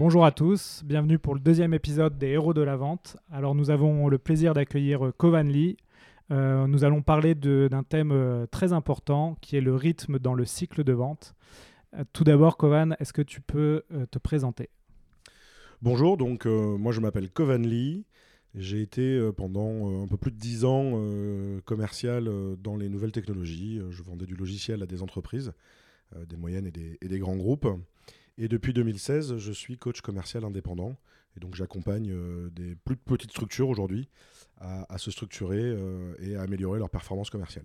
Bonjour 0.00 0.24
à 0.24 0.32
tous, 0.32 0.80
bienvenue 0.86 1.18
pour 1.18 1.34
le 1.34 1.40
deuxième 1.40 1.74
épisode 1.74 2.16
des 2.16 2.28
Héros 2.28 2.54
de 2.54 2.62
la 2.62 2.74
Vente. 2.74 3.18
Alors 3.30 3.54
nous 3.54 3.68
avons 3.68 4.08
le 4.08 4.16
plaisir 4.16 4.54
d'accueillir 4.54 5.12
Kovan 5.18 5.42
Lee. 5.42 5.76
Euh, 6.30 6.66
nous 6.66 6.84
allons 6.84 7.02
parler 7.02 7.34
d'un 7.34 7.82
thème 7.82 8.10
euh, 8.10 8.46
très 8.46 8.72
important 8.72 9.36
qui 9.42 9.58
est 9.58 9.60
le 9.60 9.74
rythme 9.74 10.18
dans 10.18 10.32
le 10.32 10.46
cycle 10.46 10.84
de 10.84 10.94
vente. 10.94 11.34
Euh, 11.92 12.04
tout 12.14 12.24
d'abord, 12.24 12.56
Kovan, 12.56 12.96
est-ce 12.98 13.12
que 13.12 13.20
tu 13.20 13.42
peux 13.42 13.82
te 14.10 14.18
présenter? 14.18 14.70
Bonjour, 15.82 16.16
donc 16.16 16.46
moi 16.46 16.92
je 16.92 17.00
m'appelle 17.02 17.28
Kovan 17.30 17.60
Lee. 17.60 18.06
J'ai 18.54 18.80
été 18.80 19.30
pendant 19.36 20.02
un 20.02 20.08
peu 20.08 20.16
plus 20.16 20.30
de 20.30 20.38
dix 20.38 20.64
ans 20.64 20.98
commercial 21.66 22.26
dans 22.56 22.76
les 22.76 22.88
nouvelles 22.88 23.12
technologies. 23.12 23.82
Je 23.90 24.02
vendais 24.02 24.24
du 24.24 24.34
logiciel 24.34 24.82
à 24.82 24.86
des 24.86 25.02
entreprises, 25.02 25.52
des 26.26 26.38
moyennes 26.38 26.70
et 27.02 27.06
des 27.06 27.18
grands 27.18 27.36
groupes. 27.36 27.68
Et 28.38 28.48
depuis 28.48 28.72
2016, 28.72 29.36
je 29.36 29.52
suis 29.52 29.76
coach 29.78 30.00
commercial 30.00 30.44
indépendant. 30.44 30.96
Et 31.36 31.40
donc 31.40 31.54
j'accompagne 31.54 32.10
euh, 32.10 32.50
des 32.50 32.74
plus 32.74 32.96
petites 32.96 33.30
structures 33.30 33.68
aujourd'hui 33.68 34.08
à, 34.62 34.98
se 34.98 35.10
structurer 35.10 35.62
euh, 35.62 36.14
et 36.18 36.36
à 36.36 36.42
améliorer 36.42 36.78
leur 36.78 36.90
performance 36.90 37.30
commerciale. 37.30 37.64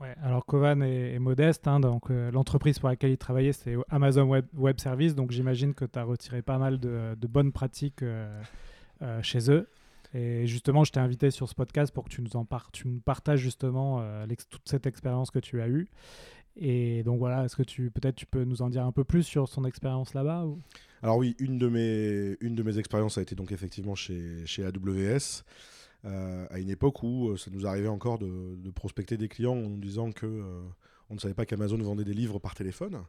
Ouais, 0.00 0.14
alors 0.22 0.46
Kovan 0.46 0.80
est, 0.82 1.18
modeste, 1.18 1.68
hein, 1.68 1.78
donc 1.78 2.10
euh, 2.10 2.30
l'entreprise 2.30 2.78
pour 2.78 2.88
laquelle 2.88 3.10
il 3.10 3.18
travaillait 3.18 3.52
c'est 3.52 3.76
Amazon 3.90 4.24
Web, 4.24 4.46
Web 4.54 4.80
Service, 4.80 5.14
donc 5.14 5.30
j'imagine 5.30 5.74
que 5.74 5.84
tu 5.84 5.98
as 5.98 6.04
retiré 6.04 6.40
pas 6.40 6.56
mal 6.56 6.78
de, 6.78 7.26
bonnes 7.28 7.52
pratiques 7.52 8.02
chez 9.22 9.50
eux. 9.50 9.68
Et 10.14 10.46
justement, 10.46 10.84
je 10.84 10.92
t'ai 10.92 11.00
invité 11.00 11.30
sur 11.30 11.48
ce 11.48 11.54
podcast 11.54 11.92
pour 11.92 12.04
que 12.04 12.08
tu 12.08 12.22
nous 12.22 12.36
en 12.36 12.46
tu 12.72 12.88
nous 12.88 13.00
partages 13.00 13.40
justement 13.40 14.02
toute 14.48 14.66
cette 14.66 14.86
expérience 14.86 15.30
que 15.30 15.38
tu 15.38 15.60
as 15.60 15.68
eue. 15.68 15.88
Et 16.56 17.02
donc 17.02 17.18
voilà, 17.18 17.44
est-ce 17.44 17.56
que 17.56 17.62
tu 17.62 17.90
peut-être 17.90 18.16
tu 18.16 18.26
peux 18.26 18.44
nous 18.44 18.62
en 18.62 18.70
dire 18.70 18.84
un 18.84 18.92
peu 18.92 19.04
plus 19.04 19.22
sur 19.22 19.48
son 19.48 19.64
expérience 19.64 20.14
là-bas 20.14 20.46
Alors 21.02 21.18
oui, 21.18 21.36
une 21.38 21.58
de 21.58 21.68
mes 21.68 22.36
une 22.40 22.54
de 22.54 22.62
mes 22.62 22.78
expériences 22.78 23.18
a 23.18 23.22
été 23.22 23.34
donc 23.34 23.52
effectivement 23.52 23.94
chez, 23.94 24.46
chez 24.46 24.64
AWS. 24.64 25.44
Euh, 26.06 26.46
à 26.50 26.58
une 26.58 26.70
époque 26.70 27.02
où 27.02 27.30
euh, 27.30 27.36
ça 27.36 27.50
nous 27.50 27.66
arrivait 27.66 27.88
encore 27.88 28.18
de, 28.18 28.70
prospecter 28.74 29.16
des 29.16 29.28
clients 29.28 29.56
en 29.56 29.68
nous 29.68 29.78
disant 29.78 30.12
que 30.12 30.26
euh, 30.26 30.62
on 31.10 31.14
ne 31.14 31.18
savait 31.18 31.34
pas 31.34 31.46
qu'Amazon 31.46 31.78
vendait 31.78 32.04
des 32.04 32.14
livres 32.14 32.38
par 32.38 32.54
téléphone, 32.54 33.02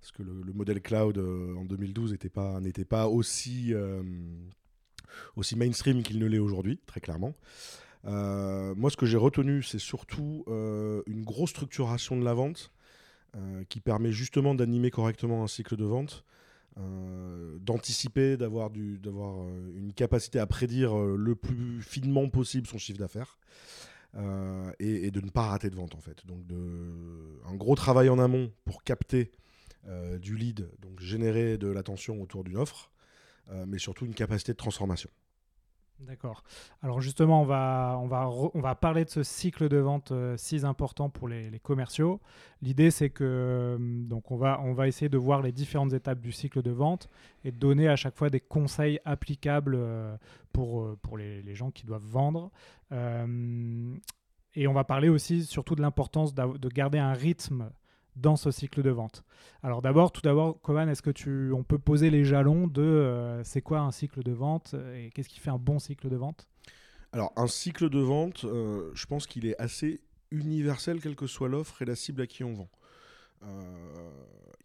parce 0.00 0.12
que 0.12 0.22
le, 0.22 0.52
modèle 0.52 0.80
cloud 0.80 1.18
en 1.18 1.64
2012 1.64 2.12
n'était 2.12 2.28
pas, 2.28 2.60
n'était 2.60 2.84
pas 2.84 3.08
aussi, 3.08 3.72
aussi 5.36 5.56
mainstream 5.56 6.02
qu'il 6.02 6.18
ne 6.18 6.26
l'est 6.26 6.40
aujourd'hui, 6.40 6.80
très 6.86 7.00
clairement. 7.00 7.34
moi, 8.02 8.90
ce 8.90 8.96
que 8.96 9.06
j'ai 9.06 9.16
retenu, 9.16 9.62
c'est 9.62 9.78
surtout 9.78 10.44
une 10.48 11.22
grosse 11.22 11.50
structuration 11.50 12.16
de 12.16 12.24
la 12.24 12.34
vente 12.34 12.72
euh, 13.36 13.64
qui 13.68 13.80
permet 13.80 14.12
justement 14.12 14.54
d'animer 14.54 14.90
correctement 14.90 15.42
un 15.42 15.48
cycle 15.48 15.76
de 15.76 15.84
vente, 15.84 16.24
euh, 16.78 17.58
d'anticiper, 17.58 18.36
d'avoir 18.36 18.70
euh, 18.76 19.72
une 19.76 19.92
capacité 19.92 20.38
à 20.38 20.46
prédire 20.46 20.96
le 20.96 21.34
plus 21.34 21.82
finement 21.82 22.28
possible 22.28 22.68
son 22.68 22.78
chiffre 22.78 22.98
d'affaires. 22.98 23.38
Et, 24.78 25.10
de 25.10 25.20
ne 25.20 25.28
pas 25.28 25.48
rater 25.48 25.70
de 25.70 25.74
vente 25.74 25.96
en 25.96 26.00
fait. 26.00 26.24
Donc 26.24 26.44
un 27.50 27.54
gros 27.56 27.74
travail 27.74 28.08
en 28.08 28.20
amont 28.20 28.52
pour 28.64 28.84
capter 28.84 29.32
du 30.20 30.36
lead, 30.36 30.70
donc 30.80 31.00
générer 31.00 31.58
de 31.58 31.66
l'attention 31.66 32.22
autour 32.22 32.44
d'une 32.44 32.56
offre, 32.56 32.92
mais 33.66 33.78
surtout 33.78 34.06
une 34.06 34.14
capacité 34.14 34.52
de 34.52 34.56
transformation. 34.56 35.10
D'accord. 36.00 36.42
Alors 36.82 37.00
justement, 37.00 37.42
on 37.42 37.44
va, 37.44 37.98
on, 38.02 38.08
va 38.08 38.28
on 38.28 38.60
va 38.60 38.74
parler 38.74 39.04
de 39.04 39.10
ce 39.10 39.22
cycle 39.22 39.68
de 39.68 39.76
vente 39.76 40.10
euh, 40.10 40.36
si 40.36 40.64
important 40.64 41.08
pour 41.08 41.28
les, 41.28 41.60
commerciaux. 41.62 42.20
L'idée, 42.62 42.90
c'est 42.90 43.10
que 43.10 43.24
euh, 43.24 43.78
donc 43.78 44.30
on, 44.30 44.36
va, 44.36 44.60
on 44.62 44.74
va 44.74 44.88
essayer 44.88 45.08
de 45.08 45.16
voir 45.16 45.40
les 45.40 45.52
différentes 45.52 45.92
étapes 45.92 46.20
du 46.20 46.32
cycle 46.32 46.62
de 46.62 46.72
vente 46.72 47.08
et 47.44 47.52
de 47.52 47.56
donner 47.56 47.88
à 47.88 47.96
chaque 47.96 48.16
fois 48.16 48.28
des 48.28 48.40
conseils 48.40 48.98
applicables 49.04 49.76
euh, 49.76 50.16
pour, 50.52 50.96
pour 50.98 51.16
les, 51.16 51.42
les, 51.42 51.54
gens 51.54 51.70
qui 51.70 51.86
doivent 51.86 52.06
vendre. 52.06 52.50
et 52.90 54.66
on 54.66 54.72
va 54.72 54.84
parler 54.84 55.08
aussi 55.08 55.44
surtout 55.44 55.74
de 55.74 55.82
l'importance 55.82 56.34
de 56.34 56.68
garder 56.68 56.98
un 56.98 57.12
rythme 57.12 57.70
dans 58.16 58.36
ce 58.36 58.50
cycle 58.50 58.82
de 58.82 58.90
vente. 58.90 59.24
Alors 59.62 59.82
d'abord, 59.82 60.12
tout 60.12 60.20
d'abord, 60.20 60.60
Kovan, 60.60 60.88
est-ce 60.88 61.02
que 61.02 61.10
tu, 61.10 61.52
on 61.52 61.62
peut 61.62 61.78
poser 61.78 62.10
les 62.10 62.24
jalons 62.24 62.66
de 62.66 62.82
euh, 62.82 63.42
c'est 63.44 63.62
quoi 63.62 63.80
un 63.80 63.90
cycle 63.90 64.22
de 64.22 64.32
vente 64.32 64.74
et 64.94 65.10
qu'est-ce 65.10 65.28
qui 65.28 65.40
fait 65.40 65.50
un 65.50 65.58
bon 65.58 65.78
cycle 65.78 66.08
de 66.08 66.16
vente? 66.16 66.48
Alors 67.12 67.32
un 67.36 67.46
cycle 67.46 67.88
de 67.90 67.98
vente, 67.98 68.44
euh, 68.44 68.90
je 68.94 69.06
pense 69.06 69.26
qu'il 69.26 69.46
est 69.46 69.60
assez 69.60 70.00
universel 70.30 71.00
quelle 71.00 71.16
que 71.16 71.26
soit 71.26 71.48
l'offre 71.48 71.82
et 71.82 71.84
la 71.84 71.96
cible 71.96 72.22
à 72.22 72.26
qui 72.26 72.44
on 72.44 72.54
vend. 72.54 72.70
Euh, 73.42 74.10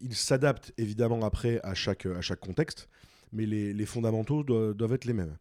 il 0.00 0.14
s'adapte 0.14 0.72
évidemment 0.78 1.22
après 1.22 1.60
à 1.62 1.74
chaque, 1.74 2.06
à 2.06 2.20
chaque 2.20 2.40
contexte, 2.40 2.88
mais 3.32 3.46
les, 3.46 3.86
fondamentaux 3.86 4.42
doivent, 4.42 4.92
être 4.92 5.04
les 5.04 5.12
mêmes. 5.12 5.36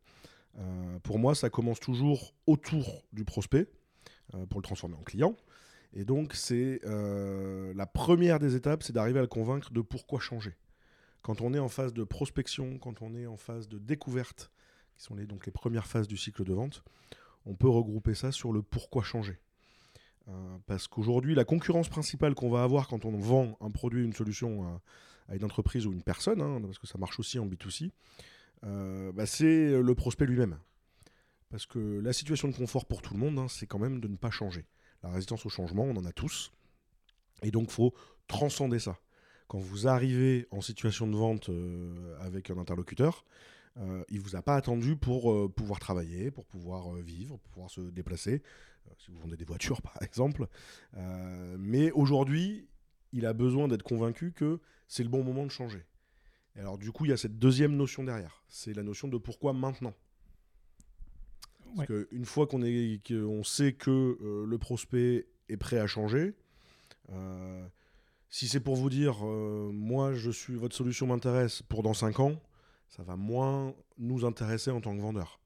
pour 1.04 1.18
moi, 1.18 1.34
ça 1.34 1.50
commence 1.50 1.80
toujours 1.80 2.36
autour 2.46 3.04
du 3.14 3.24
prospect 3.24 3.68
pour 4.50 4.60
le 4.60 4.64
transformer 4.64 4.96
en 4.96 5.04
client. 5.04 5.36
Et 5.94 6.06
donc, 6.06 6.34
c'est 6.36 6.82
euh, 6.86 7.74
la 7.76 7.86
première 7.86 8.40
des 8.40 8.56
étapes, 8.56 8.84
c'est 8.84 8.94
d'arriver 8.94 9.20
à 9.20 9.24
le 9.24 9.28
convaincre 9.28 9.72
de 9.72 9.82
pourquoi 9.82 10.20
changer. 10.20 10.56
Quand 11.22 11.42
on 11.42 11.54
est 11.54 11.60
en 11.60 11.70
phase 11.70 11.94
de 11.94 12.04
prospection, 12.04 12.78
quand 12.78 13.02
on 13.02 13.16
est 13.16 13.26
en 13.26 13.38
phase 13.38 13.68
de 13.68 13.80
découverte, 13.80 14.52
qui 14.96 15.04
sont 15.04 15.16
les, 15.16 15.26
donc 15.26 15.46
les 15.46 15.52
premières 15.52 15.88
phases 15.88 16.08
du 16.08 16.18
cycle 16.18 16.44
de 16.44 16.54
vente, 16.54 16.84
on 17.46 17.56
peut 17.56 17.70
regrouper 17.70 18.14
ça 18.14 18.32
sur 18.32 18.54
le 18.54 18.62
pourquoi 18.62 19.04
changer. 19.04 19.40
Euh, 20.28 20.58
parce 20.68 20.88
qu'aujourd'hui, 20.88 21.34
la 21.34 21.46
concurrence 21.46 21.90
principale 21.90 22.36
qu'on 22.36 22.50
va 22.50 22.64
avoir 22.64 22.88
quand 22.88 23.06
on 23.06 23.18
vend 23.18 23.58
un 23.62 23.72
produit, 23.72 24.04
une 24.04 24.14
solution 24.14 24.80
à, 25.28 25.36
une 25.36 25.44
entreprise 25.44 25.86
ou 25.88 25.92
une 25.92 26.04
personne, 26.04 26.42
hein, 26.42 26.62
parce 26.62 26.80
que 26.80 26.88
ça 26.88 26.98
marche 26.98 27.20
aussi 27.20 27.40
en 27.40 27.48
B2C, 27.48 27.92
euh, 28.64 29.12
bah, 29.12 29.26
c'est 29.26 29.82
le 29.82 29.96
prospect 29.96 30.26
lui-même. 30.26 30.58
Parce 31.50 31.66
que 31.66 32.00
la 32.00 32.14
situation 32.14 32.48
de 32.48 32.56
confort 32.56 32.86
pour 32.86 33.02
tout 33.02 33.16
le 33.16 33.20
monde, 33.20 33.40
hein, 33.40 33.48
c'est 33.48 33.66
quand 33.66 33.80
même 33.80 34.00
de 34.00 34.08
ne 34.08 34.18
pas 34.18 34.30
changer. 34.30 34.66
La 35.04 35.10
résistance 35.10 35.46
au 35.46 35.50
changement, 35.50 35.84
on 35.84 35.96
en 35.96 36.06
a 36.06 36.12
tous. 36.12 36.52
Et 37.42 37.52
donc, 37.52 37.72
faut 37.72 37.94
transcender 38.28 38.80
ça. 38.80 39.00
Quand 39.48 39.60
vous 39.60 39.88
arrivez 39.88 40.48
en 40.52 40.62
situation 40.62 41.08
de 41.08 41.16
vente 41.16 41.50
euh, 41.50 42.16
avec 42.22 42.52
un 42.52 42.58
interlocuteur, 42.58 43.26
euh, 43.78 44.04
il 44.10 44.20
ne 44.20 44.24
vous 44.24 44.36
a 44.36 44.42
pas 44.42 44.56
attendu 44.56 44.96
pour 44.96 45.32
euh, 45.32 45.50
pouvoir 45.50 45.80
travailler, 45.80 46.30
pour 46.30 46.46
pouvoir 46.46 46.94
vivre, 46.96 47.38
pour 47.38 47.52
pouvoir 47.52 47.72
se 47.72 47.82
déplacer, 47.82 48.44
si 49.00 49.10
vous 49.12 49.20
vendez 49.20 49.38
des 49.38 49.46
voitures 49.46 49.82
par 49.84 50.02
exemple. 50.02 50.48
mais 51.58 51.92
aujourd'hui, 51.92 52.68
il 53.12 53.26
a 53.26 53.34
besoin 53.34 53.68
d'être 53.68 53.84
convaincu 53.84 54.32
que 54.32 54.60
c'est 54.88 55.04
le 55.04 55.10
bon 55.10 55.24
moment 55.24 55.46
de 55.46 55.52
changer. 55.52 55.84
Et 56.56 56.60
alors 56.60 56.78
du 56.78 56.92
coup, 56.92 57.06
il 57.06 57.10
y 57.10 57.14
a 57.14 57.18
cette 57.18 57.40
deuxième 57.40 57.76
notion 57.76 58.04
derrière. 58.04 58.44
C'est 58.48 58.74
la 58.74 58.84
notion 58.84 59.08
de 59.08 59.18
pourquoi 59.18 59.54
maintenant. 59.54 59.96
Parce 61.76 61.88
qu'une 61.88 62.26
fois 62.26 62.48
qu'on 62.48 62.62
on 62.62 63.44
sait 63.44 63.74
que 63.74 64.18
euh, 64.22 64.46
le 64.46 64.58
prospect 64.58 65.28
est 65.48 65.58
prêt 65.58 65.80
à 65.80 65.88
changer, 65.88 66.36
euh, 67.12 67.68
si 68.30 68.48
c'est 68.48 68.60
pour 68.60 68.76
vous 68.76 68.90
dire, 68.90 69.26
euh, 69.26 69.72
moi, 69.74 70.14
je 70.14 70.32
suis, 70.32 70.56
votre 70.56 70.76
solution 70.76 71.08
m'intéresse 71.08 71.62
pour 71.64 71.84
dans 71.84 71.94
5 71.94 72.20
ans, 72.20 72.34
ça 72.88 73.04
va 73.04 73.16
moins 73.16 73.74
nous 73.98 74.26
intéresser 74.26 74.72
en 74.72 74.82
tant 74.82 74.96
que 74.96 75.02
vendeur. 75.02 75.40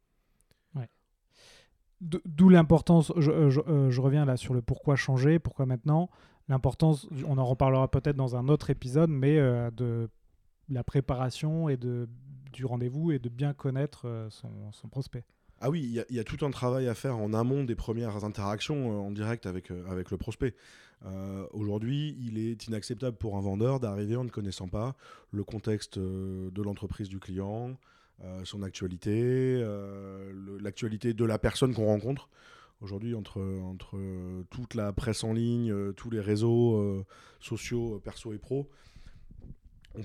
D'où 2.02 2.50
l'importance, 2.50 3.14
je, 3.16 3.50
je, 3.50 4.02
reviens 4.02 4.26
là 4.26 4.36
sur 4.36 4.54
le 4.54 4.62
pourquoi 4.62 4.98
changer, 4.98 5.40
pourquoi 5.40 5.66
maintenant. 5.66 6.10
L'importance, 6.50 7.08
on 7.26 7.38
en 7.38 7.46
reparlera 7.46 7.90
peut-être 7.90 8.18
dans 8.18 8.36
un 8.36 8.50
autre 8.50 8.70
épisode, 8.70 9.10
mais 9.10 9.38
de 9.38 10.10
la 10.68 10.84
préparation 10.84 11.70
et 11.70 11.78
de, 11.78 12.10
du 12.52 12.66
rendez-vous 12.66 13.14
et 13.14 13.20
de 13.20 13.30
bien 13.30 13.54
connaître 13.54 14.28
son, 14.32 14.74
son 14.74 14.90
prospect. 14.90 15.24
Ah 15.66 15.70
oui, 15.70 16.04
il 16.10 16.14
y, 16.14 16.20
a 16.20 16.26
tout 16.26 16.46
un 16.46 16.52
travail 16.52 16.90
à 16.90 16.94
faire 16.94 17.18
en 17.18 17.34
amont 17.34 17.64
des 17.64 17.76
premières 17.76 18.26
interactions 18.26 18.92
euh, 18.92 19.08
en 19.08 19.12
direct 19.12 19.46
avec, 19.46 19.72
euh, 19.72 20.04
le 20.12 20.18
prospect. 20.18 20.56
Euh, 21.06 21.48
aujourd'hui, 21.54 22.18
il 22.20 22.38
est 22.38 22.68
inacceptable 22.68 23.16
pour 23.16 23.38
un 23.38 23.42
vendeur 23.42 23.80
d'arriver 23.80 24.18
en 24.18 24.26
ne 24.26 24.30
connaissant 24.30 24.68
pas 24.68 24.94
le 25.32 25.46
contexte 25.46 25.98
de 25.98 26.62
l'entreprise 26.62 27.08
du 27.08 27.20
client, 27.20 27.78
son 28.44 28.62
actualité, 28.62 29.66
l'actualité 30.62 31.14
de 31.14 31.24
la 31.24 31.40
personne 31.40 31.74
qu'on 31.74 31.86
rencontre. 31.86 32.28
Aujourd'hui, 32.82 33.16
entre, 33.16 33.42
toute 34.50 34.74
la 34.74 34.92
presse 34.92 35.24
en 35.24 35.32
ligne, 35.32 35.94
tous 35.94 36.10
les 36.10 36.20
réseaux 36.20 37.06
sociaux, 37.40 38.02
perso 38.04 38.34
et 38.34 38.38
pro, 38.38 38.70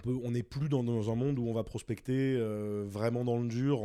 on 0.05 0.31
n'est 0.31 0.43
plus 0.45 0.69
dans, 0.69 1.11
un 1.11 1.15
monde 1.17 1.39
où 1.39 1.49
on 1.49 1.53
va 1.53 1.65
prospecter 1.65 2.41
vraiment 2.87 3.25
dans 3.25 3.39
le 3.39 3.49
dur 3.49 3.83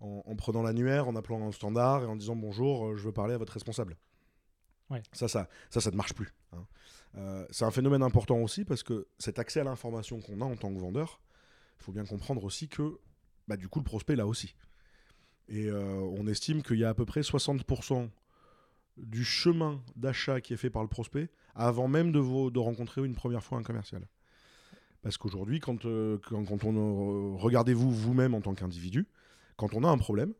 en, 0.00 0.22
en 0.26 0.36
prenant 0.36 0.62
l'annuaire, 0.62 1.08
en 1.08 1.16
appelant 1.16 1.46
un 1.46 1.52
standard 1.52 2.02
et 2.02 2.06
en 2.06 2.16
disant 2.16 2.36
bonjour, 2.36 2.86
euh, 2.88 2.96
je 2.96 3.02
veux 3.04 3.12
parler 3.12 3.34
à 3.34 3.38
votre 3.38 3.52
responsable. 3.52 3.96
Ouais. 4.90 5.02
Ça, 5.12 5.28
ça, 5.28 5.48
ça, 5.70 5.80
ça 5.80 5.90
ne 5.90 5.96
marche 5.96 6.14
plus. 6.14 6.32
hein. 6.52 6.66
Euh, 7.16 7.44
c'est 7.50 7.64
un 7.64 7.70
phénomène 7.70 8.02
important 8.02 8.38
aussi 8.38 8.64
parce 8.64 8.82
que 8.82 9.06
cet 9.18 9.38
accès 9.38 9.60
à 9.60 9.64
l'information 9.64 10.20
qu'on 10.20 10.40
a 10.40 10.44
en 10.44 10.56
tant 10.56 10.72
que 10.72 10.78
vendeur, 10.78 11.20
il 11.78 11.84
faut 11.84 11.92
bien 11.92 12.04
comprendre 12.04 12.44
aussi 12.44 12.68
que 12.68 12.98
bah, 13.48 13.56
du 13.56 13.68
coup 13.68 13.78
le 13.80 13.84
prospect 13.84 14.16
l'a 14.16 14.26
aussi. 14.26 14.54
Et 15.48 15.66
euh, 15.66 15.94
on 16.16 16.26
estime 16.28 16.62
qu'il 16.62 16.78
y 16.78 16.84
a 16.84 16.88
à 16.90 16.94
peu 16.94 17.04
près 17.04 17.22
60% 17.22 18.08
du 18.96 19.24
chemin 19.24 19.82
d'achat 19.96 20.40
qui 20.40 20.52
est 20.52 20.56
fait 20.56 20.70
par 20.70 20.82
le 20.82 20.88
prospect 20.88 21.30
avant 21.54 21.88
même 21.88 22.12
de, 22.12 22.18
vous- 22.20 22.50
de 22.50 22.58
rencontrer 22.58 23.04
une 23.04 23.14
première 23.14 23.42
fois 23.42 23.58
un 23.58 23.62
commercial. 23.62 24.06
Parce 25.02 25.16
qu'aujourd'hui, 25.16 25.58
quand, 25.60 25.86
euh, 25.86 26.18
quand, 26.28 26.44
quand 26.44 26.64
on 26.64 27.36
regardez-vous 27.38 27.90
vous-même 27.90 28.34
en 28.34 28.40
tant 28.40 28.54
qu'individu, 28.54 29.08
quand 29.60 29.74
on 29.74 29.84
a 29.84 29.88
un 29.88 29.98
problème, 29.98 30.32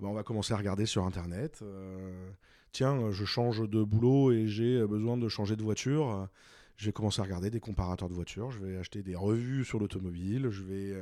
ben, 0.00 0.08
on 0.08 0.12
va 0.12 0.24
commencer 0.24 0.54
à 0.54 0.56
regarder 0.56 0.86
sur 0.86 1.04
Internet. 1.04 1.60
euh, 1.62 2.30
tiens, 2.72 3.00
euh, 3.00 3.12
je 3.12 3.24
change 3.24 3.68
de 3.70 3.84
boulot 3.84 4.32
et 4.32 4.48
j'ai 4.48 4.80
euh, 4.80 4.88
besoin 4.88 5.16
de 5.16 5.28
changer 5.28 5.54
de 5.54 5.62
voiture. 5.62 6.28
Je 6.76 6.86
vais 6.86 6.92
commencer 6.92 7.20
à 7.20 7.24
regarder 7.24 7.48
des 7.48 7.60
comparateurs 7.60 8.08
de 8.08 8.14
voitures. 8.14 8.50
Je 8.50 8.58
vais 8.58 8.76
acheter 8.76 9.04
des 9.04 9.14
revues 9.14 9.64
sur 9.64 9.78
l'automobile. 9.78 10.48
Je 10.50 10.64
vais 10.64 10.94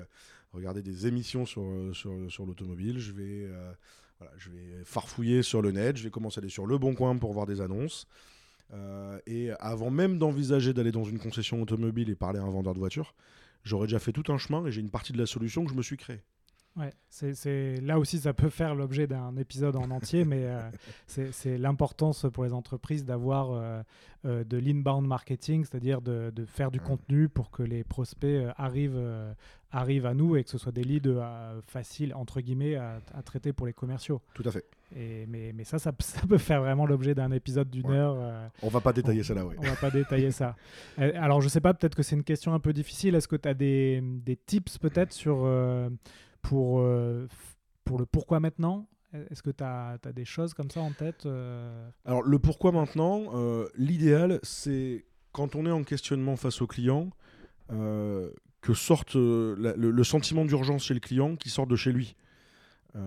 regarder 0.52 0.82
des 0.82 1.06
émissions 1.06 1.46
sur, 1.46 1.62
l'automobile. 2.44 2.98
Je 2.98 3.12
vais, 3.12 3.48
farfouiller 4.84 5.42
sur 5.42 5.62
le 5.62 5.72
net. 5.72 5.96
Je 5.96 6.02
vais 6.02 6.10
commencer 6.10 6.38
à 6.38 6.40
aller 6.42 6.50
sur 6.50 6.66
Le 6.66 6.76
Bon 6.76 6.94
Coin 6.94 7.16
pour 7.16 7.32
voir 7.32 7.46
des 7.46 7.62
annonces. 7.62 8.06
Et 9.26 9.50
avant 9.58 9.90
même 9.90 10.18
d'envisager 10.18 10.74
d'aller 10.74 10.92
dans 10.92 11.04
une 11.04 11.18
concession 11.18 11.62
automobile 11.62 12.10
et 12.10 12.14
parler 12.14 12.38
à 12.38 12.42
un 12.42 12.50
vendeur 12.50 12.74
de 12.74 12.78
voiture, 12.78 13.14
j'aurais 13.64 13.86
déjà 13.86 13.98
fait 13.98 14.12
tout 14.12 14.30
un 14.30 14.36
chemin 14.36 14.66
et 14.66 14.72
j'ai 14.72 14.82
une 14.82 14.90
partie 14.90 15.14
de 15.14 15.18
la 15.18 15.26
solution 15.26 15.64
que 15.64 15.70
je 15.70 15.76
me 15.76 15.82
suis 15.82 15.96
créée. 15.96 16.22
Ouais, 16.74 16.90
c'est, 17.10 17.80
là 17.82 17.98
aussi, 17.98 18.18
ça 18.18 18.32
peut 18.32 18.48
faire 18.48 18.74
l'objet 18.74 19.06
d'un 19.06 19.36
épisode 19.36 19.76
en 19.76 19.90
entier, 19.90 20.24
mais 20.24 20.44
euh, 20.46 20.70
c'est, 21.32 21.58
l'importance 21.58 22.24
pour 22.32 22.44
les 22.44 22.54
entreprises 22.54 23.04
d'avoir 23.04 23.50
euh, 23.52 23.82
euh, 24.24 24.42
de 24.44 24.56
l'inbound 24.56 25.06
marketing, 25.06 25.64
c'est-à-dire 25.66 26.00
de, 26.00 26.32
de 26.34 26.46
faire 26.46 26.70
du 26.70 26.78
Ouais. 26.78 26.86
contenu 26.86 27.28
pour 27.28 27.50
que 27.50 27.62
les 27.62 27.84
prospects 27.84 28.24
euh, 28.24 28.52
arrivent, 28.56 28.96
euh, 28.96 29.34
arrivent 29.70 30.06
à 30.06 30.14
nous 30.14 30.34
et 30.36 30.44
que 30.44 30.48
ce 30.50 30.56
soit 30.56 30.72
des 30.72 30.82
leads 30.82 31.20
faciles, 31.66 32.14
entre 32.14 32.40
guillemets, 32.40 32.76
à, 32.76 33.00
à 33.14 33.22
traiter 33.22 33.52
pour 33.52 33.66
les 33.66 33.74
commerciaux. 33.74 34.22
Tout 34.32 34.44
à 34.46 34.50
fait. 34.50 34.64
Et, 34.96 35.26
mais, 35.26 35.52
mais 35.54 35.64
ça, 35.64 35.78
ça, 35.78 35.92
ça 36.00 36.22
peut 36.26 36.38
faire 36.38 36.62
vraiment 36.62 36.86
l'objet 36.86 37.14
d'un 37.14 37.32
épisode 37.32 37.68
d'une 37.68 37.86
Ouais. 37.86 37.96
heure. 37.96 38.50
On 38.62 38.68
va 38.68 38.80
pas 38.80 38.94
détailler 38.94 39.20
on, 39.20 39.24
ça 39.24 39.34
là, 39.34 39.44
oui. 39.44 39.56
On 39.58 39.62
va 39.62 39.76
pas 39.76 39.90
détailler 39.90 40.30
ça. 40.30 40.56
Alors, 40.96 41.42
je 41.42 41.48
sais 41.48 41.60
pas, 41.60 41.74
peut-être 41.74 41.94
que 41.96 42.02
c'est 42.02 42.16
une 42.16 42.24
question 42.24 42.54
un 42.54 42.60
peu 42.60 42.72
difficile. 42.72 43.14
Est-ce 43.14 43.28
que 43.28 43.36
tu 43.36 43.46
as 43.48 43.54
des, 43.54 44.00
des 44.02 44.36
tips 44.36 44.78
peut-être 44.78 45.12
sur 45.12 45.44
pour, 46.42 46.80
euh, 46.80 47.26
pour 47.84 47.98
le 47.98 48.06
pourquoi 48.06 48.40
maintenant? 48.40 48.88
Est-ce 49.30 49.42
que 49.42 49.50
tu 49.50 49.62
as, 49.62 49.98
des 50.14 50.24
choses 50.24 50.54
comme 50.54 50.70
ça 50.70 50.80
en 50.80 50.92
tête 50.92 51.26
euh? 51.26 51.90
Alors 52.06 52.22
le 52.22 52.38
pourquoi 52.38 52.72
maintenant, 52.72 53.24
euh, 53.34 53.68
l'idéal 53.76 54.40
c'est 54.42 55.04
quand 55.32 55.54
on 55.54 55.66
est 55.66 55.70
en 55.70 55.82
questionnement 55.82 56.36
face 56.36 56.62
au 56.62 56.66
client, 56.66 57.10
que 57.68 58.74
sorte 58.74 59.14
le, 59.14 60.04
sentiment 60.04 60.44
d'urgence 60.44 60.84
chez 60.84 60.94
le 60.94 61.00
client 61.00 61.36
qui 61.36 61.48
sorte 61.48 61.68
de 61.68 61.76
chez 61.76 61.92
lui. 61.92 62.16
Si 62.94 62.98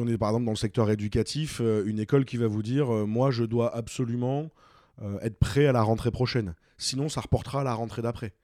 on 0.00 0.06
est 0.06 0.18
par 0.18 0.30
exemple 0.30 0.46
dans 0.46 0.52
le 0.52 0.56
secteur 0.56 0.90
éducatif, 0.90 1.60
une 1.60 1.98
école 1.98 2.24
qui 2.24 2.38
va 2.38 2.46
vous 2.46 2.62
dire 2.62 2.88
moi 3.06 3.30
je 3.30 3.44
dois 3.44 3.74
absolument 3.74 4.48
être 5.20 5.38
prêt 5.38 5.66
à 5.66 5.72
la 5.72 5.82
rentrée 5.82 6.10
prochaine, 6.10 6.54
sinon 6.78 7.10
ça 7.10 7.20
reportera 7.20 7.60
à 7.60 7.64
la 7.64 7.74
rentrée 7.74 8.00
d'après. 8.00 8.34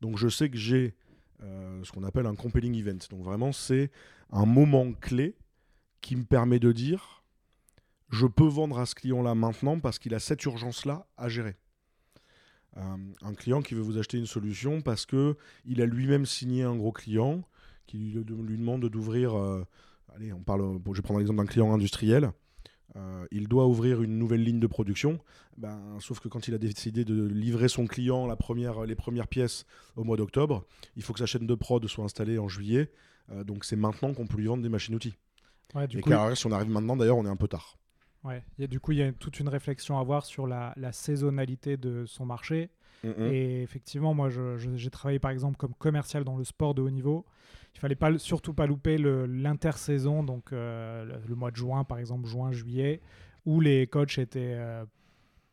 Donc 0.00 0.18
je 0.18 0.28
sais 0.28 0.50
que 0.50 0.56
j'ai 0.56 0.94
ce 1.40 1.92
qu'on 1.92 2.04
appelle 2.04 2.26
un 2.26 2.34
compelling 2.34 2.74
event. 2.74 2.98
Donc 3.10 3.22
vraiment 3.22 3.52
c'est 3.52 3.90
un 4.30 4.46
moment 4.46 4.92
clé 4.92 5.36
qui 6.00 6.16
me 6.16 6.24
permet 6.24 6.58
de 6.58 6.72
dire 6.72 7.24
je 8.10 8.26
peux 8.26 8.46
vendre 8.46 8.78
à 8.78 8.86
ce 8.86 8.94
client-là 8.94 9.34
maintenant 9.34 9.80
parce 9.80 9.98
qu'il 9.98 10.14
a 10.14 10.20
cette 10.20 10.44
urgence-là 10.44 11.06
à 11.16 11.28
gérer. 11.28 11.56
Euh, 12.76 12.96
un 13.22 13.34
client 13.34 13.62
qui 13.62 13.74
veut 13.74 13.82
vous 13.82 13.98
acheter 13.98 14.18
une 14.18 14.26
solution 14.26 14.80
parce 14.80 15.06
que 15.06 15.36
il 15.64 15.80
a 15.80 15.86
lui-même 15.86 16.26
signé 16.26 16.62
un 16.62 16.76
gros 16.76 16.92
client 16.92 17.42
qui 17.86 17.98
lui, 17.98 18.12
lui 18.12 18.58
demande 18.58 18.84
d'ouvrir. 18.86 19.34
euh, 19.34 19.64
allez, 20.14 20.32
on 20.32 20.40
parle. 20.40 20.78
bon, 20.78 20.92
je 20.92 20.98
vais 20.98 21.02
prendre 21.02 21.20
l'exemple 21.20 21.40
d'un 21.40 21.46
client 21.46 21.72
industriel. 21.72 22.32
Euh, 22.96 23.26
il 23.32 23.48
doit 23.48 23.66
ouvrir 23.66 24.02
une 24.02 24.18
nouvelle 24.18 24.42
ligne 24.44 24.60
de 24.60 24.66
production. 24.68 25.18
Ben, 25.56 25.80
sauf 26.00 26.20
que 26.20 26.28
quand 26.28 26.46
il 26.48 26.54
a 26.54 26.58
décidé 26.58 27.04
de 27.04 27.24
livrer 27.26 27.68
son 27.68 27.86
client 27.86 28.26
la 28.26 28.36
première, 28.36 28.84
les 28.84 28.94
premières 28.94 29.26
pièces 29.28 29.66
au 29.96 30.04
mois 30.04 30.16
d'octobre, 30.16 30.64
il 30.96 31.02
faut 31.02 31.12
que 31.12 31.18
sa 31.18 31.26
chaîne 31.26 31.46
de 31.46 31.54
prod 31.54 31.84
soit 31.88 32.04
installée 32.04 32.38
en 32.38 32.48
juillet. 32.48 32.92
Euh, 33.32 33.42
donc 33.42 33.64
c'est 33.64 33.76
maintenant 33.76 34.14
qu'on 34.14 34.26
peut 34.26 34.36
lui 34.36 34.46
vendre 34.46 34.62
des 34.62 34.68
machines-outils. 34.68 35.14
Ouais, 35.74 35.88
du 35.88 35.98
Et 35.98 36.00
coup, 36.02 36.10
car 36.10 36.36
si 36.36 36.46
on 36.46 36.52
arrive 36.52 36.70
maintenant, 36.70 36.96
d'ailleurs, 36.96 37.16
on 37.16 37.24
est 37.26 37.28
un 37.30 37.36
peu 37.36 37.48
tard. 37.48 37.76
ouais. 38.22 38.44
Il 38.58 38.62
y 38.62 38.64
a- 38.64 38.68
du 38.68 38.78
coup, 38.80 38.92
il 38.92 38.98
y 38.98 39.02
a 39.02 39.12
toute 39.12 39.40
une 39.40 39.48
réflexion 39.48 39.98
à 39.98 40.00
avoir 40.00 40.24
sur 40.24 40.46
la, 40.46 40.72
la 40.76 40.92
saisonnalité 40.92 41.76
de 41.76 42.04
son 42.06 42.26
marché. 42.26 42.70
Et 43.18 43.60
effectivement, 43.62 44.14
moi, 44.14 44.30
j'ai 44.30 44.88
travaillé 44.88 45.18
par 45.18 45.30
exemple 45.30 45.58
comme 45.58 45.74
commercial 45.74 46.24
dans 46.24 46.38
le 46.38 46.44
sport 46.44 46.72
de 46.74 46.80
haut 46.80 46.88
niveau. 46.88 47.26
Il 47.74 47.80
fallait 47.80 47.96
pas, 47.96 48.16
surtout 48.18 48.54
pas 48.54 48.66
louper 48.66 48.98
l'intersaison, 48.98 50.22
donc 50.22 50.52
euh, 50.52 51.04
le, 51.04 51.14
le 51.28 51.34
mois 51.34 51.50
de 51.50 51.56
juin, 51.56 51.84
par 51.84 51.98
exemple, 51.98 52.26
juin, 52.28 52.52
juillet, 52.52 53.00
où 53.46 53.60
les 53.60 53.86
coachs 53.86 54.18
étaient 54.18 54.54
euh, 54.56 54.84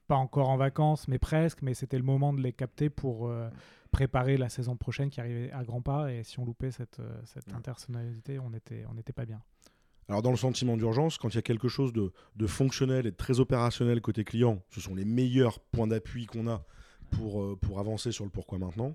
pas 0.07 0.15
encore 0.15 0.49
en 0.49 0.57
vacances, 0.57 1.07
mais 1.07 1.17
presque, 1.19 1.61
mais 1.61 1.73
c'était 1.73 1.97
le 1.97 2.03
moment 2.03 2.31
de 2.33 2.41
les 2.41 2.53
capter 2.53 2.89
pour 2.89 3.27
euh, 3.27 3.49
préparer 3.91 4.37
la 4.37 4.49
saison 4.49 4.75
prochaine 4.77 5.09
qui 5.09 5.19
arrivait 5.19 5.51
à 5.51 5.63
grands 5.63 5.81
pas. 5.81 6.11
Et 6.13 6.23
si 6.23 6.39
on 6.39 6.45
loupait 6.45 6.71
cette, 6.71 7.01
cette 7.25 7.47
Ouais. 7.47 7.55
intersonnalité, 7.57 8.39
on 8.39 8.51
n'était 8.51 8.85
on 8.89 8.93
n'était 8.93 9.13
pas 9.13 9.25
bien. 9.25 9.41
Alors 10.07 10.21
dans 10.21 10.31
le 10.31 10.37
sentiment 10.37 10.77
d'urgence, 10.77 11.17
quand 11.17 11.29
il 11.29 11.35
y 11.35 11.39
a 11.39 11.41
quelque 11.41 11.69
chose 11.69 11.91
de, 11.93 12.11
de 12.35 12.47
fonctionnel 12.47 13.05
et 13.07 13.11
de 13.11 13.15
très 13.15 13.39
opérationnel 13.39 14.01
côté 14.01 14.23
client, 14.23 14.61
ce 14.69 14.79
sont 14.81 14.93
les 14.95 15.05
meilleurs 15.05 15.59
points 15.59 15.87
d'appui 15.87 16.25
qu'on 16.25 16.47
a 16.47 16.63
pour, 17.11 17.57
pour 17.59 17.79
avancer 17.79 18.11
sur 18.11 18.25
le 18.25 18.29
pourquoi 18.29 18.57
maintenant. 18.57 18.93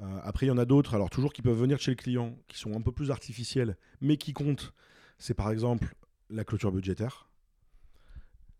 Euh, 0.00 0.18
après, 0.24 0.46
il 0.46 0.48
y 0.48 0.52
en 0.52 0.58
a 0.58 0.64
d'autres, 0.64 0.94
alors 0.94 1.10
toujours 1.10 1.32
qui 1.32 1.42
peuvent 1.42 1.58
venir 1.58 1.76
de 1.76 1.82
chez 1.82 1.92
le 1.92 1.96
client, 1.96 2.36
qui 2.48 2.58
sont 2.58 2.74
un 2.76 2.80
peu 2.80 2.92
plus 2.92 3.10
artificiels, 3.10 3.76
mais 4.00 4.16
qui 4.16 4.32
comptent. 4.32 4.72
C'est 5.18 5.34
par 5.34 5.50
exemple 5.50 5.94
la 6.30 6.44
clôture 6.44 6.72
budgétaire. 6.72 7.28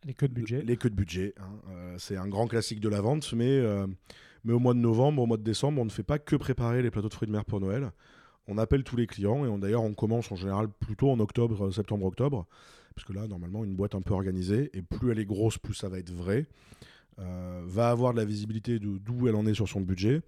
Les 0.04 0.14
queues 0.14 0.28
de 0.28 0.34
budget. 0.34 0.62
Les 0.62 0.76
queues 0.76 0.90
de 0.90 0.94
budget. 0.94 1.34
hein. 1.38 1.58
Euh, 1.70 1.96
c'est 1.98 2.16
un 2.16 2.28
grand 2.28 2.46
classique 2.46 2.78
de 2.80 2.88
la 2.88 3.00
vente, 3.00 3.32
mais, 3.32 3.48
euh, 3.50 3.86
mais 4.44 4.52
au 4.52 4.58
mois 4.58 4.74
de 4.74 4.78
novembre, 4.78 5.22
au 5.22 5.26
mois 5.26 5.38
de 5.38 5.42
décembre, 5.42 5.80
on 5.80 5.84
ne 5.84 5.90
fait 5.90 6.02
pas 6.02 6.18
que 6.18 6.36
préparer 6.36 6.82
les 6.82 6.90
plateaux 6.90 7.08
de 7.08 7.14
fruits 7.14 7.26
de 7.26 7.32
mer 7.32 7.44
pour 7.44 7.60
Noël. 7.60 7.90
On 8.46 8.58
appelle 8.58 8.84
tous 8.84 8.96
les 8.96 9.06
clients 9.06 9.46
et 9.46 9.48
on- 9.48 9.58
d'ailleurs 9.58 9.82
on 9.82 9.94
commence 9.94 10.30
en 10.30 10.36
général 10.36 10.68
plutôt 10.68 11.10
en 11.10 11.18
octobre, 11.18 11.66
euh, 11.66 11.70
septembre-octobre, 11.70 12.46
parce 12.94 13.06
que 13.08 13.14
là 13.14 13.26
normalement 13.26 13.64
une 13.64 13.74
boîte 13.74 13.94
un 13.94 14.02
peu 14.02 14.12
organisée 14.12 14.70
et 14.74 14.82
plus 14.82 15.10
elle 15.10 15.18
est 15.18 15.24
grosse, 15.24 15.56
plus 15.56 15.72
ça 15.72 15.88
va 15.88 15.98
être 15.98 16.10
vrai, 16.12 16.46
euh, 17.18 17.62
va 17.64 17.88
avoir 17.88 18.12
de 18.12 18.18
la 18.18 18.26
visibilité 18.26 18.78
de 18.78 18.98
d'où 18.98 19.28
elle 19.28 19.34
en 19.36 19.46
est 19.46 19.54
sur 19.54 19.66
son 19.66 19.80
budget. 19.80 20.20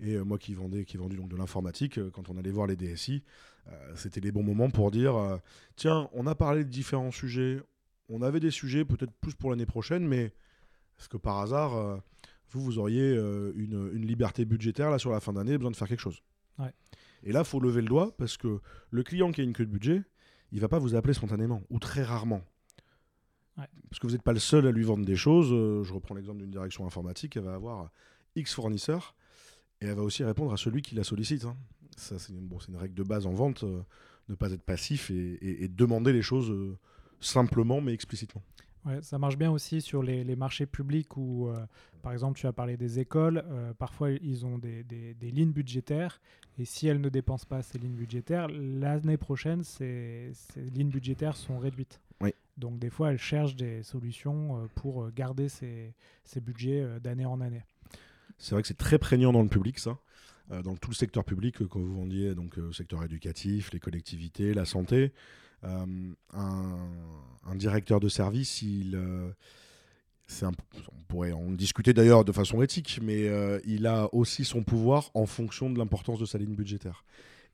Et 0.00 0.14
euh, 0.14 0.24
moi 0.24 0.38
qui 0.38 0.54
vendais, 0.54 0.84
qui 0.84 0.96
ai 0.96 0.98
vendu 0.98 1.16
donc 1.16 1.28
de 1.28 1.36
l'informatique, 1.36 1.98
euh, 1.98 2.10
quand 2.10 2.30
on 2.30 2.38
allait 2.38 2.50
voir 2.50 2.66
les 2.66 2.76
DSI, 2.76 3.22
euh, 3.68 3.92
c'était 3.94 4.20
les 4.20 4.32
bons 4.32 4.42
moments 4.42 4.70
pour 4.70 4.90
dire 4.90 5.38
tiens, 5.76 6.08
on 6.12 6.26
a 6.26 6.34
parlé 6.34 6.64
de 6.64 6.70
différents 6.70 7.10
sujets, 7.10 7.60
on 8.08 8.22
avait 8.22 8.40
des 8.40 8.50
sujets 8.50 8.84
peut-être 8.84 9.12
plus 9.20 9.34
pour 9.34 9.50
l'année 9.50 9.66
prochaine, 9.66 10.06
mais 10.06 10.32
est-ce 10.98 11.08
que 11.08 11.18
par 11.18 11.38
hasard, 11.38 12.00
vous, 12.50 12.60
vous 12.60 12.78
auriez 12.78 13.14
une, 13.14 13.90
une 13.94 14.06
liberté 14.06 14.44
budgétaire 14.44 14.90
là 14.90 14.98
sur 14.98 15.12
la 15.12 15.20
fin 15.20 15.32
d'année, 15.32 15.56
besoin 15.56 15.70
de 15.70 15.76
faire 15.76 15.88
quelque 15.88 16.00
chose? 16.00 16.22
Ouais. 16.58 16.72
Et 17.22 17.32
là, 17.32 17.44
faut 17.44 17.60
lever 17.60 17.82
le 17.82 17.88
doigt 17.88 18.16
parce 18.16 18.36
que 18.36 18.60
le 18.90 19.02
client 19.02 19.30
qui 19.30 19.40
a 19.40 19.44
une 19.44 19.52
queue 19.52 19.64
de 19.64 19.70
budget, 19.70 20.02
il 20.52 20.60
va 20.60 20.68
pas 20.68 20.78
vous 20.78 20.94
appeler 20.94 21.14
spontanément 21.14 21.62
ou 21.70 21.78
très 21.78 22.02
rarement. 22.02 22.42
Ouais. 23.56 23.68
Parce 23.88 24.00
que 24.00 24.06
vous 24.06 24.14
n'êtes 24.14 24.22
pas 24.22 24.32
le 24.32 24.40
seul 24.40 24.66
à 24.66 24.72
lui 24.72 24.82
vendre 24.82 25.04
des 25.04 25.16
choses. 25.16 25.48
Je 25.86 25.92
reprends 25.92 26.14
l'exemple 26.14 26.40
d'une 26.40 26.50
direction 26.50 26.86
informatique, 26.86 27.36
elle 27.36 27.44
va 27.44 27.54
avoir 27.54 27.90
X 28.34 28.54
fournisseurs 28.54 29.14
et 29.80 29.86
elle 29.86 29.94
va 29.94 30.02
aussi 30.02 30.24
répondre 30.24 30.52
à 30.52 30.56
celui 30.56 30.82
qui 30.82 30.94
la 30.94 31.04
sollicite. 31.04 31.44
hein. 31.44 31.56
Ça, 31.96 32.18
c'est 32.18 32.32
une, 32.32 32.46
bon, 32.46 32.58
c'est 32.60 32.68
une 32.68 32.76
règle 32.78 32.94
de 32.94 33.02
base 33.02 33.26
en 33.26 33.32
vente, 33.32 33.64
euh, 33.64 33.82
ne 34.28 34.34
pas 34.34 34.50
être 34.52 34.62
passif 34.62 35.10
et, 35.10 35.14
et- 35.34 35.64
et 35.64 35.68
demander 35.68 36.12
les 36.12 36.22
choses 36.22 36.50
euh, 36.50 36.76
simplement 37.20 37.80
mais 37.80 37.92
explicitement. 37.92 38.42
Ouais, 38.86 39.02
ça 39.02 39.18
marche 39.18 39.36
bien 39.36 39.50
aussi 39.50 39.82
sur 39.82 40.02
les, 40.02 40.24
les 40.24 40.36
marchés 40.36 40.64
publics 40.64 41.14
où, 41.18 41.48
euh, 41.48 41.66
par 42.00 42.12
exemple, 42.12 42.38
tu 42.40 42.46
as 42.46 42.52
parlé 42.54 42.78
des 42.78 42.98
écoles. 42.98 43.44
euh, 43.46 43.74
parfois, 43.74 44.10
ils 44.12 44.46
ont 44.46 44.56
des, 44.56 44.82
des- 44.84 45.12
des 45.12 45.30
lignes 45.30 45.52
budgétaires. 45.52 46.18
Et 46.58 46.64
si 46.64 46.86
elles 46.86 47.00
ne 47.00 47.10
dépensent 47.10 47.44
pas 47.46 47.60
ces 47.60 47.76
lignes 47.78 47.94
budgétaires, 47.96 48.48
l'année 48.48 49.18
prochaine, 49.18 49.62
ces, 49.64 50.30
ces 50.32 50.62
lignes 50.62 50.88
budgétaires 50.88 51.36
sont 51.36 51.58
réduites. 51.58 52.00
Oui. 52.22 52.30
Donc, 52.56 52.78
des 52.78 52.88
fois, 52.88 53.12
elles 53.12 53.18
cherchent 53.18 53.56
des 53.56 53.82
solutions 53.82 54.56
euh, 54.62 54.66
pour 54.74 55.10
garder 55.10 55.50
ces, 55.50 55.92
ces 56.24 56.40
budgets 56.40 56.86
d'année 57.00 57.26
en 57.26 57.42
année. 57.42 57.64
C'est 58.40 58.54
vrai 58.54 58.62
que 58.62 58.68
c'est 58.68 58.78
très 58.78 58.98
prégnant 58.98 59.32
dans 59.32 59.42
le 59.42 59.48
public, 59.48 59.78
ça. 59.78 59.98
Euh, 60.50 60.62
dans 60.62 60.74
tout 60.74 60.90
le 60.90 60.96
secteur 60.96 61.24
public, 61.24 61.60
euh, 61.60 61.66
quand 61.68 61.78
vous 61.78 61.94
vendiez, 61.94 62.34
donc 62.34 62.58
euh, 62.58 62.72
secteur 62.72 63.04
éducatif, 63.04 63.70
les 63.72 63.78
collectivités, 63.78 64.54
la 64.54 64.64
santé, 64.64 65.12
euh, 65.62 65.86
un, 66.32 67.54
directeur 67.54 68.00
de 68.00 68.08
service, 68.08 68.62
il, 68.62 68.96
un, 68.96 70.50
on 70.92 71.02
pourrait 71.06 71.32
en 71.32 71.50
discuter 71.50 71.92
d'ailleurs 71.92 72.24
de 72.24 72.32
façon 72.32 72.62
éthique, 72.62 72.98
mais 73.02 73.28
il 73.66 73.86
a 73.86 74.08
aussi 74.14 74.46
son 74.46 74.62
pouvoir 74.62 75.10
en 75.12 75.26
fonction 75.26 75.68
de 75.68 75.76
l'importance 75.78 76.18
de 76.18 76.24
sa 76.24 76.38
ligne 76.38 76.54
budgétaire. 76.54 77.04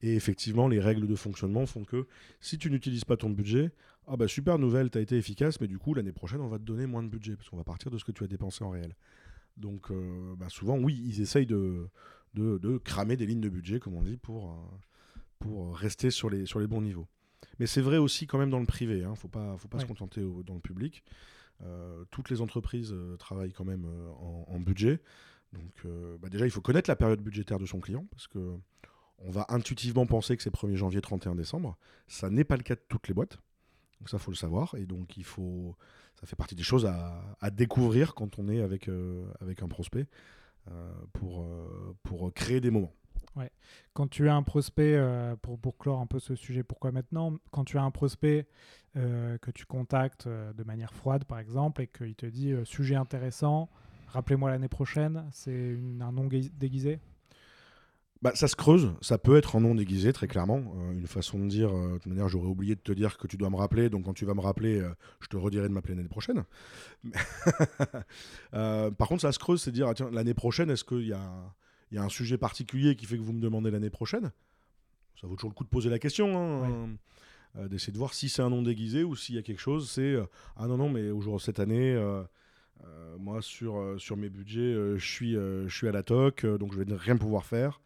Et 0.03 0.15
effectivement, 0.15 0.69
les 0.69 0.79
règles 0.79 1.09
de 1.09 1.17
fonctionnement 1.17 1.67
font 1.67 1.85
que 1.85 2.07
si 2.41 2.59
tu 2.59 2.71
n'utilises 2.71 3.05
pas 3.05 3.17
ton 3.17 3.31
budget, 3.31 3.73
ah 4.07 4.17
bah 4.17 4.29
super 4.29 4.59
nouvelle, 4.59 4.91
tu 4.91 4.99
as 4.99 5.01
été 5.01 5.17
efficace, 5.17 5.61
mais 5.61 5.67
du 5.67 5.79
coup 5.79 5.95
l'année 5.95 6.13
prochaine 6.13 6.41
on 6.41 6.49
va 6.49 6.59
te 6.59 6.65
donner 6.65 6.87
moins 6.87 7.03
de 7.03 7.09
budget 7.09 7.35
parce 7.35 7.49
qu'on 7.49 7.57
va 7.57 7.65
partir 7.65 7.91
de 7.91 7.99
ce 7.99 8.05
que 8.05 8.13
tu 8.13 8.23
as 8.23 8.29
dépensé 8.29 8.63
en 8.63 8.71
réel. 8.71 8.95
Donc 9.57 9.91
euh, 9.91 10.35
bah, 10.37 10.49
souvent 10.49 10.79
oui, 10.79 11.01
ils 11.05 11.21
essayent 11.21 11.47
de, 11.47 11.89
de, 12.35 12.79
cramer 12.79 13.17
des 13.17 13.27
lignes 13.27 13.41
de 13.41 13.49
budget, 13.49 13.81
comme 13.81 13.95
on 13.95 14.03
dit, 14.03 14.17
pour, 14.17 14.51
euh, 14.51 15.19
pour 15.39 15.77
rester 15.77 16.11
sur 16.11 16.31
les, 16.31 16.47
sur 16.47 16.61
les 16.61 16.67
bons 16.67 16.83
niveaux. 16.83 17.07
Mais 17.59 17.67
c'est 17.67 17.81
vrai 17.81 17.97
aussi 17.97 18.27
quand 18.27 18.39
même 18.39 18.51
dans 18.51 18.61
le 18.61 18.67
privé, 18.67 18.99
il 18.99 19.05
hein, 19.05 19.11
ne 19.11 19.17
faut 19.17 19.29
pas, 19.29 19.57
faut 19.57 19.69
pas 19.69 19.79
se 19.79 19.87
contenter 19.87 20.21
dans 20.45 20.55
le 20.55 20.61
public. 20.61 21.03
Euh, 21.63 22.05
toutes 22.11 22.29
les 22.29 22.41
entreprises 22.41 22.93
euh, 22.93 23.17
travaillent 23.17 23.53
quand 23.53 23.65
même 23.65 23.87
euh, 23.87 24.11
en, 24.49 24.61
budget. 24.61 25.01
Donc 25.53 25.87
bah 26.21 26.29
déjà, 26.29 26.45
il 26.45 26.51
faut 26.51 26.61
connaître 26.61 26.91
la 26.91 26.97
période 26.97 27.21
budgétaire 27.21 27.59
de 27.59 27.65
son 27.65 27.81
client 27.81 28.05
parce 28.11 28.27
que 28.27 28.57
on 29.19 29.31
va 29.31 29.47
intuitivement 29.49 30.05
penser 30.05 30.37
que 30.37 30.43
c'est 30.43 30.53
1er 30.53 30.75
janvier, 30.75 31.01
31 31.01 31.35
décembre. 31.35 31.79
Ça 32.09 32.29
n'est 32.29 32.45
pas 32.45 32.57
le 32.57 32.63
cas 32.63 32.75
de 32.75 32.83
toutes 32.89 33.09
les 33.09 33.15
boîtes. 33.15 33.39
Donc 34.01 34.11
ça, 34.11 34.19
faut 34.19 34.31
le 34.31 34.37
savoir. 34.37 34.75
Et 34.75 34.85
donc, 34.85 35.17
il 35.17 35.25
faut, 35.25 35.75
ça 36.21 36.27
fait 36.27 36.37
partie 36.37 36.55
des 36.55 36.63
choses 36.63 36.87
à, 36.87 37.51
découvrir 37.51 38.15
quand 38.15 38.39
on 38.39 38.49
est 38.49 38.61
avec, 38.61 38.91
avec 39.41 39.63
un 39.63 39.69
prospect 39.69 40.07
pour, 41.13 41.47
pour 42.03 42.33
créer 42.33 42.61
des 42.61 42.71
moments. 42.71 42.93
Ouais. 43.37 43.51
Quand 43.93 44.09
tu 44.09 44.29
as 44.29 44.35
un 44.35 44.43
prospect, 44.43 44.95
euh, 44.97 45.37
pour, 45.37 45.77
clore 45.77 46.01
un 46.01 46.07
peu 46.07 46.19
ce 46.19 46.35
sujet, 46.35 46.63
pourquoi 46.63 46.91
maintenant? 46.91 47.35
Quand 47.51 47.65
tu 47.65 47.79
as 47.79 47.83
un 47.83 47.91
prospect 47.91 48.47
euh, 48.97 49.37
que 49.39 49.51
tu 49.51 49.67
contactes 49.67 50.27
euh, 50.27 50.53
de 50.55 50.65
manière 50.65 50.95
froide, 50.95 51.25
par 51.25 51.39
exemple, 51.39 51.83
et 51.83 51.87
qu'il 51.87 52.15
te 52.15 52.27
dit 52.27 52.55
sujet 52.65 52.95
intéressant, 52.95 53.69
rappelez-moi 54.09 54.51
l'année 54.51 54.69
prochaine, 54.69 55.29
c'est 55.33 55.79
un 56.01 56.13
nom 56.13 56.27
déguisé? 56.27 56.99
Bah, 58.31 58.35
ça 58.35 58.49
se 58.49 58.57
creuse, 58.57 58.93
ça 59.01 59.19
peut 59.19 59.37
être 59.37 59.57
un 59.57 59.61
nom 59.61 59.75
déguisé, 59.75 60.13
très 60.13 60.27
clairement. 60.27 60.63
une 60.93 61.07
façon 61.07 61.39
de 61.39 61.49
dire, 61.49 61.73
de 61.73 61.95
toute 61.95 62.07
manière, 62.07 62.29
j'aurais 62.29 62.49
oublié 62.49 62.75
de 62.75 62.81
te 62.81 62.93
dire 62.93 63.19
que 63.19 63.27
tu 63.27 63.37
dois 63.37 63.51
me 63.51 63.57
rappeler, 63.57 63.89
donc 63.89 64.05
quand 64.05 64.15
tu 64.15 64.25
vas 64.25 64.35
me 64.35 64.41
rappeler, 64.41 64.83
je 65.21 65.29
te 65.29 65.37
redirai 65.37 65.69
de 65.69 65.73
m'appeler 65.73 65.95
l'année 65.95 66.09
prochaine. 66.09 66.45
par 68.51 69.09
contre, 69.09 69.23
ça 69.23 69.33
se 69.33 69.39
creuse, 69.39 69.63
c'est 69.63 69.73
dire, 69.73 69.89
ah, 69.89 69.95
tiens, 69.95 70.11
l'année 70.11 70.35
prochaine, 70.35 70.71
est-ce 70.71 70.85
qu'il 70.85 71.07
y 71.07 71.15
y 71.93 71.99
a 71.99 72.03
un 72.03 72.09
sujet 72.09 72.37
particulier 72.37 72.97
qui 72.97 73.07
fait 73.07 73.17
que 73.17 73.23
vous 73.23 73.33
me 73.33 73.41
demandez 73.41 73.71
l'année 73.71 73.91
prochaine, 73.91 74.33
ça 75.21 75.27
vaut 75.27 75.35
toujours 75.35 75.51
le 75.51 75.55
coup 75.55 75.65
de 75.65 75.69
poser 75.69 75.89
la 75.89 75.99
question, 75.99 76.65
hein, 76.65 76.97
euh, 77.59 77.69
d'essayer 77.69 77.93
de 77.93 77.99
voir 77.99 78.13
si 78.13 78.29
c'est 78.29 78.43
un 78.43 78.51
nom 78.51 78.63
déguisé 78.63 79.03
ou 79.03 79.17
s'il 79.17 79.35
y 79.35 79.39
a 79.39 79.43
quelque 79.43 79.61
chose. 79.61 79.91
C'est 79.91 80.15
euh, 80.15 80.25
ah 80.57 80.67
non 80.67 80.77
non 80.77 80.91
mais 80.91 81.11
aujourd'hui 81.11 81.45
cette 81.45 81.59
année, 81.59 81.95
euh, 81.95 82.23
moi 83.19 83.41
sur 83.41 83.95
sur 83.99 84.17
mes 84.17 84.29
budgets, 84.29 84.75
je 84.97 85.05
suis 85.05 85.33
je 85.33 85.75
suis 85.75 85.89
à 85.89 85.93
la 85.93 86.03
toc, 86.03 86.45
donc 86.45 86.73
je 86.73 86.83
vais 86.83 86.95
rien 86.95 87.17
pouvoir 87.17 87.45
faire. 87.47 87.81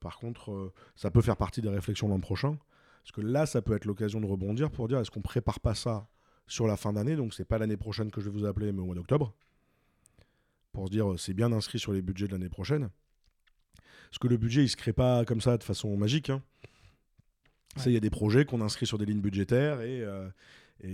Par 0.00 0.18
contre, 0.18 0.72
ça 0.94 1.10
peut 1.10 1.22
faire 1.22 1.36
partie 1.36 1.60
des 1.60 1.68
réflexions 1.68 2.08
l'an 2.08 2.20
prochain, 2.20 2.56
parce 3.02 3.12
que 3.12 3.20
là, 3.20 3.46
ça 3.46 3.62
peut 3.62 3.74
être 3.74 3.84
l'occasion 3.84 4.20
de 4.20 4.26
rebondir 4.26 4.70
pour 4.70 4.88
dire 4.88 4.98
est-ce 4.98 5.10
qu'on 5.10 5.22
prépare 5.22 5.60
pas 5.60 5.74
ça 5.74 6.08
sur 6.46 6.66
la 6.66 6.76
fin 6.76 6.92
d'année, 6.92 7.16
donc 7.16 7.34
c'est 7.34 7.44
pas 7.44 7.58
l'année 7.58 7.76
prochaine 7.76 8.10
que 8.10 8.20
je 8.20 8.30
vais 8.30 8.38
vous 8.38 8.44
appeler, 8.44 8.72
mais 8.72 8.80
au 8.80 8.86
mois 8.86 8.94
d'octobre 8.94 9.34
pour 10.74 10.88
se 10.88 10.92
dire 10.92 11.10
euh, 11.10 11.16
c'est 11.16 11.32
bien 11.32 11.52
inscrit 11.52 11.78
sur 11.78 11.92
les 11.94 12.02
budgets 12.02 12.26
de 12.26 12.32
l'année 12.32 12.50
prochaine. 12.50 12.90
Parce 14.10 14.18
que 14.18 14.28
le 14.28 14.36
budget, 14.36 14.62
il 14.62 14.68
se 14.68 14.76
crée 14.76 14.92
pas 14.92 15.24
comme 15.24 15.40
ça 15.40 15.56
de 15.56 15.62
façon 15.62 15.96
magique. 15.96 16.28
Hein. 16.28 16.42
Il 17.86 17.92
y 17.92 17.96
a 17.96 18.00
des 18.00 18.10
projets 18.10 18.44
qu'on 18.44 18.60
inscrit 18.60 18.86
sur 18.86 18.98
des 18.98 19.06
lignes 19.06 19.22
budgétaires 19.22 19.80
et, 19.80 20.02
euh, 20.02 20.28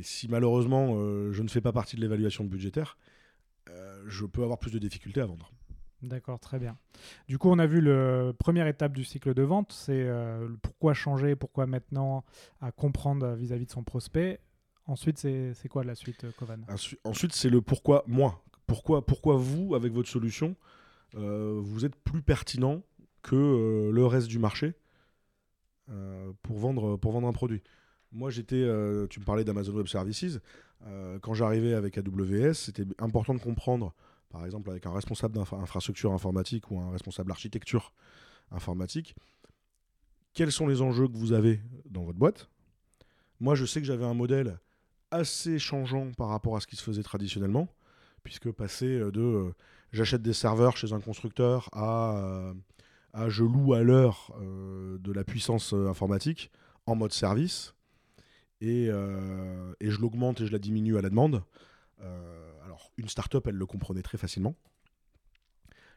si 0.02 0.28
malheureusement 0.28 0.94
euh, 0.94 1.32
je 1.32 1.42
ne 1.42 1.48
fais 1.48 1.60
pas 1.60 1.72
partie 1.72 1.96
de 1.96 2.00
l'évaluation 2.00 2.44
budgétaire, 2.44 2.96
je 4.06 4.24
peux 4.24 4.42
avoir 4.42 4.58
plus 4.58 4.72
de 4.72 4.78
difficultés 4.78 5.20
à 5.20 5.26
vendre. 5.26 5.52
D'accord, 6.02 6.40
très 6.40 6.58
bien. 6.58 6.76
Du 7.28 7.38
coup, 7.38 7.50
on 7.50 7.58
a 7.58 7.66
vu 7.66 7.80
la 7.80 8.32
première 8.32 8.66
étape 8.66 8.92
du 8.92 9.04
cycle 9.04 9.34
de 9.34 9.42
vente, 9.42 9.72
c'est 9.72 10.08
pourquoi 10.62 10.94
changer, 10.94 11.36
pourquoi 11.36 11.66
maintenant, 11.66 12.24
à 12.60 12.72
comprendre 12.72 13.34
vis-à-vis 13.34 13.64
-vis 13.64 13.66
de 13.66 13.72
son 13.72 13.82
prospect. 13.82 14.40
Ensuite, 14.86 15.18
c'est 15.18 15.68
quoi 15.68 15.84
la 15.84 15.94
suite, 15.94 16.26
Kovan 16.36 16.58
Ensuite, 17.04 17.32
c'est 17.32 17.50
le 17.50 17.60
pourquoi 17.60 18.02
moi. 18.06 18.42
Pourquoi, 18.66 19.04
pourquoi 19.04 19.36
vous, 19.36 19.74
avec 19.74 19.92
votre 19.92 20.08
solution, 20.08 20.54
euh, 21.16 21.58
vous 21.60 21.84
êtes 21.84 21.96
plus 21.96 22.22
pertinent 22.22 22.82
que 23.22 23.34
euh, 23.34 23.90
le 23.90 24.06
reste 24.06 24.28
du 24.28 24.38
marché 24.38 24.74
euh, 25.90 26.32
pour, 26.42 26.58
vendre, 26.58 26.96
pour 26.96 27.10
vendre 27.10 27.26
un 27.26 27.32
produit? 27.32 27.62
Moi, 28.12 28.30
j'étais, 28.30 28.64
tu 29.08 29.20
me 29.20 29.24
parlais 29.24 29.44
d'Amazon 29.44 29.72
Web 29.72 29.86
Services. 29.86 30.40
quand 31.20 31.34
j'arrivais 31.34 31.74
avec 31.74 31.98
AWS, 31.98 32.54
c'était 32.54 32.84
important 32.98 33.34
de 33.34 33.40
comprendre, 33.40 33.94
par 34.30 34.44
exemple, 34.44 34.70
avec 34.70 34.86
un 34.86 34.92
responsable 34.92 35.34
d'infrastructure 35.34 36.12
informatique 36.12 36.70
ou 36.70 36.80
un 36.80 36.90
responsable 36.90 37.28
d'architecture 37.28 37.92
informatique, 38.50 39.14
quels 40.32 40.52
sont 40.52 40.66
les 40.66 40.80
enjeux 40.80 41.08
que 41.08 41.16
vous 41.16 41.32
avez 41.32 41.60
dans 41.86 42.04
votre 42.04 42.18
boîte? 42.18 42.48
Moi, 43.40 43.54
je 43.54 43.64
sais 43.64 43.80
que 43.80 43.86
j'avais 43.86 44.04
un 44.04 44.14
modèle 44.14 44.58
assez 45.10 45.58
changeant 45.58 46.12
par 46.12 46.28
rapport 46.28 46.56
à 46.56 46.60
ce 46.60 46.66
qui 46.66 46.76
se 46.76 46.82
faisait 46.82 47.02
traditionnellement 47.02 47.68
puisque 48.22 48.50
passer 48.50 48.98
euh, 48.98 49.10
de 49.10 49.20
euh, 49.20 49.54
j'achète 49.92 50.22
des 50.22 50.32
serveurs 50.32 50.76
chez 50.76 50.92
un 50.92 51.00
constructeur 51.00 51.68
à, 51.72 52.16
euh, 52.16 52.54
je 53.28 53.44
loue 53.44 53.74
à 53.74 53.82
l'heure 53.82 54.32
de 54.40 55.12
la 55.12 55.24
puissance 55.24 55.72
informatique 55.72 56.52
en 56.86 56.94
mode 56.94 57.12
service 57.12 57.74
et 58.60 58.86
je 58.86 60.00
l'augmente 60.00 60.40
et 60.40 60.46
je 60.46 60.52
la 60.52 60.60
diminue 60.60 60.96
à 60.96 61.02
la 61.02 61.10
demande. 61.10 61.42
Alors 62.64 62.92
une 62.96 63.08
startup, 63.08 63.46
elle 63.46 63.56
le 63.56 63.66
comprenait 63.66 64.02
très 64.02 64.18
facilement 64.18 64.54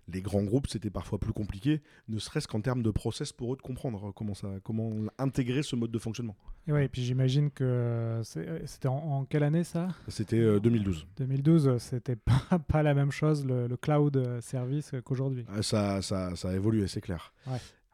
les 0.08 0.22
grands 0.22 0.44
groupes, 0.44 0.68
c'était 0.68 0.90
parfois 0.90 1.20
plus 1.20 1.34
compliqué, 1.34 1.82
ne 2.08 2.20
serait-ce 2.20 2.48
qu'en 2.48 2.62
termes 2.62 2.84
de 2.84 2.92
process 2.92 3.32
pour 3.32 3.54
eux 3.54 3.58
de 3.58 3.62
comprendre 3.62 4.12
comment, 4.14 4.34
ça, 4.34 4.48
comment 4.64 4.92
intégrer 5.18 5.64
ce 5.64 5.76
mode 5.76 5.92
de 5.92 6.00
fonctionnement. 6.00 6.36
Et 6.68 6.72
ouais, 6.72 6.88
puis 6.88 7.04
j'imagine 7.04 7.52
que 7.52 8.22
c'était 8.24 8.88
en, 8.88 9.26
quelle 9.26 9.44
année 9.44 9.64
ça? 9.64 9.90
C'était 10.08 10.60
2012. 10.60 11.08
2012, 11.18 11.78
c'était 11.78 12.16
pas, 12.16 12.60
pas 12.68 12.84
la 12.84 12.94
même 12.94 13.12
chose, 13.12 13.46
le, 13.46 13.74
cloud 13.78 14.40
service 14.42 14.92
qu'aujourd'hui. 15.04 15.46
Ah, 15.50 15.64
ça, 15.64 16.02
ça, 16.02 16.36
ça, 16.36 16.50
a 16.50 16.54
évolué, 16.54 16.88
c'est 16.88 17.02
clair. 17.02 17.34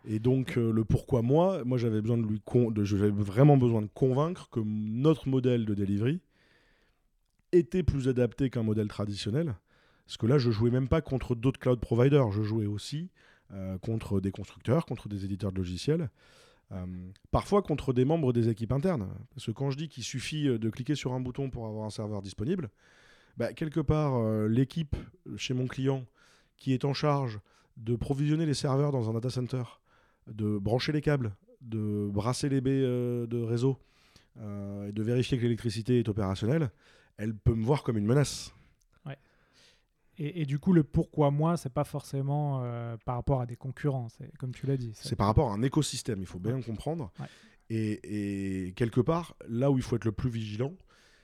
Et 0.06 0.20
donc, 0.20 0.58
euh, 0.58 0.72
le 0.72 0.86
pourquoi 0.86 1.22
moi, 1.22 1.64
moi 1.66 1.78
j'avais 1.78 2.02
besoin 2.02 2.18
de 2.18 2.26
lui 2.26 2.42
j'avais 2.84 3.10
vraiment 3.10 3.58
besoin 3.58 3.82
de 3.82 3.90
convaincre 3.94 4.50
que 4.50 4.60
notre 4.62 5.28
modèle 5.28 5.66
de 5.66 5.74
delivery 5.74 6.22
était 7.52 7.84
plus 7.84 8.08
adapté 8.08 8.50
qu'un 8.50 8.64
modèle 8.64 8.88
traditionnel 8.88 9.56
parce 10.10 10.18
que 10.18 10.26
là, 10.26 10.40
je 10.40 10.50
jouais 10.50 10.72
même 10.72 10.88
pas 10.88 11.02
contre 11.02 11.36
d'autres 11.36 11.60
cloud 11.60 11.80
providers, 11.80 12.32
je 12.32 12.42
jouais 12.42 12.66
aussi 12.66 13.12
euh, 13.54 13.78
contre 13.78 14.20
des 14.20 14.32
constructeurs, 14.32 14.88
contre 14.88 15.08
des 15.08 15.24
éditeurs 15.24 15.52
de 15.52 15.58
logiciels, 15.58 16.10
euh, 16.72 16.88
parfois 17.30 17.62
contre 17.62 17.94
des 17.94 18.06
membres 18.06 18.34
des 18.34 18.50
équipes 18.50 18.72
internes. 18.72 19.08
Parce 19.36 19.46
que 19.46 19.52
quand 19.52 19.70
je 19.70 19.78
dis 19.78 19.88
qu'il 19.88 20.04
suffit 20.04 20.48
euh, 20.48 20.58
de 20.58 20.72
cliquer 20.72 20.96
sur 20.96 21.14
un 21.14 21.20
bouton 21.20 21.52
pour 21.52 21.68
avoir 21.68 21.86
un 21.86 21.92
serveur 21.92 22.24
disponible, 22.24 22.72
bah, 23.38 23.54
quelque 23.54 23.82
part, 23.82 24.20
l'équipe 24.48 24.96
chez 25.38 25.54
mon 25.54 25.68
client 25.68 26.08
qui 26.58 26.74
est 26.74 26.86
en 26.86 26.96
charge 26.96 27.40
de 27.78 27.96
provisionner 27.96 28.48
les 28.48 28.56
serveurs 28.56 28.92
dans 28.92 29.12
un 29.12 29.14
data 29.14 29.30
center, 29.30 29.62
de 30.26 30.58
brancher 30.58 30.92
les 30.92 31.02
câbles, 31.02 31.36
de 31.62 32.10
brasser 32.12 32.50
les 32.50 32.62
baies 32.62 32.82
de 32.82 33.44
réseau 33.44 33.78
et 34.40 34.92
de 34.92 35.04
vérifier 35.04 35.38
que 35.38 35.44
l'électricité 35.44 36.00
est 36.00 36.10
opérationnelle, 36.10 36.72
elle 37.20 37.36
peut 37.36 37.54
me 37.54 37.64
voir 37.64 37.84
comme 37.84 37.98
une 37.98 38.06
menace. 38.06 38.54
Et, 40.22 40.46
du 40.46 40.60
coup, 40.60 40.74
le 40.74 40.84
pourquoi 40.84 41.32
moi, 41.32 41.56
c'est 41.56 41.72
pas 41.72 41.86
forcément 41.86 42.60
euh, 42.62 42.98
par 43.06 43.16
rapport 43.16 43.40
à 43.40 43.46
des 43.46 43.56
concurrents, 43.56 44.10
comme 44.38 44.52
tu 44.52 44.68
l'as 44.68 44.76
dit. 44.76 44.92
C'est 44.94 45.16
par 45.16 45.28
rapport 45.28 45.50
à 45.50 45.54
un 45.54 45.62
écosystème, 45.62 46.20
il 46.20 46.26
faut 46.26 46.40
bien 46.40 46.62
comprendre. 46.62 47.10
Et, 47.70 48.74
quelque 48.76 49.00
part, 49.00 49.34
là 49.48 49.72
où 49.72 49.78
il 49.78 49.82
faut 49.82 49.96
être 49.96 50.04
le 50.04 50.12
plus 50.12 50.30
vigilant, 50.30 50.74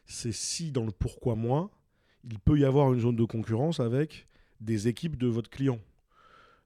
c'est 0.06 0.32
si 0.32 0.72
dans 0.72 0.86
le 0.86 0.94
pourquoi 0.94 1.36
moi, 1.36 1.72
il 2.24 2.40
peut 2.40 2.58
y 2.58 2.64
avoir 2.64 2.94
une 2.94 3.02
zone 3.02 3.18
de 3.18 3.26
concurrence 3.26 3.82
avec 3.82 4.30
des 4.62 4.88
équipes 4.88 5.18
de 5.18 5.28
votre 5.28 5.50
client. 5.50 5.82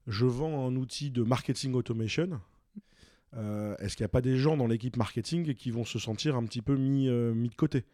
Je 0.06 0.28
vends 0.28 0.68
un 0.68 0.76
outil 0.76 1.10
de 1.10 1.24
marketing 1.24 1.74
automation. 1.74 2.40
Euh, 3.36 3.76
est-ce 3.78 3.98
qu'il 3.98 4.04
n'y 4.04 4.10
a 4.10 4.10
pas 4.10 4.22
des 4.22 4.38
gens 4.38 4.56
dans 4.56 4.68
l'équipe 4.68 4.98
marketing 4.98 5.56
qui 5.56 5.72
vont 5.72 5.84
se 5.84 5.98
sentir 5.98 6.36
un 6.36 6.46
petit 6.46 6.62
peu 6.62 6.76
mis, 6.76 7.08
euh, 7.08 7.34
mis 7.34 7.50
de 7.50 7.56
côté? 7.56 7.86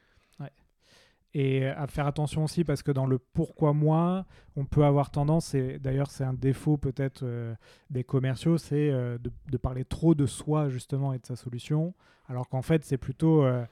Et 1.36 1.66
à 1.66 1.86
faire 1.88 2.08
attention 2.08 2.46
aussi 2.46 2.64
parce 2.64 2.82
que 2.82 2.94
dans 2.94 3.06
le 3.06 3.20
pourquoi 3.20 3.74
moi, 3.74 4.26
on 4.56 4.64
peut 4.64 4.86
avoir 4.86 5.12
tendance, 5.12 5.54
et 5.54 5.80
d'ailleurs 5.80 6.10
c'est 6.10 6.24
un 6.24 6.34
défaut 6.34 6.78
peut-être 6.78 7.24
euh, 7.24 7.54
des 7.90 8.06
commerciaux, 8.06 8.58
c'est 8.58 8.90
euh, 8.90 9.18
de, 9.18 9.58
parler 9.58 9.84
trop 9.84 10.16
de 10.16 10.26
soi 10.26 10.70
justement 10.70 11.12
et 11.12 11.20
de 11.20 11.26
sa 11.26 11.36
solution, 11.36 11.94
alors 12.30 12.48
qu'en 12.48 12.62
fait 12.62 12.86
c'est 12.86 12.98
plutôt 12.98 13.44
euh, 13.44 13.66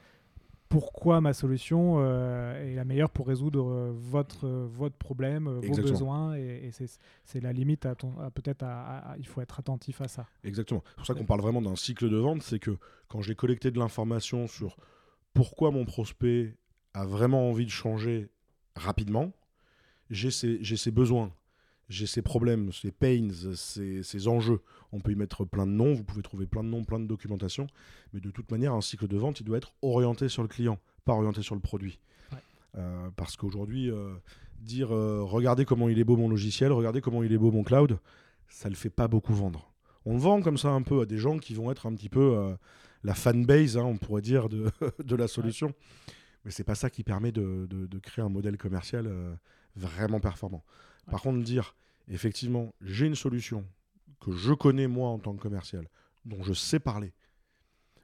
pourquoi 0.68 1.22
ma 1.22 1.32
solution 1.32 2.04
est 2.04 2.74
la 2.74 2.84
meilleure 2.84 3.10
pour 3.10 3.28
résoudre 3.28 3.92
votre, 3.92 4.46
votre 4.48 4.96
problème, 4.96 5.48
vos 5.48 5.74
besoins, 5.74 6.34
et, 6.34 6.70
c'est 7.24 7.40
la 7.40 7.52
limite, 7.52 7.86
à, 7.86 7.94
peut-être 7.94 8.66
il 9.18 9.26
faut 9.26 9.40
être 9.40 9.60
attentif 9.60 10.00
à 10.00 10.08
ça. 10.08 10.26
Exactement. 10.42 10.82
C'est 10.88 10.96
pour 10.96 11.06
ça 11.06 11.14
qu'on 11.14 11.24
parle 11.24 11.42
vraiment 11.42 11.62
d'un 11.62 11.76
cycle 11.76 12.10
de 12.10 12.16
vente, 12.16 12.42
c'est 12.42 12.58
que 12.58 12.76
quand 13.08 13.22
j'ai 13.22 13.36
collecté 13.36 13.70
de 13.70 13.78
l'information 13.78 14.48
sur 14.48 14.76
pourquoi 15.32 15.70
mon 15.70 15.84
prospect 15.84 16.56
a 16.94 17.04
vraiment 17.04 17.50
envie 17.50 17.66
de 17.66 17.70
changer 17.70 18.28
rapidement, 18.76 19.32
j'ai 20.10 20.30
ces 20.30 20.90
besoins, 20.90 21.32
j'ai 21.88 22.06
ces 22.06 22.22
problèmes, 22.22 22.72
ces 22.72 22.92
pains, 22.92 23.28
ces 23.54 24.28
enjeux. 24.28 24.60
On 24.92 25.00
peut 25.00 25.12
y 25.12 25.16
mettre 25.16 25.44
plein 25.44 25.66
de 25.66 25.72
noms, 25.72 25.92
vous 25.92 26.04
pouvez 26.04 26.22
trouver 26.22 26.46
plein 26.46 26.62
de 26.62 26.68
noms, 26.68 26.84
plein 26.84 27.00
de 27.00 27.06
documentation, 27.06 27.66
mais 28.12 28.20
de 28.20 28.30
toute 28.30 28.50
manière, 28.50 28.74
un 28.74 28.80
cycle 28.80 29.08
de 29.08 29.16
vente, 29.16 29.40
il 29.40 29.44
doit 29.44 29.58
être 29.58 29.74
orienté 29.82 30.28
sur 30.28 30.42
le 30.42 30.48
client, 30.48 30.78
pas 31.04 31.12
orienté 31.12 31.42
sur 31.42 31.54
le 31.54 31.60
produit. 31.60 31.98
Ouais. 32.32 32.38
Euh, 32.76 33.10
parce 33.16 33.36
qu'aujourd'hui, 33.36 33.90
euh, 33.90 34.14
dire 34.60 34.94
euh, 34.94 35.22
regardez 35.22 35.64
comment 35.64 35.88
il 35.88 35.98
est 35.98 36.04
beau 36.04 36.16
mon 36.16 36.28
logiciel, 36.28 36.72
regardez 36.72 37.00
comment 37.00 37.22
il 37.22 37.32
est 37.32 37.38
beau 37.38 37.50
mon 37.50 37.64
cloud, 37.64 37.98
ça 38.48 38.68
le 38.68 38.76
fait 38.76 38.90
pas 38.90 39.08
beaucoup 39.08 39.34
vendre. 39.34 39.72
On 40.06 40.14
le 40.14 40.20
vend 40.20 40.42
comme 40.42 40.58
ça 40.58 40.68
un 40.68 40.82
peu 40.82 41.00
à 41.00 41.06
des 41.06 41.18
gens 41.18 41.38
qui 41.38 41.54
vont 41.54 41.70
être 41.70 41.86
un 41.86 41.94
petit 41.94 42.10
peu 42.10 42.54
la 43.04 43.14
fanbase, 43.14 43.78
hein, 43.78 43.84
on 43.84 43.96
pourrait 43.96 44.22
dire, 44.22 44.48
de, 44.48 44.70
de 45.04 45.16
la 45.16 45.28
solution. 45.28 45.74
Mais 46.44 46.50
c'est 46.50 46.64
pas 46.64 46.74
ça 46.74 46.90
qui 46.90 47.04
permet 47.04 47.32
de, 47.32 47.66
de- 47.68 47.86
de 47.86 47.98
créer 47.98 48.24
un 48.24 48.28
modèle 48.28 48.56
commercial 48.58 49.06
euh, 49.06 49.34
vraiment 49.76 50.20
performant. 50.20 50.64
Par 51.10 51.22
contre, 51.22 51.42
dire 51.42 51.74
effectivement, 52.08 52.74
j'ai 52.80 53.06
une 53.06 53.14
solution 53.14 53.66
que 54.20 54.32
je 54.32 54.52
connais 54.52 54.86
moi 54.86 55.08
en 55.08 55.18
tant 55.18 55.34
que 55.34 55.40
commercial, 55.42 55.88
dont 56.24 56.42
je 56.42 56.52
sais 56.52 56.80
parler, 56.80 57.12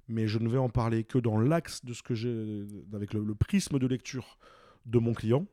mais 0.08 0.26
je 0.26 0.38
ne 0.38 0.48
vais 0.48 0.58
en 0.58 0.68
parler 0.68 1.04
que 1.04 1.18
dans 1.18 1.38
l'axe 1.38 1.84
de 1.84 1.92
ce 1.94 2.02
que 2.02 2.14
j'ai, 2.14 2.66
avec 2.92 3.14
le, 3.14 3.24
le 3.24 3.34
prisme 3.34 3.78
de 3.78 3.86
lecture 3.86 4.38
de 4.86 4.98
mon 4.98 5.12
client. 5.14 5.46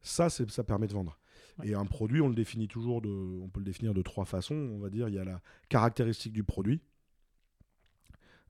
Ça, 0.00 0.28
ça 0.30 0.64
permet 0.64 0.86
de 0.86 0.92
vendre. 0.92 1.18
Ouais. 1.58 1.68
Et 1.68 1.74
un 1.74 1.84
produit, 1.86 2.20
on 2.20 2.28
le 2.28 2.34
définit 2.34 2.68
toujours, 2.68 3.00
de, 3.00 3.08
on 3.08 3.48
peut 3.48 3.60
le 3.60 3.64
définir 3.64 3.94
de 3.94 4.02
trois 4.02 4.24
façons. 4.24 4.54
On 4.54 4.78
va 4.78 4.90
dire, 4.90 5.08
il 5.08 5.14
y 5.14 5.18
a 5.18 5.24
la 5.24 5.40
caractéristique 5.68 6.32
du 6.32 6.44
produit. 6.44 6.80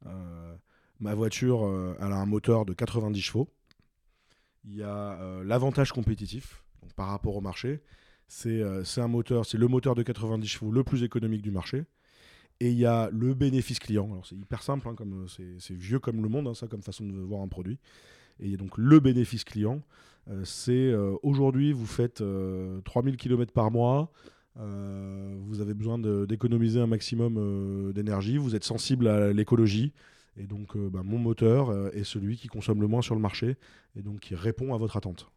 Euh, 0.07 0.57
ma 1.05 1.15
voiture, 1.15 1.67
euh, 1.67 1.95
elle 2.01 2.13
a 2.13 2.17
un 2.17 2.27
moteur 2.27 2.65
de 2.65 2.73
90 2.73 3.21
chevaux. 3.21 3.49
Il 4.65 4.75
y 4.75 4.83
a 4.83 5.21
euh, 5.21 5.45
l'avantage 5.45 5.93
compétitif 5.93 6.65
par 6.97 7.09
rapport 7.09 7.37
au 7.37 7.43
marché. 7.43 7.83
C'est 8.27 8.63
euh, 8.63 8.83
c'est 8.85 9.03
un 9.03 9.09
moteur, 9.09 9.45
c'est 9.45 9.59
le 9.59 9.69
moteur 9.69 9.95
de 9.95 10.03
90 10.03 10.47
chevaux 10.49 10.73
le 10.73 10.83
plus 10.83 11.03
économique 11.03 11.43
du 11.43 11.51
marché. 11.51 11.85
Et 12.61 12.71
il 12.71 12.79
y 12.79 12.87
a 12.87 13.11
le 13.13 13.35
bénéfice 13.35 13.79
client. 13.79 14.11
Alors 14.11 14.27
c'est 14.27 14.37
hyper 14.37 14.63
simple, 14.63 14.89
hein, 14.89 14.95
comme 14.97 15.27
c'est 15.29 15.75
vieux 15.75 15.99
comme 15.99 16.23
le 16.23 16.29
monde, 16.29 16.49
hein, 16.49 16.55
ça 16.55 16.67
comme 16.67 16.83
façon 16.83 17.05
de 17.05 17.13
voir 17.13 17.43
un 17.43 17.49
produit. 17.49 17.79
Et 18.41 18.57
donc 18.57 18.79
le 18.79 18.99
bénéfice 18.99 19.45
client. 19.45 19.83
C'est 20.45 20.95
aujourd'hui 21.23 21.75
vous 21.75 21.85
faites 21.85 22.23
euh, 22.23 22.81
3000 22.87 23.19
km 23.19 23.53
par 23.53 23.71
mois. 23.71 24.11
vous 24.57 25.61
avez 25.61 25.75
besoin 25.75 25.99
d'économiser 25.99 26.81
un 26.81 26.87
maximum 26.87 27.93
d'énergie. 27.93 28.39
Vous 28.39 28.57
êtes 28.57 28.65
sensible 28.65 29.09
à 29.09 29.33
l'écologie. 29.35 29.93
Et 30.37 30.47
donc, 30.47 30.77
euh, 30.77 30.89
bah, 30.91 31.03
mon 31.05 31.19
moteur 31.19 31.71
euh, 31.71 31.91
est 31.93 32.05
celui 32.05 32.37
qui 32.37 32.49
consomme 32.49 32.81
le 32.81 32.89
moins 32.89 33.03
sur 33.03 33.15
le 33.15 33.21
marché 33.21 33.57
et 33.97 34.03
donc 34.03 34.21
qui 34.21 34.35
répond 34.35 34.75
à 34.75 34.79
votre 34.79 34.97
attente. 34.97 35.31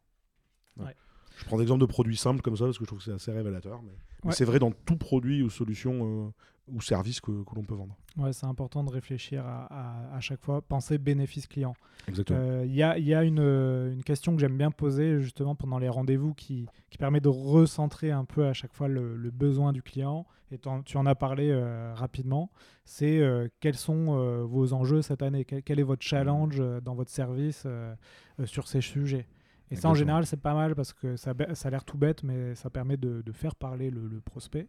Je 1.38 1.46
prends 1.46 1.58
l'exemple 1.58 1.80
de 1.82 1.86
produits 1.86 2.18
simples 2.18 2.42
comme 2.42 2.58
ça 2.58 2.66
parce 2.66 2.78
que 2.78 2.84
je 2.84 2.88
trouve 2.88 3.00
que 3.00 3.06
c'est 3.06 3.14
assez 3.14 3.32
révélateur. 3.32 3.80
Mais, 3.84 4.32
c'est 4.34 4.44
vrai 4.46 4.60
dans 4.60 4.72
tout 4.72 4.98
produit 4.98 5.42
ou 5.44 5.50
solution 5.50 6.26
euh, 6.28 6.74
ou 6.74 6.82
service 6.82 7.22
que, 7.22 7.32
que 7.46 7.56
l'on 7.56 7.64
peut 7.64 7.76
vendre. 7.76 7.96
Ouais, 8.18 8.34
c'est 8.34 8.48
important 8.48 8.84
de 8.84 8.90
réfléchir 8.90 9.46
à, 9.46 9.68
à- 9.68 10.16
à 10.18 10.20
chaque 10.20 10.42
fois, 10.42 10.62
penser 10.62 10.98
bénéfice 10.98 11.48
client. 11.48 11.76
Exactement. 12.10 12.40
Euh, 12.42 12.66
Il 12.66 12.74
y 12.76 12.84
a, 12.84 12.98
y 12.98 13.14
a 13.14 13.24
une, 13.24 13.40
euh, 13.40 13.94
une 13.94 14.04
question 14.04 14.34
que 14.36 14.42
j'aime 14.42 14.58
bien 14.58 14.72
poser 14.72 15.22
justement 15.22 15.56
pendant 15.56 15.78
les 15.78 15.88
rendez-vous 15.88 16.34
qui, 16.34 16.66
qui 16.90 16.98
permet 16.98 17.22
de 17.22 17.30
recentrer 17.30 18.12
un 18.12 18.26
peu 18.26 18.48
à 18.48 18.54
chaque 18.54 18.74
fois 18.74 18.88
le, 18.90 19.16
le 19.16 19.32
besoin 19.32 19.72
du 19.72 19.82
client. 19.82 20.26
Et 20.52 20.58
tu 20.60 20.98
en 20.98 21.06
as 21.06 21.16
parlé 21.16 21.50
euh, 21.52 21.94
rapidement. 21.94 22.50
C'est 22.86 23.20
euh, 23.20 23.50
quels 23.60 23.76
sont 23.76 24.18
euh, 24.18 24.44
vos 24.44 24.72
enjeux 24.74 25.02
cette 25.02 25.22
année? 25.22 25.44
Quel, 25.46 25.62
quel 25.62 25.78
est 25.80 25.84
votre 25.84 26.04
challenge 26.04 26.56
euh, 26.60 26.80
dans 26.82 26.96
votre 26.96 27.12
service 27.12 27.64
euh, 27.66 27.94
euh, 28.40 28.46
sur 28.46 28.68
ces 28.68 28.80
sujets? 28.82 29.28
Et 29.72 29.76
ça, 29.76 29.90
en 29.90 29.94
général, 29.94 30.26
c'est 30.26 30.42
pas 30.42 30.54
mal 30.54 30.76
parce 30.76 30.94
que 30.94 31.16
ça, 31.18 31.34
a 31.38 31.70
l'air 31.70 31.84
tout 31.84 31.98
bête, 31.98 32.24
mais 32.24 32.56
ça 32.56 32.70
permet 32.70 32.98
de, 32.98 33.22
de 33.22 33.32
faire 33.32 33.56
parler 33.56 33.90
le, 33.90 34.08
le 34.08 34.22
prospect 34.22 34.68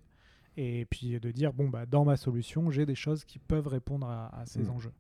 et 0.57 0.87
puis 0.87 1.21
de 1.21 1.31
dire 1.31 1.53
bon, 1.53 1.69
bah, 1.69 1.87
dans 1.87 2.05
ma 2.05 2.17
solution, 2.17 2.71
j'ai 2.71 2.85
des 2.85 2.97
choses 2.97 3.25
qui 3.25 3.39
peuvent 3.39 3.69
répondre 3.69 4.09
à, 4.09 4.37
à 4.39 4.45
ces 4.47 4.65
Mm. 4.65 4.71
enjeux. 4.71 4.93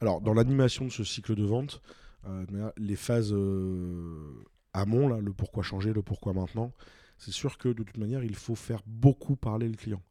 Alors, 0.00 0.20
dans 0.20 0.34
l'animation 0.34 0.84
de 0.84 0.90
ce 0.90 1.04
cycle 1.04 1.34
de 1.34 1.44
vente, 1.44 1.80
euh, 2.26 2.44
les 2.76 2.96
phases 2.96 3.32
euh, 3.32 4.44
amont, 4.72 5.08
là, 5.08 5.18
le 5.20 5.32
pourquoi 5.32 5.62
changer, 5.62 5.92
le 5.92 6.02
pourquoi 6.02 6.32
maintenant, 6.32 6.72
c'est 7.16 7.30
sûr 7.32 7.58
que 7.58 7.68
de 7.68 7.82
toute 7.82 7.96
manière, 7.96 8.22
il 8.24 8.34
faut 8.34 8.54
faire 8.56 8.82
beaucoup 8.86 9.36
parler 9.36 9.68
le 9.68 9.76
client. 9.76 10.02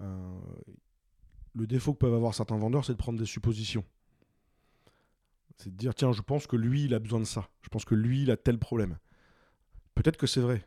Euh, 0.00 0.38
le 1.54 1.66
défaut 1.66 1.92
que 1.92 1.98
peuvent 1.98 2.14
avoir 2.14 2.34
certains 2.34 2.56
vendeurs, 2.56 2.84
c'est 2.84 2.92
de 2.94 2.98
prendre 2.98 3.18
des 3.18 3.26
suppositions. 3.26 3.84
C'est 5.58 5.70
de 5.70 5.76
dire, 5.76 5.94
tiens, 5.94 6.12
je 6.12 6.22
pense 6.22 6.46
que 6.46 6.56
lui, 6.56 6.84
il 6.84 6.94
a 6.94 6.98
besoin 6.98 7.20
de 7.20 7.24
ça. 7.24 7.48
Je 7.62 7.68
pense 7.68 7.84
que 7.84 7.94
lui, 7.94 8.22
il 8.22 8.30
a 8.30 8.36
tel 8.36 8.58
problème. 8.58 8.98
Peut-être 9.94 10.16
que 10.16 10.26
c'est 10.26 10.40
vrai. 10.40 10.66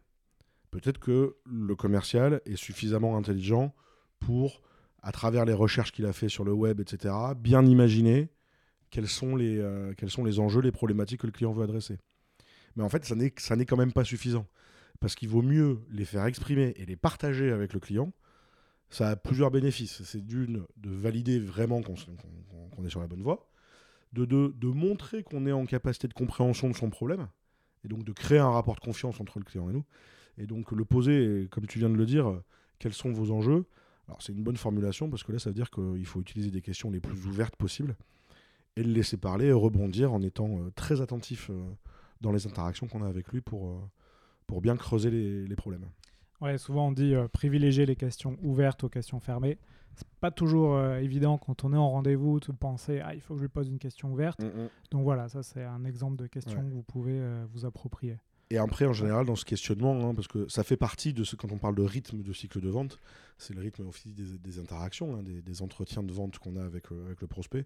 Peut-être 0.71 0.99
que 0.99 1.37
le 1.45 1.75
commercial 1.75 2.41
est 2.45 2.55
suffisamment 2.55 3.17
intelligent 3.17 3.73
pour, 4.19 4.61
à 5.01 5.11
travers 5.11 5.45
les 5.45 5.53
recherches 5.53 5.91
qu'il 5.91 6.05
a 6.05 6.13
fait 6.13 6.29
sur 6.29 6.43
le 6.43 6.53
web, 6.53 6.79
etc., 6.79 7.13
bien 7.37 7.65
imaginer 7.65 8.29
quels 8.89 9.07
sont 9.07 9.35
les, 9.35 9.57
euh, 9.57 9.93
quels 9.97 10.11
sont 10.11 10.23
les 10.23 10.39
enjeux, 10.39 10.61
les 10.61 10.71
problématiques 10.71 11.21
que 11.21 11.27
le 11.27 11.31
client 11.31 11.51
veut 11.51 11.63
adresser. 11.63 11.97
Mais 12.75 12.83
en 12.83 12.89
fait, 12.89 13.05
ça 13.05 13.15
n'est 13.55 13.65
quand 13.65 13.77
même 13.77 13.93
pas 13.93 14.03
suffisant. 14.03 14.45
Parce 14.99 15.15
qu'il 15.15 15.29
vaut 15.29 15.41
mieux 15.41 15.79
les 15.91 16.05
faire 16.05 16.25
exprimer 16.25 16.73
et 16.77 16.85
les 16.85 16.95
partager 16.95 17.51
avec 17.51 17.73
le 17.73 17.79
client. 17.79 18.13
Ça 18.89 19.09
a 19.09 19.15
plusieurs 19.15 19.51
bénéfices. 19.51 20.03
C'est 20.03 20.25
d'une, 20.25 20.65
de 20.77 20.89
valider 20.89 21.39
vraiment 21.39 21.81
qu'on 21.81 21.95
qu'on 22.75 22.85
est 22.85 22.89
sur 22.89 22.99
la 22.99 23.07
bonne 23.07 23.21
voie. 23.21 23.49
De 24.13 24.25
de 24.25 24.67
montrer 24.67 25.23
qu'on 25.23 25.45
est 25.45 25.51
en 25.51 25.65
capacité 25.65 26.07
de 26.07 26.13
compréhension 26.13 26.69
de 26.69 26.75
son 26.75 26.89
problème. 26.89 27.27
Et 27.83 27.87
donc 27.87 28.03
de 28.03 28.11
créer 28.13 28.39
un 28.39 28.49
rapport 28.49 28.75
de 28.75 28.79
confiance 28.79 29.19
entre 29.19 29.39
le 29.39 29.45
client 29.45 29.69
et 29.69 29.73
nous. 29.73 29.85
Et 30.37 30.47
donc 30.47 30.71
le 30.71 30.85
poser, 30.85 31.47
comme 31.51 31.67
tu 31.67 31.79
viens 31.79 31.89
de 31.89 31.95
le 31.95 32.05
dire, 32.05 32.29
euh, 32.29 32.43
quels 32.79 32.93
sont 32.93 33.11
vos 33.11 33.31
enjeux? 33.31 33.65
Alors 34.07 34.21
c'est 34.21 34.33
une 34.33 34.43
bonne 34.43 34.57
formulation 34.57 35.09
parce 35.09 35.23
que 35.23 35.31
là, 35.31 35.39
ça 35.39 35.49
veut 35.49 35.55
dire 35.55 35.69
qu'il 35.69 36.05
faut 36.05 36.21
utiliser 36.21 36.51
des 36.51 36.61
questions 36.61 36.91
les 36.91 36.99
plus 36.99 37.25
ouvertes 37.25 37.55
possibles 37.55 37.95
et 38.75 38.83
le 38.83 38.91
laisser 38.91 39.17
parler 39.17 39.47
et 39.47 39.53
rebondir 39.53 40.13
en 40.13 40.21
étant 40.21 40.59
euh, 40.59 40.71
très 40.75 41.01
attentif 41.01 41.49
euh, 41.49 41.63
dans 42.21 42.31
les 42.31 42.47
interactions 42.47 42.87
qu'on 42.87 43.03
a 43.03 43.07
avec 43.07 43.31
lui 43.31 43.41
pour, 43.41 43.89
bien 44.61 44.77
creuser 44.77 45.09
les 45.09 45.55
problèmes. 45.55 45.85
Ouais, 46.41 46.57
souvent 46.57 46.87
on 46.87 46.91
dit 46.91 47.13
euh, 47.15 47.27
privilégier 47.27 47.85
les 47.85 47.95
questions 47.95 48.37
ouvertes 48.43 48.83
aux 48.83 48.89
questions 48.89 49.19
fermées. 49.19 49.57
C'est 49.95 50.07
pas 50.19 50.31
toujours 50.31 50.75
euh, 50.75 50.97
évident 50.99 51.37
quand 51.37 51.63
on 51.63 51.71
est 51.73 51.77
en 51.77 51.89
rendez-vous 51.89 52.39
de 52.41 52.51
penser 52.51 52.99
ah 53.03 53.15
il 53.15 53.21
faut 53.21 53.33
que 53.35 53.39
je 53.39 53.45
lui 53.45 53.49
pose 53.49 53.69
une 53.69 53.79
question 53.79 54.11
ouverte. 54.11 54.39
Donc 54.91 55.03
voilà, 55.03 55.29
ça 55.29 55.41
c'est 55.43 55.63
un 55.63 55.85
exemple 55.85 56.17
de 56.17 56.27
question 56.27 56.59
Ouais. 56.61 56.67
que 56.67 56.73
vous 56.73 56.83
pouvez 56.83 57.17
euh, 57.19 57.45
vous 57.53 57.65
approprier. 57.65 58.17
Et 58.51 58.57
après, 58.59 58.85
en 58.85 58.93
général, 58.93 59.25
dans 59.25 59.35
ce 59.35 59.43
questionnement, 59.43 60.07
hein, 60.07 60.13
parce 60.13 60.27
que 60.27 60.47
ça 60.49 60.63
fait 60.63 60.77
partie 60.77 61.13
de 61.13 61.23
ce, 61.23 61.35
quand 61.35 61.51
on 61.51 61.57
parle 61.57 61.73
de 61.73 61.81
rythme 61.81 62.21
de 62.21 62.31
cycle 62.31 62.61
de 62.61 62.69
vente, 62.69 62.99
c'est 63.39 63.55
le 63.55 63.61
rythme 63.61 63.87
aussi 63.87 64.09
des, 64.13 64.37
des 64.37 64.59
interactions, 64.59 65.15
hein, 65.15 65.23
des, 65.23 65.41
des 65.41 65.61
entretiens 65.63 66.03
de 66.03 66.11
vente 66.13 66.37
qu'on 66.37 66.55
a 66.57 66.63
avec, 66.63 66.91
euh, 66.91 67.05
avec 67.07 67.21
le 67.21 67.27
prospect. 67.27 67.65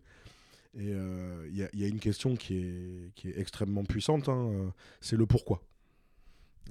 Et 0.76 0.94
euh, 0.94 1.48
il 1.50 1.58
y, 1.58 1.64
a- 1.64 1.70
il 1.74 1.80
y 1.80 1.84
a 1.84 1.88
une 1.88 2.00
question 2.00 2.36
qui 2.38 2.56
est, 2.60 3.12
qui 3.16 3.28
est 3.30 3.38
extrêmement 3.40 3.84
puissante, 3.84 4.30
hein, 4.30 4.72
c'est 5.02 5.18
le 5.18 5.26
pourquoi. 5.26 5.62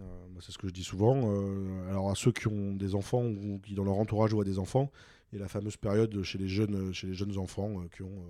Euh, 0.00 0.26
c'est 0.40 0.52
ce 0.52 0.58
que 0.58 0.68
je 0.68 0.72
dis 0.72 0.84
souvent. 0.84 1.20
euh, 1.24 1.90
alors, 1.90 2.10
à 2.10 2.14
ceux 2.14 2.32
qui 2.32 2.48
ont 2.48 2.74
des 2.74 2.94
enfants 2.94 3.24
ou 3.24 3.60
qui, 3.64 3.74
dans 3.74 3.84
leur 3.84 3.96
entourage, 3.96 4.32
voient 4.32 4.44
des 4.44 4.58
enfants, 4.58 4.90
il 5.32 5.36
y 5.36 5.38
a 5.38 5.42
la 5.42 5.48
fameuse 5.48 5.76
période 5.76 6.22
chez 6.22 6.38
les 6.38 6.48
jeunes, 6.48 6.92
chez 6.92 7.06
les 7.06 7.14
jeunes 7.14 7.36
enfants 7.38 7.80
euh, 7.80 7.88
qui 7.88 8.02
ont 8.02 8.24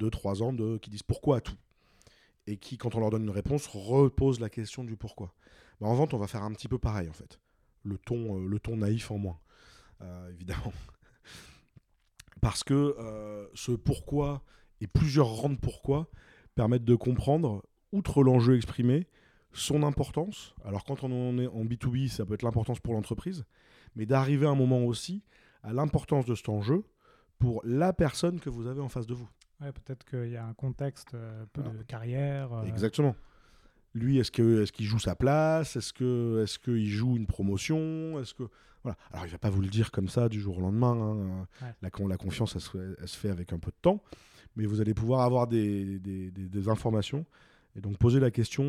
2-3 0.00 0.42
ans 0.42 0.78
qui 0.78 0.90
disent 0.90 1.02
pourquoi 1.02 1.38
à 1.38 1.40
tout. 1.40 1.56
Et 2.46 2.58
qui, 2.58 2.78
quand 2.78 2.94
on 2.94 3.00
leur 3.00 3.10
donne 3.10 3.24
une 3.24 3.30
réponse, 3.30 3.66
reposent 3.66 4.40
la 4.40 4.50
question 4.50 4.84
du 4.84 4.96
pourquoi. 4.96 5.34
Bah, 5.80 5.88
en 5.88 5.94
vente, 5.94 6.14
on 6.14 6.18
va 6.18 6.26
faire 6.26 6.42
un 6.42 6.52
petit 6.52 6.68
peu 6.68 6.78
pareil, 6.78 7.08
en 7.08 7.12
fait. 7.12 7.38
Le 7.82 7.98
ton, 7.98 8.38
euh, 8.38 8.46
le 8.46 8.58
ton 8.58 8.76
naïf 8.76 9.10
en 9.10 9.18
moins, 9.18 9.38
euh, 10.02 10.30
évidemment. 10.32 10.72
Parce 12.40 12.62
que 12.62 12.94
euh, 12.98 13.46
ce 13.54 13.72
pourquoi 13.72 14.42
et 14.80 14.86
plusieurs 14.86 15.28
rangs 15.28 15.50
de 15.50 15.58
pourquoi 15.58 16.08
permettent 16.54 16.84
de 16.84 16.94
comprendre, 16.94 17.64
outre 17.92 18.22
l'enjeu 18.22 18.56
exprimé, 18.56 19.06
son 19.56 19.82
importance. 19.82 20.54
Alors 20.64 20.84
quand 20.84 21.02
on 21.04 21.38
est 21.38 21.46
en 21.46 21.64
B2B, 21.64 22.08
ça 22.08 22.24
peut 22.24 22.34
être 22.34 22.42
l'importance 22.42 22.80
pour 22.80 22.94
l'entreprise, 22.94 23.44
mais 23.94 24.06
d'arriver 24.06 24.46
à 24.46 24.50
un 24.50 24.54
moment 24.54 24.84
aussi 24.84 25.22
à 25.62 25.72
l'importance 25.72 26.26
de 26.26 26.34
cet 26.34 26.48
enjeu 26.48 26.84
pour 27.38 27.60
la 27.64 27.92
personne 27.92 28.38
que 28.40 28.48
vous 28.50 28.66
avez 28.66 28.80
en 28.80 28.88
face 28.88 29.06
de 29.06 29.14
vous. 29.14 29.28
Ouais, 29.60 29.72
peut-être 29.72 30.04
qu'il 30.04 30.30
y 30.30 30.36
a 30.36 30.44
un 30.46 30.52
contexte 30.54 31.14
euh, 31.14 31.44
peu 31.52 31.62
Voilà. 31.62 31.78
de 31.78 31.82
carrière. 31.84 32.52
euh, 32.52 32.64
Exactement. 32.64 33.16
Lui, 33.94 34.18
est-ce 34.18 34.30
que 34.30 34.62
est-ce 34.62 34.72
qu'il 34.72 34.84
joue 34.86 34.98
sa 34.98 35.16
place? 35.16 35.76
Est-ce 35.76 35.92
que 35.94 36.42
est-ce 36.44 36.58
qu'il 36.58 36.86
joue 36.88 37.16
une 37.16 37.26
promotion? 37.26 38.20
Est-ce 38.20 38.34
que 38.34 38.42
voilà 38.82 38.96
Alors 39.12 39.24
il 39.24 39.30
va 39.30 39.38
pas 39.38 39.48
vous 39.48 39.62
le 39.62 39.68
dire 39.68 39.90
comme 39.90 40.08
ça 40.08 40.28
du 40.28 40.38
jour 40.40 40.58
au 40.58 40.60
lendemain. 40.60 40.92
hein. 40.92 41.46
Ouais. 41.62 41.74
La, 41.80 41.90
con- 41.90 42.06
la 42.06 42.18
confiance, 42.18 42.54
elle 42.54 42.60
se, 42.60 42.70
fait, 42.70 42.94
elle 43.00 43.08
se 43.08 43.16
fait 43.16 43.30
avec 43.30 43.54
un 43.54 43.58
peu 43.58 43.70
de 43.70 43.76
temps, 43.80 44.02
mais 44.54 44.66
vous 44.66 44.82
allez 44.82 44.92
pouvoir 44.92 45.22
avoir 45.22 45.46
des, 45.46 45.98
des, 45.98 46.30
des- 46.30 46.48
des 46.48 46.68
informations 46.68 47.24
et 47.76 47.80
donc 47.80 47.98
poser 47.98 48.20
la 48.20 48.30
question. 48.30 48.64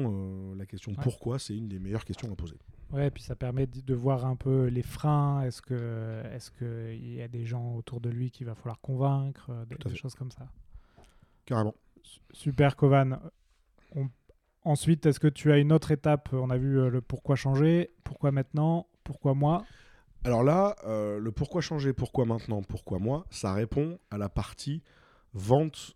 euh, 0.51 0.55
la 0.55 0.65
question 0.65 0.91
Ouais. 0.91 0.97
pourquoi, 1.01 1.39
c'est 1.39 1.55
une 1.55 1.67
des 1.67 1.79
meilleures 1.79 2.05
questions 2.05 2.31
à 2.31 2.35
poser. 2.35 2.57
Ouais, 2.91 3.07
et 3.07 3.11
puis 3.11 3.23
ça 3.23 3.35
permet 3.35 3.65
de 3.67 3.93
voir 3.95 4.25
un 4.25 4.35
peu 4.35 4.65
les 4.67 4.81
freins. 4.81 5.41
Est-ce 5.43 5.61
que 5.61 6.23
est-ce 6.33 6.51
que 6.51 6.93
il 6.93 7.15
y 7.15 7.21
a 7.21 7.27
des 7.27 7.45
gens 7.45 7.75
autour 7.75 8.01
de 8.01 8.09
lui 8.09 8.31
qu'il 8.31 8.45
va 8.45 8.55
falloir 8.55 8.79
convaincre, 8.81 9.49
euh, 9.49 9.65
des, 9.65 9.95
choses 9.95 10.15
comme 10.15 10.31
ça? 10.31 10.47
Carrément. 11.45 11.75
Super 12.31 12.75
Kovan. 12.75 13.19
On- 13.95 14.09
Ensuite, 14.63 15.05
est-ce 15.05 15.19
que 15.21 15.29
tu 15.29 15.51
as 15.53 15.59
une 15.59 15.71
autre 15.71 15.91
étape? 15.91 16.29
On 16.33 16.49
a 16.49 16.57
vu 16.57 16.77
euh, 16.77 16.89
le 16.89 16.99
pourquoi 17.01 17.37
changer, 17.37 17.91
pourquoi 18.03 18.31
maintenant, 18.31 18.87
pourquoi 19.05 19.33
moi? 19.33 19.63
Alors 20.25 20.43
là, 20.43 20.75
euh, 20.85 21.19
le 21.19 21.31
pourquoi 21.31 21.61
changer, 21.61 21.93
pourquoi 21.93 22.25
maintenant, 22.25 22.61
pourquoi 22.63 22.99
moi, 22.99 23.25
ça 23.29 23.53
répond 23.53 23.97
à 24.11 24.17
la 24.17 24.27
partie 24.27 24.83
vente, 25.33 25.95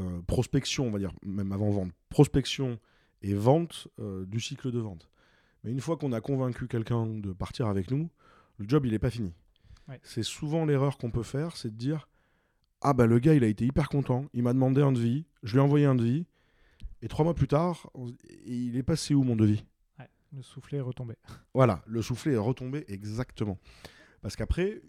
euh, 0.00 0.20
prospection, 0.26 0.86
on 0.86 0.90
va 0.90 0.98
dire, 0.98 1.12
même 1.24 1.52
avant 1.52 1.70
vente, 1.70 1.90
prospection 2.08 2.78
et 3.22 3.34
vente 3.34 3.88
euh, 3.98 4.24
du 4.26 4.40
cycle 4.40 4.70
de 4.70 4.78
vente. 4.78 5.08
Mais 5.64 5.70
une 5.72 5.80
fois 5.80 5.96
qu'on 5.96 6.12
a 6.12 6.20
convaincu 6.20 6.68
quelqu'un 6.68 7.06
de 7.06 7.32
partir 7.32 7.66
avec 7.66 7.90
nous, 7.90 8.08
le 8.58 8.68
job, 8.68 8.86
il 8.86 8.92
n'est 8.92 8.98
pas 8.98 9.10
fini. 9.10 9.34
Ouais. 9.88 10.00
C'est 10.02 10.22
souvent 10.22 10.64
l'erreur 10.64 10.98
qu'on 10.98 11.10
peut 11.10 11.22
faire, 11.22 11.56
c'est 11.56 11.70
de 11.70 11.76
dire 11.76 12.08
Ah 12.82 12.92
bah 12.92 13.06
le 13.06 13.18
gars, 13.18 13.34
il 13.34 13.44
a 13.44 13.48
été 13.48 13.64
hyper 13.64 13.88
content, 13.88 14.26
il 14.32 14.42
m'a 14.42 14.52
demandé 14.52 14.82
un 14.82 14.92
devis, 14.92 15.24
je 15.42 15.52
lui 15.52 15.58
ai 15.58 15.62
envoyé 15.62 15.86
un 15.86 15.94
devis, 15.94 16.26
et 17.02 17.08
trois 17.08 17.24
mois 17.24 17.34
plus 17.34 17.48
tard, 17.48 17.90
on- 17.94 18.12
il 18.46 18.76
est 18.76 18.82
passé 18.82 19.14
où 19.14 19.22
mon 19.22 19.36
devis? 19.36 19.64
Ouais, 19.98 20.08
Le 20.36 20.42
soufflet 20.42 20.78
est 20.78 20.82
retombé. 20.82 21.14
Voilà, 21.54 21.82
le 21.86 22.02
soufflet 22.02 22.32
est 22.34 22.38
retombé 22.38 22.84
exactement. 22.88 23.58
Parce 24.22 24.36
qu'après, 24.36 24.82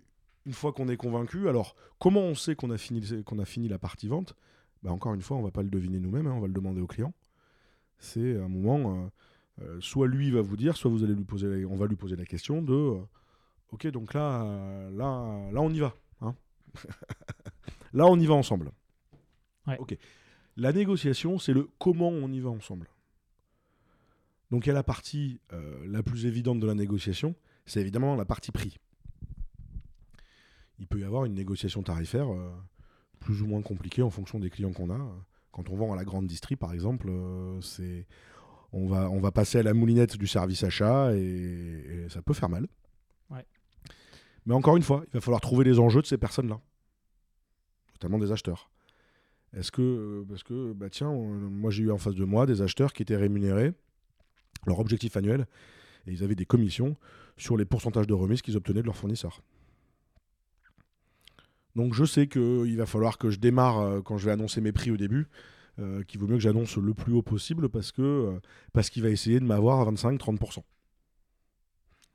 une 0.46 0.54
fois 0.54 0.74
qu'on 0.74 0.88
est 0.90 0.98
convaincu, 0.98 1.48
alors 1.50 1.76
comment 2.00 2.22
on 2.22 2.36
sait 2.36 2.56
qu'on 2.56 2.72
a 2.72 2.78
fini, 2.78 3.24
qu'on 3.24 3.40
a 3.40 3.46
fini 3.46 3.68
la 3.68 3.78
partie 3.80 4.08
vente? 4.08 4.36
Bah, 4.84 4.92
Encore 4.92 5.14
une 5.14 5.22
fois, 5.22 5.38
on 5.38 5.42
va 5.44 5.52
pas 5.52 5.64
le 5.64 5.70
deviner 5.70 6.00
nous-mêmes, 6.00 6.28
hein, 6.28 6.34
on 6.34 6.40
va 6.40 6.48
le 6.48 6.54
demander 6.54 6.82
au 6.82 6.88
client. 6.88 7.14
C'est 8.00 8.38
un 8.38 8.48
moment, 8.48 9.10
euh, 9.60 9.64
euh, 9.64 9.78
soit 9.82 10.08
lui 10.08 10.30
va 10.32 10.42
vous 10.42 10.58
dire, 10.58 10.78
soit 10.78 10.92
vous 10.92 11.04
allez 11.04 11.16
lui 11.16 11.24
poser, 11.24 11.48
la- 11.48 11.68
on 11.68 11.76
va 11.76 11.88
lui 11.88 11.96
poser 11.96 12.16
la 12.16 12.26
question 12.26 12.62
de, 12.62 12.74
euh, 12.74 13.02
ok, 13.72 13.88
donc 13.88 14.14
là, 14.14 14.90
là, 14.92 15.50
là, 15.52 15.62
on 15.62 15.70
y 15.72 15.80
va. 15.80 15.96
hein. 16.22 16.36
là, 17.94 18.06
on 18.06 18.20
y 18.20 18.26
va 18.26 18.36
ensemble. 18.36 18.72
Ouais. 19.66 19.78
Ok. 19.80 19.98
La 20.56 20.72
négociation, 20.74 21.38
c'est 21.40 21.54
le 21.54 21.70
comment 21.80 22.10
on 22.10 22.32
y 22.32 22.40
va 22.40 22.50
ensemble. 22.50 22.88
Donc 24.50 24.66
il 24.66 24.70
y 24.70 24.72
a 24.72 24.76
la 24.76 24.84
partie 24.84 25.42
euh, 25.54 25.86
la 25.88 26.02
plus 26.02 26.26
évidente 26.26 26.60
de 26.60 26.66
la 26.66 26.74
négociation, 26.74 27.36
c'est 27.66 27.82
évidemment 27.82 28.16
la 28.16 28.24
partie 28.26 28.52
prix. 28.52 28.78
Il 30.80 30.88
peut 30.88 31.00
y 31.00 31.04
avoir 31.04 31.26
une 31.26 31.34
négociation 31.34 31.84
tarifaire 31.84 32.30
plus 33.20 33.42
ou 33.42 33.48
moins 33.48 33.62
compliquée 33.62 34.02
en 34.02 34.10
fonction 34.10 34.40
des 34.40 34.50
clients 34.50 34.74
qu'on 34.74 34.90
a. 34.90 35.00
Quand 35.52 35.70
on 35.70 35.76
vend 35.76 35.94
à 35.94 35.96
la 35.96 36.06
grande 36.06 36.28
distrie, 36.28 36.56
par 36.56 36.74
exemple, 36.74 37.08
euh, 37.10 37.60
c'est 37.62 38.06
on 38.74 38.88
va, 38.88 39.10
on 39.10 39.20
va 39.20 39.32
passer 39.32 39.60
à 39.60 39.64
la 39.64 39.74
moulinette 39.74 40.18
du 40.18 40.28
service 40.28 40.64
achat 40.64 41.16
et, 41.16 41.20
et 41.20 42.10
ça 42.10 42.22
peut 42.22 42.34
faire 42.34 42.50
mal. 42.50 42.68
Ouais. 43.30 43.46
Mais 44.46 44.54
encore 44.54 44.78
une 44.78 44.84
fois, 44.84 45.04
il 45.08 45.14
va 45.14 45.22
falloir 45.22 45.42
trouver 45.42 45.64
les 45.64 45.80
enjeux 45.80 46.02
de 46.02 46.06
ces 46.06 46.18
personnes-là, 46.18 46.60
notamment 47.94 48.20
des 48.20 48.32
acheteurs. 48.32 48.70
Est-ce 49.54 49.72
que, 49.72 49.82
euh, 49.82 50.26
parce 50.28 50.44
que, 50.44 50.74
bah 50.74 50.90
tiens, 50.90 51.12
moi 51.12 51.72
j'ai 51.72 51.84
eu 51.84 51.92
en 51.92 51.98
face 51.98 52.16
de 52.16 52.26
moi 52.26 52.46
des 52.46 52.62
acheteurs 52.62 52.94
qui 52.94 53.02
étaient 53.02 53.16
rémunérés, 53.16 53.74
leur 54.66 54.80
objectif 54.80 55.16
annuel, 55.18 55.48
et 56.06 56.12
ils 56.12 56.24
avaient 56.24 56.36
des 56.36 56.46
commissions 56.46 56.98
sur 57.38 57.58
les 57.58 57.66
pourcentages 57.66 58.08
de 58.08 58.14
remise 58.14 58.42
qu'ils 58.42 58.58
obtenaient 58.58 58.82
de 58.82 58.86
leurs 58.86 58.98
fournisseurs. 58.98 59.42
Donc 61.78 61.94
je 61.94 62.06
sais 62.06 62.26
qu'il 62.26 62.76
va 62.76 62.88
falloir 62.88 63.20
que 63.20 63.30
je 63.30 63.38
démarre 63.38 63.80
euh, 63.80 64.02
quand 64.02 64.18
je 64.18 64.26
vais 64.26 64.32
annoncer 64.32 64.62
mes 64.62 64.72
prix 64.72 64.90
au 64.90 64.98
début, 64.98 65.28
euh, 65.78 66.02
qu'il 66.04 66.20
vaut 66.20 66.26
mieux 66.26 66.38
que 66.38 66.42
j'annonce 66.42 66.76
le 66.76 66.96
plus 66.96 67.14
haut 67.14 67.22
possible 67.22 67.70
parce 67.70 67.92
que 67.92 68.02
euh, 68.02 68.40
parce 68.74 68.90
qu'il 68.90 69.04
va 69.04 69.10
essayer 69.10 69.40
de 69.40 69.46
m'avoir 69.46 69.88
à 69.88 69.92
25-30%. 69.92 70.64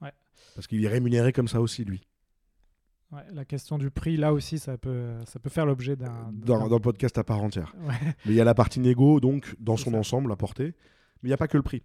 Ouais. 0.01 0.11
Parce 0.57 0.67
qu'il 0.67 0.85
est 0.85 0.89
rémunéré 0.89 1.33
comme 1.33 1.47
ça 1.47 1.61
aussi, 1.61 1.85
lui. 1.85 2.03
Ouais, 3.13 3.23
la 3.33 3.45
question 3.45 3.79
du 3.79 3.93
prix, 3.93 4.17
là 4.17 4.33
aussi, 4.33 4.59
ça 4.59 4.77
peut, 4.77 5.13
ça 5.27 5.39
peut 5.39 5.51
faire 5.51 5.65
l'objet 5.65 5.95
d'un. 5.95 6.33
Dans, 6.33 6.81
podcast 6.81 7.17
à 7.19 7.23
part 7.23 7.41
entière. 7.41 7.73
Ouais. 7.83 7.95
Mais 8.27 8.33
il 8.33 8.35
y 8.35 8.41
a 8.41 8.45
la 8.45 8.55
partie 8.55 8.81
négo, 8.81 9.21
donc 9.21 9.55
dans 9.61 9.77
C'est 9.77 9.85
son 9.85 9.93
ça. 9.93 9.99
ensemble 9.99 10.33
à 10.33 10.37
porter. 10.37 10.75
Mais 11.23 11.29
il 11.29 11.29
n'y 11.29 11.35
a 11.35 11.37
pas 11.37 11.47
que 11.47 11.57
le 11.57 11.63
prix. 11.63 11.85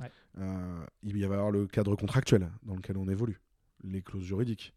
Ouais. 0.00 0.10
Euh, 0.38 0.84
il 1.04 1.12
va 1.12 1.18
y 1.18 1.24
avoir 1.24 1.52
le 1.52 1.68
cadre 1.68 1.94
contractuel 1.94 2.50
dans 2.64 2.74
lequel 2.74 2.96
on 2.96 3.08
évolue, 3.08 3.40
les 3.84 4.02
clauses 4.02 4.24
juridiques. 4.24 4.74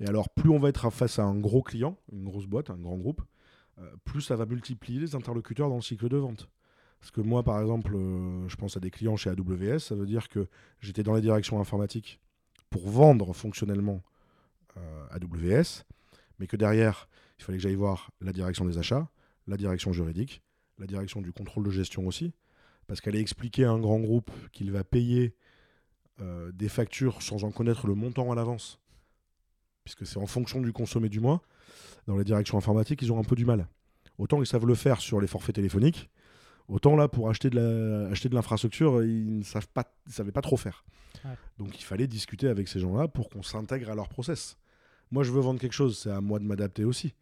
Et 0.00 0.06
alors, 0.06 0.28
plus 0.28 0.50
on 0.50 0.58
va 0.58 0.68
être 0.68 0.90
face 0.90 1.18
à 1.18 1.24
un 1.24 1.38
gros 1.38 1.62
client, 1.62 1.96
une 2.12 2.24
grosse 2.24 2.46
boîte, 2.46 2.70
un 2.70 2.76
grand 2.76 2.96
groupe, 2.96 3.22
euh, 3.78 3.90
plus 4.04 4.22
ça 4.22 4.36
va 4.36 4.46
multiplier 4.46 5.00
les 5.00 5.14
interlocuteurs 5.14 5.68
dans 5.68 5.76
le 5.76 5.82
cycle 5.82 6.08
de 6.08 6.16
vente. 6.16 6.48
Parce 7.00 7.10
que 7.10 7.20
moi, 7.20 7.42
par 7.42 7.60
exemple, 7.60 7.94
euh, 7.94 8.48
je 8.48 8.56
pense 8.56 8.76
à 8.76 8.80
des 8.80 8.90
clients 8.90 9.16
chez 9.16 9.30
AWS, 9.30 9.78
ça 9.80 9.94
veut 9.94 10.06
dire 10.06 10.28
que 10.28 10.48
j'étais 10.80 11.02
dans 11.02 11.12
la 11.12 11.20
direction 11.20 11.60
informatique 11.60 12.20
pour 12.70 12.88
vendre 12.88 13.32
fonctionnellement 13.32 14.02
euh, 14.76 15.06
AWS, 15.10 15.84
mais 16.38 16.46
que 16.46 16.56
derrière, 16.56 17.08
il 17.38 17.44
fallait 17.44 17.58
que 17.58 17.62
j'aille 17.62 17.74
voir 17.74 18.10
la 18.20 18.32
direction 18.32 18.64
des 18.64 18.78
achats, 18.78 19.08
la 19.46 19.56
direction 19.56 19.92
juridique, 19.92 20.42
la 20.78 20.86
direction 20.86 21.20
du 21.20 21.32
contrôle 21.32 21.64
de 21.64 21.70
gestion 21.70 22.06
aussi, 22.06 22.32
parce 22.86 23.00
qu'elle 23.00 23.16
a 23.16 23.20
expliqué 23.20 23.64
à 23.64 23.70
un 23.70 23.78
grand 23.78 24.00
groupe 24.00 24.30
qu'il 24.52 24.70
va 24.72 24.84
payer 24.84 25.34
des 26.54 26.70
factures 26.70 27.20
sans 27.20 27.44
en 27.44 27.50
connaître 27.50 27.86
le 27.86 27.94
montant 27.94 28.32
à 28.32 28.34
l'avance, 28.34 28.80
puisque 29.86 30.04
c'est 30.04 30.18
en 30.18 30.26
fonction 30.26 30.60
du 30.60 30.72
consommé 30.72 31.08
du 31.08 31.20
mois. 31.20 31.42
Dans 32.08 32.16
les 32.16 32.24
directions 32.24 32.58
informatiques, 32.58 33.02
ils 33.02 33.12
ont 33.12 33.20
un 33.20 33.24
peu 33.24 33.36
du 33.36 33.44
mal. 33.44 33.68
Autant 34.18 34.42
ils 34.42 34.46
savent 34.46 34.66
le 34.66 34.74
faire 34.74 35.00
sur 35.00 35.20
les 35.20 35.28
forfaits 35.28 35.54
téléphoniques, 35.54 36.10
autant 36.66 36.96
là, 36.96 37.06
pour 37.06 37.30
acheter 37.30 37.50
de 37.50 38.34
l'infrastructure, 38.34 39.04
ils 39.04 39.38
ne 39.38 39.44
savent 39.44 39.68
pas, 39.68 39.94
ils 40.08 40.12
savaient 40.12 40.32
pas 40.32 40.42
trop 40.42 40.56
faire. 40.56 40.84
Ouais. 41.24 41.36
Donc 41.58 41.78
il 41.78 41.84
fallait 41.84 42.08
discuter 42.08 42.48
avec 42.48 42.66
ces 42.66 42.80
gens-là 42.80 43.06
pour 43.06 43.28
qu'on 43.28 43.44
s'intègre 43.44 43.90
à 43.90 43.94
leur 43.94 44.08
process. 44.08 44.58
Moi, 45.12 45.22
je 45.22 45.30
veux 45.30 45.40
vendre 45.40 45.60
quelque 45.60 45.72
chose, 45.72 45.98
c'est 45.98 46.10
à 46.10 46.20
moi 46.20 46.40
de 46.40 46.44
m'adapter 46.44 46.84
aussi. 46.84 47.14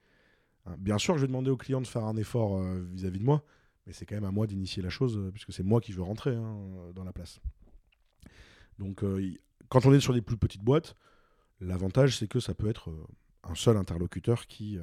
Hein, 0.64 0.76
Bien 0.78 0.96
sûr, 0.96 1.16
je 1.16 1.20
vais 1.22 1.26
demander 1.26 1.50
au 1.50 1.58
client 1.58 1.82
de 1.82 1.86
faire 1.86 2.04
un 2.04 2.16
effort 2.16 2.56
euh, 2.56 2.82
vis-à-vis 2.92 3.18
de 3.18 3.24
moi, 3.24 3.44
mais 3.86 3.92
c'est 3.92 4.06
quand 4.06 4.14
même 4.14 4.24
à 4.24 4.30
moi 4.30 4.46
d'initier 4.46 4.82
la 4.82 4.88
chose, 4.88 5.18
euh, 5.18 5.30
puisque 5.30 5.52
c'est 5.52 5.62
moi 5.62 5.82
qui 5.82 5.92
veux 5.92 6.02
rentrer 6.02 6.34
hein, 6.34 6.56
dans 6.94 7.04
la 7.04 7.12
place. 7.12 7.40
Donc, 8.78 9.04
euh, 9.04 9.34
quand 9.68 9.84
on 9.84 9.92
est 9.92 10.00
sur 10.00 10.14
des 10.14 10.22
plus 10.22 10.38
petites 10.38 10.62
boîtes, 10.62 10.96
l'avantage, 11.60 12.18
c'est 12.18 12.28
que 12.28 12.40
ça 12.40 12.54
peut 12.54 12.68
être 12.68 12.90
euh, 12.90 13.04
un 13.50 13.54
seul 13.54 13.76
interlocuteur 13.76 14.46
qui, 14.46 14.78
euh, 14.78 14.82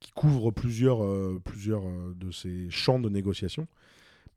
qui 0.00 0.10
couvre 0.12 0.50
plusieurs, 0.50 1.02
euh, 1.04 1.40
plusieurs 1.44 1.82
de 2.14 2.30
ces 2.30 2.68
champs 2.70 2.98
de 3.00 3.08
négociation. 3.08 3.66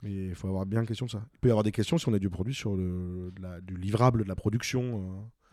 Mais 0.03 0.27
il 0.29 0.35
faut 0.35 0.47
avoir 0.47 0.65
bien 0.65 0.83
question 0.85 1.05
de 1.05 1.11
ça. 1.11 1.23
Il 1.35 1.39
peut 1.39 1.47
y 1.49 1.51
avoir 1.51 1.63
des 1.63 1.71
questions 1.71 1.97
si 1.99 2.09
on 2.09 2.13
a 2.13 2.19
du 2.19 2.29
produit 2.29 2.55
sur 2.55 2.75
le, 2.75 3.31
de 3.35 3.41
la- 3.41 3.61
du 3.61 3.77
livrable, 3.77 4.23
de 4.23 4.27
la 4.27 4.35
production, 4.35 4.83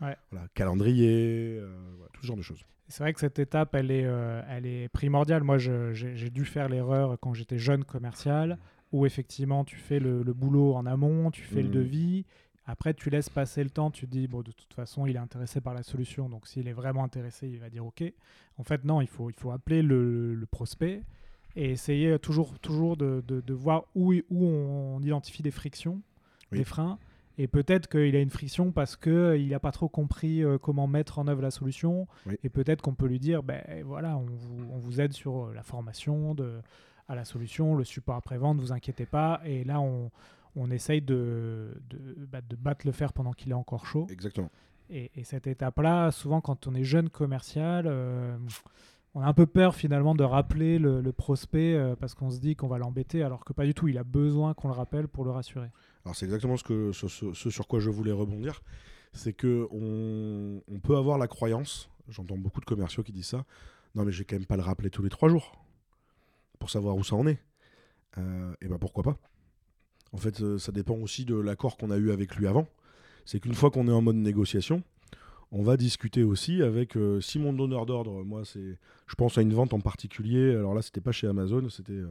euh, 0.01 0.05
Ouais. 0.07 0.15
voilà, 0.31 0.47
calendrier, 0.55 1.57
euh, 1.59 1.75
voilà, 1.97 2.09
tout 2.13 2.21
ce 2.21 2.27
genre 2.27 2.37
de 2.37 2.41
choses. 2.41 2.63
C'est 2.87 3.03
vrai 3.03 3.13
que 3.13 3.19
cette 3.19 3.37
étape, 3.37 3.75
elle 3.75 3.91
est, 3.91 4.05
euh, 4.05 4.41
elle 4.49 4.65
est 4.65 4.89
primordiale. 4.89 5.43
Moi, 5.43 5.59
j'ai 5.59 6.29
dû 6.31 6.45
faire 6.45 6.67
l'erreur 6.69 7.19
quand 7.19 7.33
j'étais 7.35 7.59
jeune 7.59 7.83
commercial, 7.83 8.57
où 8.91 9.05
effectivement, 9.05 9.63
tu 9.63 9.75
fais 9.75 9.99
le, 9.99 10.23
le 10.23 10.33
boulot 10.33 10.73
en 10.73 10.87
amont, 10.87 11.29
tu 11.29 11.43
fais 11.43 11.61
le 11.61 11.67
Mhm. 11.67 11.73
devis. 11.75 12.25
Après, 12.69 12.93
tu 12.93 13.09
laisses 13.09 13.29
passer 13.29 13.63
le 13.63 13.69
temps, 13.69 13.89
tu 13.91 14.05
te 14.05 14.11
dis, 14.11 14.27
bon, 14.27 14.41
de 14.41 14.51
toute 14.51 14.73
façon, 14.73 15.05
il 15.07 15.15
est 15.15 15.19
intéressé 15.19 15.59
par 15.59 15.73
la 15.73 15.81
solution, 15.83 16.29
donc 16.29 16.47
s'il 16.47 16.67
est 16.67 16.73
vraiment 16.73 17.03
intéressé, 17.03 17.47
il 17.47 17.59
va 17.59 17.69
dire 17.69 17.85
OK. 17.85 18.03
En 18.57 18.63
fait, 18.63 18.83
non, 18.83 19.01
il 19.01 19.07
faut, 19.07 19.29
il 19.29 19.35
faut 19.35 19.51
appeler 19.51 19.81
le, 19.81 20.35
le 20.35 20.45
prospect 20.45 21.01
et 21.55 21.71
essayer 21.71 22.19
toujours, 22.19 22.59
toujours 22.59 22.95
de, 22.95 23.23
de- 23.27 23.41
de 23.41 23.53
voir 23.53 23.85
où, 23.95 24.13
où 24.29 24.45
on 24.45 25.01
identifie 25.01 25.41
des 25.41 25.51
frictions, 25.51 26.01
Oui. 26.51 26.59
des 26.59 26.63
freins. 26.63 26.99
Et 27.39 27.47
peut-être 27.47 27.87
qu'il 27.87 28.15
a 28.15 28.19
une 28.19 28.29
friction 28.29 28.71
parce 28.71 28.95
qu'il 28.97 29.47
n'a 29.49 29.59
pas 29.61 29.71
trop 29.71 29.87
compris 29.87 30.43
euh, 30.43 30.57
comment 30.57 30.87
mettre 30.87 31.19
en 31.19 31.27
œuvre 31.29 31.41
la 31.41 31.51
solution. 31.51 32.05
Oui. 32.27 32.35
Et 32.43 32.49
peut-être 32.49 32.81
qu'on 32.81 32.93
peut 32.95 33.07
lui 33.07 33.19
dire, 33.19 33.41
ben 33.43 33.63
voilà, 33.85 34.17
on 34.17 34.25
vous, 34.25 34.67
on 34.73 34.77
vous 34.77 34.99
aide 35.01 35.13
sur 35.13 35.45
euh, 35.47 35.53
la 35.55 35.63
formation 35.63 36.35
de, 36.35 36.59
à 37.07 37.15
la 37.15 37.23
solution, 37.23 37.75
le 37.75 37.85
support 37.85 38.17
après-vente, 38.17 38.59
vous 38.59 38.73
inquiétez 38.73 39.05
pas. 39.05 39.41
Et 39.45 39.63
là, 39.63 39.79
on, 39.79 40.11
on 40.55 40.71
essaye 40.71 41.01
de, 41.01 41.79
de, 41.89 42.25
bah, 42.25 42.41
de 42.41 42.55
battre 42.55 42.85
le 42.85 42.91
fer 42.91 43.13
pendant 43.13 43.31
qu'il 43.33 43.51
est 43.51 43.55
encore 43.55 43.85
chaud. 43.85 44.07
Exactement. 44.09 44.49
Et, 44.89 45.11
et 45.15 45.23
cette 45.23 45.45
étape-là, 45.47 46.11
souvent 46.11 46.41
quand 46.41 46.65
on 46.67 46.73
est 46.73 46.83
jeune 46.83 47.09
commercial, 47.09 47.85
euh, 47.87 48.35
on 49.13 49.21
a 49.21 49.25
un 49.27 49.33
peu 49.33 49.45
peur 49.45 49.75
finalement 49.75 50.15
de 50.15 50.23
rappeler 50.23 50.79
le, 50.79 51.01
le 51.01 51.11
prospect 51.11 51.75
euh, 51.75 51.95
parce 51.95 52.15
qu'on 52.15 52.31
se 52.31 52.39
dit 52.39 52.55
qu'on 52.55 52.67
va 52.67 52.77
l'embêter, 52.79 53.21
alors 53.23 53.45
que 53.45 53.53
pas 53.53 53.65
du 53.65 53.73
tout. 53.73 53.87
Il 53.87 53.97
a 53.97 54.03
besoin 54.03 54.53
qu'on 54.53 54.67
le 54.67 54.73
rappelle 54.73 55.07
pour 55.07 55.25
le 55.25 55.31
rassurer. 55.31 55.69
Alors 56.05 56.15
c'est 56.15 56.25
exactement 56.25 56.57
ce, 56.57 56.63
que, 56.63 56.91
ce, 56.91 57.07
ce- 57.07 57.33
ce 57.33 57.49
sur 57.49 57.67
quoi 57.67 57.79
je 57.79 57.89
voulais 57.89 58.11
rebondir. 58.11 58.61
C'est 59.13 59.33
que 59.33 59.67
on, 59.71 60.61
on 60.67 60.79
peut 60.79 60.95
avoir 60.97 61.17
la 61.17 61.27
croyance, 61.27 61.89
j'entends 62.09 62.37
beaucoup 62.37 62.59
de 62.61 62.65
commerciaux 62.65 63.03
qui 63.03 63.11
disent 63.11 63.27
ça, 63.27 63.45
non 63.95 64.05
mais 64.05 64.11
je 64.11 64.19
vais 64.19 64.25
quand 64.25 64.35
même 64.37 64.45
pas 64.45 64.57
le 64.57 64.61
rappeler 64.63 64.89
tous 64.91 65.01
les 65.03 65.09
trois 65.09 65.29
jours 65.29 65.63
pour 66.59 66.69
savoir 66.69 66.95
où 66.95 67.03
ça 67.03 67.15
en 67.15 67.25
est. 67.27 67.39
Euh, 68.17 68.53
et 68.61 68.67
ben 68.67 68.77
pourquoi 68.79 69.03
pas 69.03 69.17
En 70.11 70.17
fait, 70.17 70.41
euh, 70.41 70.57
ça 70.57 70.71
dépend 70.71 70.95
aussi 70.95 71.25
de 71.25 71.35
l'accord 71.35 71.77
qu'on 71.77 71.91
a 71.91 71.97
eu 71.97 72.11
avec 72.11 72.35
lui 72.35 72.47
avant. 72.47 72.67
C'est 73.25 73.39
qu'une 73.39 73.53
fois 73.53 73.69
qu'on 73.69 73.87
est 73.87 73.91
en 73.91 74.01
mode 74.01 74.15
négociation, 74.15 74.83
on 75.51 75.63
va 75.63 75.77
discuter 75.77 76.23
aussi 76.23 76.61
avec 76.61 76.95
euh, 76.95 77.21
si 77.21 77.39
mon 77.39 77.53
donneur 77.53 77.85
d'ordre, 77.85 78.23
moi 78.23 78.43
c'est, 78.45 78.77
je 79.07 79.15
pense 79.15 79.37
à 79.37 79.41
une 79.41 79.53
vente 79.53 79.73
en 79.73 79.79
particulier. 79.79 80.55
Alors 80.55 80.73
là, 80.73 80.81
c'était 80.81 81.01
pas 81.01 81.11
chez 81.11 81.27
Amazon, 81.27 81.69
c'était 81.69 81.93
euh, 81.93 82.07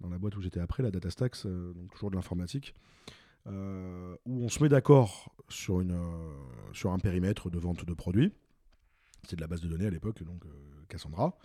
dans 0.00 0.08
la 0.08 0.18
boîte 0.18 0.36
où 0.36 0.40
j'étais 0.40 0.60
après, 0.60 0.82
la 0.82 0.90
DataStax, 0.90 1.46
donc 1.46 1.92
toujours 1.92 2.10
de 2.10 2.16
l'informatique 2.16 2.74
où 3.44 3.50
on 4.44 4.48
se 4.48 4.62
met 4.62 4.68
d'accord 4.68 5.34
sur, 5.48 5.82
sur 6.72 6.92
un 6.92 6.98
périmètre 7.00 7.50
de 7.50 7.58
vente 7.58 7.84
de 7.84 7.92
produits. 7.92 8.32
C'est 9.24 9.34
de 9.34 9.40
la 9.40 9.48
base 9.48 9.60
de 9.60 9.66
données 9.66 9.86
à 9.86 9.90
l'époque, 9.90 10.22
donc 10.22 10.44
Cassandra. 10.88 11.36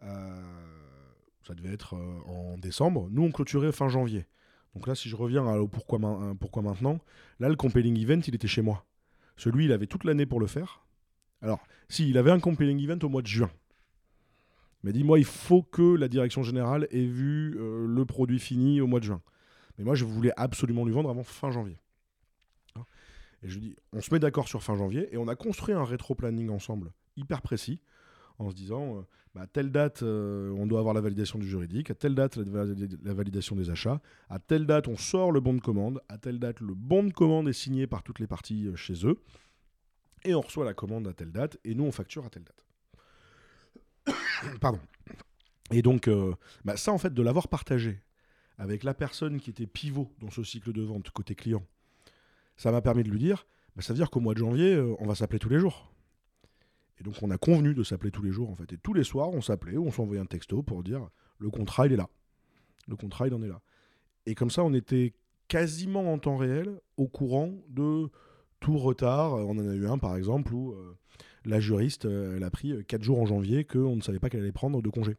Ça 0.00 1.54
devait 1.54 1.74
être 1.74 1.94
en 2.26 2.56
décembre. 2.56 3.08
Nous, 3.10 3.22
on 3.22 3.30
clôturait 3.30 3.72
fin 3.72 3.90
janvier. 3.90 4.24
Donc 4.74 4.86
là, 4.86 4.94
si 4.94 5.08
je 5.08 5.16
reviens 5.16 5.46
à 5.46 5.66
pourquoi, 5.66 5.98
pourquoi 6.38 6.62
maintenant, 6.62 7.00
là, 7.40 7.48
le 7.48 7.56
compelling 7.56 7.98
event, 7.98 8.20
il 8.26 8.34
était 8.34 8.48
chez 8.48 8.62
moi. 8.62 8.84
Celui, 9.36 9.64
il 9.64 9.72
avait 9.72 9.86
toute 9.86 10.04
l'année 10.04 10.26
pour 10.26 10.40
le 10.40 10.46
faire. 10.46 10.84
Alors, 11.42 11.60
si, 11.88 12.08
il 12.08 12.18
avait 12.18 12.30
un 12.30 12.40
compelling 12.40 12.78
event 12.82 12.98
au 13.02 13.08
mois 13.08 13.22
de 13.22 13.26
juin. 13.26 13.50
Mais 14.82 14.92
dis-moi, 14.92 15.18
il 15.18 15.24
faut 15.24 15.62
que 15.62 15.96
la 15.96 16.08
direction 16.08 16.42
générale 16.42 16.86
ait 16.90 17.06
vu 17.06 17.56
euh, 17.58 17.86
le 17.86 18.04
produit 18.04 18.38
fini 18.38 18.80
au 18.80 18.86
mois 18.86 19.00
de 19.00 19.04
juin. 19.04 19.22
Mais 19.76 19.84
moi, 19.84 19.94
je 19.94 20.04
voulais 20.04 20.32
absolument 20.36 20.84
lui 20.84 20.92
vendre 20.92 21.10
avant 21.10 21.24
fin 21.24 21.50
janvier. 21.50 21.78
Hein 22.76 22.84
et 23.42 23.48
je 23.48 23.58
dis, 23.58 23.76
on 23.92 24.00
se 24.00 24.12
met 24.12 24.20
d'accord 24.20 24.48
sur 24.48 24.62
fin 24.62 24.76
janvier 24.76 25.08
et 25.12 25.16
on 25.16 25.28
a 25.28 25.36
construit 25.36 25.74
un 25.74 25.84
rétro-planning 25.84 26.50
ensemble 26.50 26.92
hyper 27.16 27.42
précis 27.42 27.80
en 28.38 28.50
se 28.50 28.54
disant, 28.54 28.98
euh, 28.98 29.00
bah, 29.34 29.42
à 29.42 29.46
telle 29.46 29.70
date, 29.70 30.02
euh, 30.02 30.50
on 30.52 30.66
doit 30.66 30.78
avoir 30.78 30.94
la 30.94 31.00
validation 31.00 31.38
du 31.38 31.48
juridique, 31.48 31.90
à 31.90 31.94
telle 31.94 32.14
date, 32.14 32.36
la, 32.36 33.14
validation 33.14 33.56
des 33.56 33.70
achats, 33.70 34.00
à 34.28 34.38
telle 34.38 34.66
date, 34.66 34.88
on 34.88 34.96
sort 34.96 35.32
le 35.32 35.40
bon 35.40 35.54
de 35.54 35.60
commande, 35.60 36.00
à 36.08 36.18
telle 36.18 36.38
date, 36.38 36.60
le 36.60 36.74
bon 36.74 37.04
de 37.04 37.12
commande 37.12 37.48
est 37.48 37.52
signé 37.52 37.86
par 37.86 38.02
toutes 38.02 38.20
les 38.20 38.26
parties 38.26 38.68
chez 38.76 39.06
eux, 39.06 39.20
et 40.24 40.34
on 40.34 40.40
reçoit 40.40 40.64
la 40.64 40.74
commande 40.74 41.06
à 41.08 41.12
telle 41.12 41.32
date, 41.32 41.58
et 41.64 41.74
nous, 41.74 41.84
on 41.84 41.92
facture 41.92 42.24
à 42.24 42.30
telle 42.30 42.44
date. 42.44 44.14
Pardon. 44.60 44.80
Et 45.70 45.82
donc, 45.82 46.08
euh, 46.08 46.34
bah, 46.64 46.76
ça, 46.76 46.92
en 46.92 46.98
fait, 46.98 47.12
de 47.12 47.22
l'avoir 47.22 47.48
partagé 47.48 48.00
avec 48.56 48.84
la 48.84 48.94
personne 48.94 49.40
qui 49.40 49.50
était 49.50 49.66
pivot 49.66 50.12
dans 50.20 50.30
ce 50.30 50.42
cycle 50.42 50.72
de 50.72 50.82
vente 50.82 51.10
côté 51.10 51.34
client, 51.34 51.64
ça 52.56 52.72
m'a 52.72 52.80
permis 52.80 53.02
de 53.02 53.10
lui 53.10 53.18
dire, 53.18 53.46
bah, 53.76 53.82
ça 53.82 53.92
veut 53.92 53.98
dire 53.98 54.10
qu'au 54.10 54.20
mois 54.20 54.34
de 54.34 54.38
janvier, 54.38 54.74
euh, 54.74 54.94
on 54.98 55.06
va 55.06 55.14
s'appeler 55.14 55.38
tous 55.38 55.50
les 55.50 55.58
jours. 55.58 55.92
Et 57.00 57.04
donc, 57.04 57.14
on 57.22 57.30
a 57.30 57.38
convenu 57.38 57.74
de 57.74 57.82
s'appeler 57.82 58.10
tous 58.10 58.22
les 58.22 58.32
jours, 58.32 58.50
en 58.50 58.54
fait. 58.54 58.72
Et 58.72 58.78
tous 58.78 58.94
les 58.94 59.04
soirs, 59.04 59.30
on 59.30 59.40
s'appelait 59.40 59.78
on 59.78 59.90
s'envoyait 59.90 60.20
un 60.20 60.26
texto 60.26 60.62
pour 60.62 60.82
dire, 60.82 61.08
le 61.38 61.50
contrat, 61.50 61.86
il 61.86 61.92
est 61.92 61.96
là. 61.96 62.08
Le 62.88 62.96
contrat, 62.96 63.28
il 63.28 63.34
en 63.34 63.42
est 63.42 63.48
là. 63.48 63.60
Et 64.26 64.34
comme 64.34 64.50
ça, 64.50 64.64
on 64.64 64.74
était 64.74 65.14
quasiment 65.46 66.12
en 66.12 66.18
temps 66.18 66.36
réel 66.36 66.80
au 66.96 67.06
courant 67.08 67.52
de 67.68 68.08
tout 68.60 68.78
retard. 68.78 69.34
On 69.34 69.58
en 69.58 69.68
a 69.68 69.74
eu 69.74 69.86
un, 69.86 69.98
par 69.98 70.16
exemple, 70.16 70.54
où... 70.54 70.72
Euh, 70.72 70.96
la 71.44 71.60
juriste, 71.60 72.04
euh, 72.04 72.36
elle 72.36 72.44
a 72.44 72.50
pris 72.50 72.74
4 72.86 73.00
euh, 73.00 73.04
jours 73.04 73.20
en 73.20 73.26
janvier 73.26 73.64
qu'on 73.64 73.96
ne 73.96 74.02
savait 74.02 74.18
pas 74.18 74.28
qu'elle 74.28 74.40
allait 74.40 74.52
prendre 74.52 74.82
de 74.82 74.90
congé. 74.90 75.16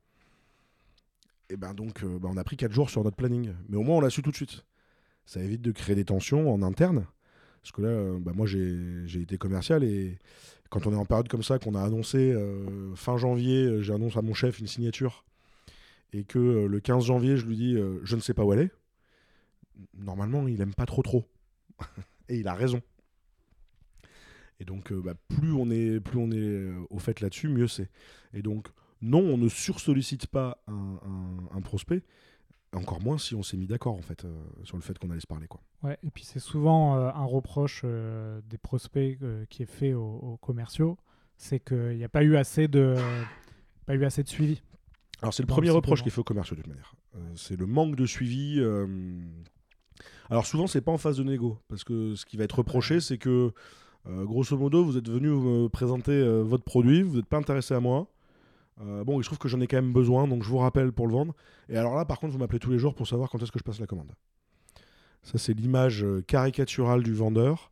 Et 1.49 1.57
ben 1.57 1.73
donc, 1.73 2.03
ben, 2.03 2.29
on 2.31 2.37
a 2.37 2.43
pris 2.43 2.55
4 2.55 2.71
jours 2.71 2.89
sur 2.89 3.03
notre 3.03 3.15
planning. 3.15 3.53
Mais 3.67 3.77
au 3.77 3.81
moins, 3.81 3.97
on 3.97 4.01
l'a 4.01 4.11
su 4.11 4.21
tout 4.21 4.29
de 4.29 4.35
suite. 4.35 4.63
Ça 5.25 5.41
évite 5.41 5.61
de 5.61 5.71
créer 5.71 5.95
des 5.95 6.05
tensions 6.05 6.53
en 6.53 6.61
interne. 6.61 7.05
Parce 7.61 7.71
que 7.71 7.81
là, 7.81 8.19
ben, 8.19 8.33
moi, 8.33 8.47
j'ai 8.47 9.21
été 9.21 9.37
commercial 9.37 9.83
et 9.83 10.17
quand 10.69 10.87
on 10.87 10.93
est 10.93 10.97
en 10.97 11.05
période 11.05 11.27
comme 11.27 11.43
ça, 11.43 11.59
qu'on 11.59 11.75
a 11.75 11.81
annoncé 11.81 12.35
fin 12.95 13.17
janvier, 13.17 13.81
j'annonce 13.81 14.17
à 14.17 14.21
mon 14.21 14.33
chef 14.33 14.59
une 14.59 14.67
signature 14.67 15.25
et 16.13 16.23
que 16.23 16.65
le 16.65 16.79
15 16.79 17.05
janvier, 17.05 17.37
je 17.37 17.45
lui 17.45 17.55
dis 17.55 17.77
je 18.03 18.15
ne 18.15 18.21
sais 18.21 18.33
pas 18.33 18.43
où 18.43 18.51
aller, 18.51 18.69
normalement, 19.97 20.47
il 20.47 20.61
aime 20.61 20.73
pas 20.73 20.85
trop 20.85 21.01
trop. 21.01 21.25
et 22.29 22.37
il 22.37 22.47
a 22.47 22.53
raison. 22.53 22.81
Et 24.59 24.65
donc, 24.65 24.91
euh, 24.91 25.01
bah, 25.01 25.13
plus 25.27 25.53
on 25.53 25.69
est, 25.71 25.99
plus 25.99 26.17
on 26.17 26.31
est 26.31 26.37
euh, 26.37 26.73
au 26.89 26.99
fait 26.99 27.21
là-dessus, 27.21 27.47
mieux 27.47 27.67
c'est. 27.67 27.89
Et 28.33 28.41
donc, 28.41 28.67
non, 29.01 29.19
on 29.19 29.37
ne 29.37 29.47
sursollicite 29.47 30.27
pas 30.27 30.61
un, 30.67 31.61
prospect, 31.61 32.03
encore 32.75 33.01
moins 33.01 33.17
si 33.17 33.35
on 33.35 33.43
s'est 33.43 33.57
mis 33.57 33.67
d'accord 33.67 33.95
en 33.95 34.01
fait 34.01 34.25
euh, 34.25 34.43
sur 34.63 34.77
le 34.77 34.83
fait 34.83 34.97
qu'on 34.97 35.09
allait 35.09 35.19
se 35.19 35.27
parler 35.27 35.47
quoi. 35.47 35.61
Ouais, 35.83 35.97
et 36.03 36.11
puis 36.11 36.23
c'est 36.23 36.39
souvent 36.39 36.95
un 36.95 37.25
reproche 37.25 37.83
des 37.83 38.57
prospects 38.57 39.17
qui 39.49 39.63
est 39.63 39.71
fait 39.71 39.93
aux, 39.93 40.37
commerciaux, 40.41 40.97
c'est 41.37 41.59
qu'il 41.59 41.97
n'y 41.97 42.03
a 42.03 42.09
pas 42.09 42.23
eu 42.23 42.35
assez 42.35 42.67
de 42.67 42.95
pas 43.85 43.95
eu 43.95 44.05
assez 44.05 44.23
de 44.23 44.29
suivi. 44.29 44.61
Alors 45.21 45.33
c'est 45.33 45.43
le 45.43 45.47
premier 45.47 45.69
reproche 45.69 46.03
qui 46.03 46.09
est 46.09 46.11
fait 46.11 46.21
aux 46.21 46.23
commerciaux 46.23 46.55
de 46.55 46.61
toute 46.61 46.69
manière. 46.69 46.93
c'est 47.35 47.57
le 47.57 47.65
manque 47.65 47.95
de 47.95 48.05
suivi. 48.05 48.61
Alors 50.29 50.45
souvent 50.45 50.67
c'est 50.67 50.81
pas 50.81 50.91
en 50.91 50.97
phase 50.97 51.17
de 51.17 51.23
négo 51.23 51.57
parce 51.67 51.83
que 51.83 52.15
ce 52.15 52.25
qui 52.25 52.37
va 52.37 52.43
être 52.43 52.59
reproché 52.59 52.99
c'est 52.99 53.17
que 53.17 53.51
euh, 54.07 54.25
grosso 54.25 54.57
modo, 54.57 54.83
vous 54.83 54.97
êtes 54.97 55.09
venu 55.09 55.29
me 55.29 55.67
présenter 55.67 56.11
euh, 56.11 56.41
votre 56.41 56.63
produit, 56.63 57.01
vous 57.01 57.17
n'êtes 57.17 57.25
pas 57.25 57.37
intéressé 57.37 57.73
à 57.73 57.79
moi. 57.79 58.07
Euh, 58.81 59.03
bon, 59.03 59.19
il 59.19 59.23
se 59.23 59.29
trouve 59.29 59.39
que 59.39 59.47
j'en 59.47 59.59
ai 59.59 59.67
quand 59.67 59.77
même 59.77 59.93
besoin, 59.93 60.27
donc 60.27 60.43
je 60.43 60.49
vous 60.49 60.57
rappelle 60.57 60.91
pour 60.91 61.07
le 61.07 61.13
vendre. 61.13 61.35
Et 61.67 61.77
alors 61.77 61.95
là, 61.95 62.05
par 62.05 62.19
contre, 62.19 62.33
vous 62.33 62.39
m'appelez 62.39 62.59
tous 62.59 62.71
les 62.71 62.79
jours 62.79 62.95
pour 62.95 63.07
savoir 63.07 63.29
quand 63.29 63.41
est-ce 63.41 63.51
que 63.51 63.59
je 63.59 63.63
passe 63.63 63.79
la 63.79 63.87
commande. 63.87 64.11
Ça, 65.23 65.37
c'est 65.37 65.53
l'image 65.53 66.05
caricaturale 66.27 67.03
du 67.03 67.13
vendeur, 67.13 67.71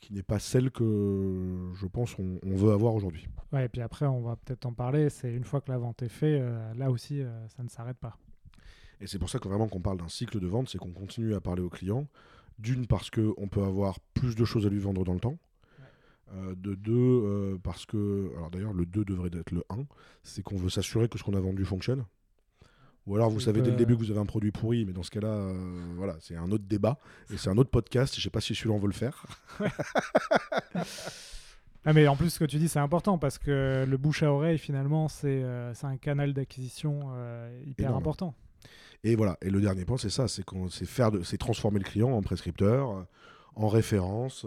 qui 0.00 0.14
n'est 0.14 0.22
pas 0.22 0.38
celle 0.38 0.70
que 0.70 1.70
je 1.74 1.86
pense 1.86 2.16
on, 2.18 2.38
veut 2.56 2.72
avoir 2.72 2.94
aujourd'hui. 2.94 3.28
Ouais, 3.52 3.66
et 3.66 3.68
puis 3.68 3.82
après, 3.82 4.06
on 4.06 4.22
va 4.22 4.36
peut-être 4.36 4.64
en 4.64 4.72
parler. 4.72 5.10
C'est 5.10 5.34
une 5.34 5.44
fois 5.44 5.60
que 5.60 5.70
la 5.70 5.76
vente 5.76 6.02
est 6.02 6.08
faite, 6.08 6.42
là 6.76 6.90
aussi, 6.90 7.20
ça 7.54 7.62
ne 7.62 7.68
s'arrête 7.68 7.98
pas. 7.98 8.16
Et 9.00 9.06
c'est 9.06 9.18
pour 9.18 9.28
ça 9.28 9.38
que 9.38 9.48
vraiment 9.48 9.68
qu'on 9.68 9.80
parle 9.80 9.98
d'un 9.98 10.08
cycle 10.08 10.40
de 10.40 10.46
vente, 10.46 10.70
c'est 10.70 10.78
qu'on 10.78 10.92
continue 10.92 11.34
à 11.34 11.40
parler 11.40 11.62
aux 11.62 11.68
clients. 11.68 12.06
D'une, 12.58 12.86
parce 12.86 13.10
qu'on 13.10 13.48
peut 13.48 13.62
avoir 13.62 14.00
plus 14.00 14.36
de 14.36 14.44
choses 14.44 14.64
à 14.66 14.70
lui 14.70 14.78
vendre 14.78 15.04
dans 15.04 15.12
le 15.12 15.20
temps. 15.20 15.36
Euh, 16.34 16.54
de 16.56 16.74
deux, 16.74 16.92
euh, 16.94 17.58
parce 17.62 17.86
que. 17.86 18.30
Alors 18.36 18.50
d'ailleurs, 18.50 18.72
le 18.72 18.86
2 18.86 19.04
devrait 19.04 19.30
être 19.32 19.52
le 19.52 19.62
1. 19.70 19.84
C'est 20.22 20.42
qu'on 20.42 20.56
veut 20.56 20.70
s'assurer 20.70 21.08
que 21.08 21.18
ce 21.18 21.22
qu'on 21.22 21.34
a 21.34 21.40
vendu 21.40 21.64
fonctionne. 21.64 22.04
Ou 23.06 23.16
alors 23.16 23.28
vous 23.28 23.40
savez 23.40 23.60
dès 23.60 23.70
le 23.70 23.76
début 23.76 23.94
que 23.94 23.98
vous 23.98 24.10
avez 24.10 24.20
un 24.20 24.24
produit 24.24 24.50
pourri, 24.50 24.86
mais 24.86 24.94
dans 24.94 25.02
ce 25.02 25.10
cas-là, 25.10 25.28
euh, 25.28 25.92
voilà, 25.96 26.16
c'est 26.20 26.36
un 26.36 26.50
autre 26.50 26.64
débat 26.66 26.98
et 27.30 27.36
c'est 27.36 27.50
un 27.50 27.58
autre 27.58 27.68
podcast. 27.68 28.14
Je 28.16 28.20
sais 28.22 28.30
pas 28.30 28.40
si 28.40 28.54
celui-là 28.54 28.74
on 28.74 28.78
veut 28.78 28.86
le 28.86 28.94
faire. 28.94 29.26
ah 31.84 31.92
mais 31.92 32.08
en 32.08 32.16
plus, 32.16 32.30
ce 32.30 32.38
que 32.38 32.46
tu 32.46 32.56
dis, 32.56 32.68
c'est 32.68 32.78
important 32.78 33.18
parce 33.18 33.36
que 33.36 33.84
le 33.86 33.96
bouche 33.98 34.22
à 34.22 34.32
oreille, 34.32 34.56
finalement, 34.56 35.08
c'est 35.08 35.44
un 35.44 35.96
canal 35.98 36.32
d'acquisition 36.32 37.10
hyper 37.66 37.94
important. 37.94 38.34
Et 39.02 39.16
voilà. 39.16 39.36
Et 39.42 39.50
le 39.50 39.60
dernier 39.60 39.84
point, 39.84 39.98
c'est 39.98 40.08
ça, 40.08 40.26
c'est 40.26 40.44
c'est 40.70 40.86
faire, 40.86 41.10
c'est 41.24 41.36
transformer 41.36 41.80
le 41.80 41.84
client 41.84 42.10
en 42.10 42.22
prescripteur, 42.22 43.06
en 43.54 43.68
référence, 43.68 44.46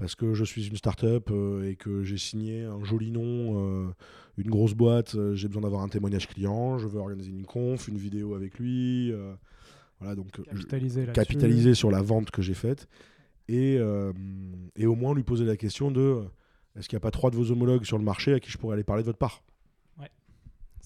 parce 0.00 0.14
que 0.14 0.34
je 0.34 0.44
suis 0.44 0.68
une 0.68 0.76
start-up 0.76 1.28
euh, 1.30 1.68
et 1.68 1.76
que 1.76 2.02
j'ai 2.02 2.18
signé 2.18 2.64
un 2.64 2.82
joli 2.84 3.10
nom, 3.10 3.92
une 4.38 4.50
grosse 4.50 4.74
boîte. 4.74 5.16
j'ai 5.34 5.48
besoin 5.48 5.62
d'avoir 5.62 5.82
un 5.82 5.88
témoignage 5.88 6.26
client. 6.28 6.78
Je 6.78 6.86
veux 6.86 6.98
organiser 6.98 7.30
une 7.30 7.46
conf, 7.46 7.88
une 7.88 7.98
vidéo 7.98 8.34
avec 8.34 8.58
lui. 8.58 9.12
voilà, 10.00 10.14
donc 10.14 10.42
capitaliser, 10.42 11.06
capitaliser 11.12 11.74
sur 11.74 11.90
la 11.90 12.02
vente 12.02 12.30
que 12.30 12.42
j'ai 12.42 12.54
faite 12.54 12.88
et, 13.48 13.78
et 14.76 14.86
au 14.86 14.94
moins 14.94 15.14
lui 15.14 15.22
poser 15.22 15.44
la 15.44 15.56
question 15.56 15.90
de 15.90 16.24
est-ce 16.76 16.88
qu'il 16.88 16.96
n'y 16.96 17.00
a 17.00 17.02
pas 17.02 17.10
trois 17.10 17.30
de 17.30 17.36
vos 17.36 17.50
homologues 17.50 17.84
sur 17.84 17.98
le 17.98 18.04
marché 18.04 18.32
à 18.32 18.40
qui 18.40 18.50
je 18.50 18.58
pourrais 18.58 18.74
aller 18.74 18.84
parler 18.84 19.02
de 19.02 19.06
votre 19.06 19.18
part? 19.18 19.42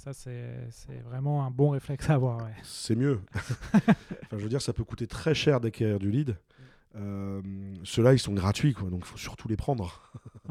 Ça, 0.05 0.13
c'est 0.13 1.01
vraiment 1.07 1.47
un 1.47 1.51
bon 1.51 1.71
réflexe 1.71 2.11
à 2.11 2.15
avoir. 2.15 2.47
C'est 2.63 2.95
mieux. 2.95 3.21
enfin, 3.75 3.93
je 4.33 4.37
veux 4.37 4.51
dire, 4.51 4.61
ça 4.61 4.75
peut 4.75 4.85
coûter 4.85 5.07
très 5.07 5.35
cher 5.35 5.61
d'acquérir 5.61 5.99
du 5.99 6.11
lead. 6.11 6.37
Euh, 6.97 7.43
Ceux-là, 7.85 8.13
ils 8.13 8.19
sont 8.19 8.35
gratuits, 8.35 8.73
quoi, 8.73 8.91
donc 8.91 9.01
il 9.01 9.07
faut 9.07 9.17
surtout 9.19 9.49
les 9.49 9.57
prendre. 9.57 10.13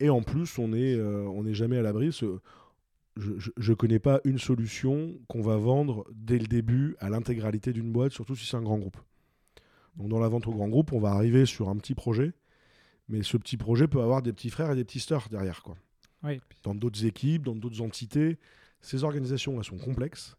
Et 0.00 0.10
en 0.10 0.22
plus, 0.22 0.58
on 0.58 0.68
n'est 0.68 0.94
euh, 0.94 1.24
on 1.28 1.44
est 1.46 1.54
jamais 1.54 1.76
à 1.76 1.82
l'abri. 1.82 2.12
Je 2.12 3.70
ne 3.70 3.74
connais 3.74 3.98
pas 3.98 4.20
une 4.24 4.38
solution 4.38 5.14
qu'on 5.26 5.42
va 5.42 5.56
vendre 5.56 6.06
dès 6.14 6.38
le 6.38 6.46
début 6.46 6.96
à 7.00 7.10
l'intégralité 7.10 7.72
d'une 7.72 7.90
boîte, 7.90 8.12
surtout 8.12 8.36
si 8.36 8.46
c'est 8.46 8.56
un 8.56 8.62
grand 8.62 8.78
groupe. 8.78 8.96
Donc 9.96 10.08
dans 10.08 10.20
la 10.20 10.28
vente 10.28 10.46
au 10.46 10.52
grand 10.52 10.68
groupe, 10.68 10.92
on 10.92 11.00
va 11.00 11.10
arriver 11.10 11.44
sur 11.44 11.68
un 11.68 11.76
petit 11.76 11.94
projet, 11.96 12.32
mais 13.08 13.24
ce 13.24 13.36
petit 13.36 13.56
projet 13.56 13.88
peut 13.88 14.00
avoir 14.00 14.22
des 14.22 14.32
petits 14.32 14.50
frères 14.50 14.70
et 14.70 14.76
des 14.76 14.84
petits 14.84 15.00
sœurs 15.00 15.28
derrière. 15.28 15.62
Quoi. 15.64 15.76
Dans 16.62 16.74
d'autres 16.76 17.04
équipes, 17.04 17.42
dans 17.42 17.56
d'autres 17.56 17.80
entités. 17.80 18.38
Ces 18.80 19.02
organisations, 19.02 19.58
elles 19.58 19.64
sont 19.64 19.78
complexes 19.78 20.36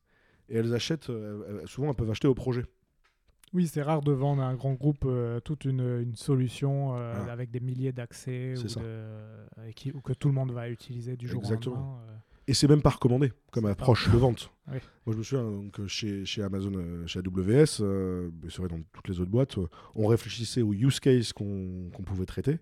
et 0.47 0.55
elles 0.55 0.73
achètent, 0.73 1.09
euh, 1.09 1.65
souvent 1.67 1.89
elles 1.89 1.95
peuvent 1.95 2.09
acheter 2.09 2.29
au 2.29 2.33
projet. 2.33 2.63
Oui, 3.53 3.67
c'est 3.67 3.81
rare 3.81 4.01
de 4.01 4.11
vendre 4.11 4.41
à 4.41 4.45
un 4.45 4.55
grand 4.55 4.73
groupe 4.73 5.05
euh, 5.05 5.39
toute 5.39 5.65
une, 5.65 6.15
solution 6.15 6.95
euh, 6.95 7.13
avec 7.31 7.49
des 7.49 7.59
milliers 7.59 7.91
d'accès 7.91 8.53
ou, 8.57 9.97
ou, 9.97 10.01
que 10.01 10.13
tout 10.13 10.27
le 10.27 10.33
monde 10.33 10.51
va 10.51 10.69
utiliser 10.69 11.17
du 11.17 11.27
jour 11.27 11.43
au 11.43 11.51
lendemain. 11.51 11.99
Et 12.47 12.53
c'est 12.53 12.67
même 12.67 12.81
pas 12.81 12.89
recommandé 12.89 13.31
comme 13.51 13.65
approche 13.65 14.09
de 14.09 14.17
vente. 14.17 14.51
Moi, 14.67 14.79
je 15.07 15.17
me 15.17 15.23
souviens 15.23 15.43
donc, 15.43 15.85
chez, 15.87 16.25
chez 16.25 16.41
Amazon, 16.41 16.73
chez 17.05 17.19
AWS, 17.19 17.65
c'est 18.47 18.57
vrai 18.57 18.67
dans 18.69 18.81
toutes 18.93 19.07
les 19.07 19.19
autres 19.19 19.29
boîtes, 19.29 19.57
on 19.95 20.07
réfléchissait 20.07 20.61
aux 20.61 20.73
use 20.73 20.99
cases 20.99 21.33
qu'on 21.33 21.91
pouvait 22.05 22.25
traiter 22.25 22.59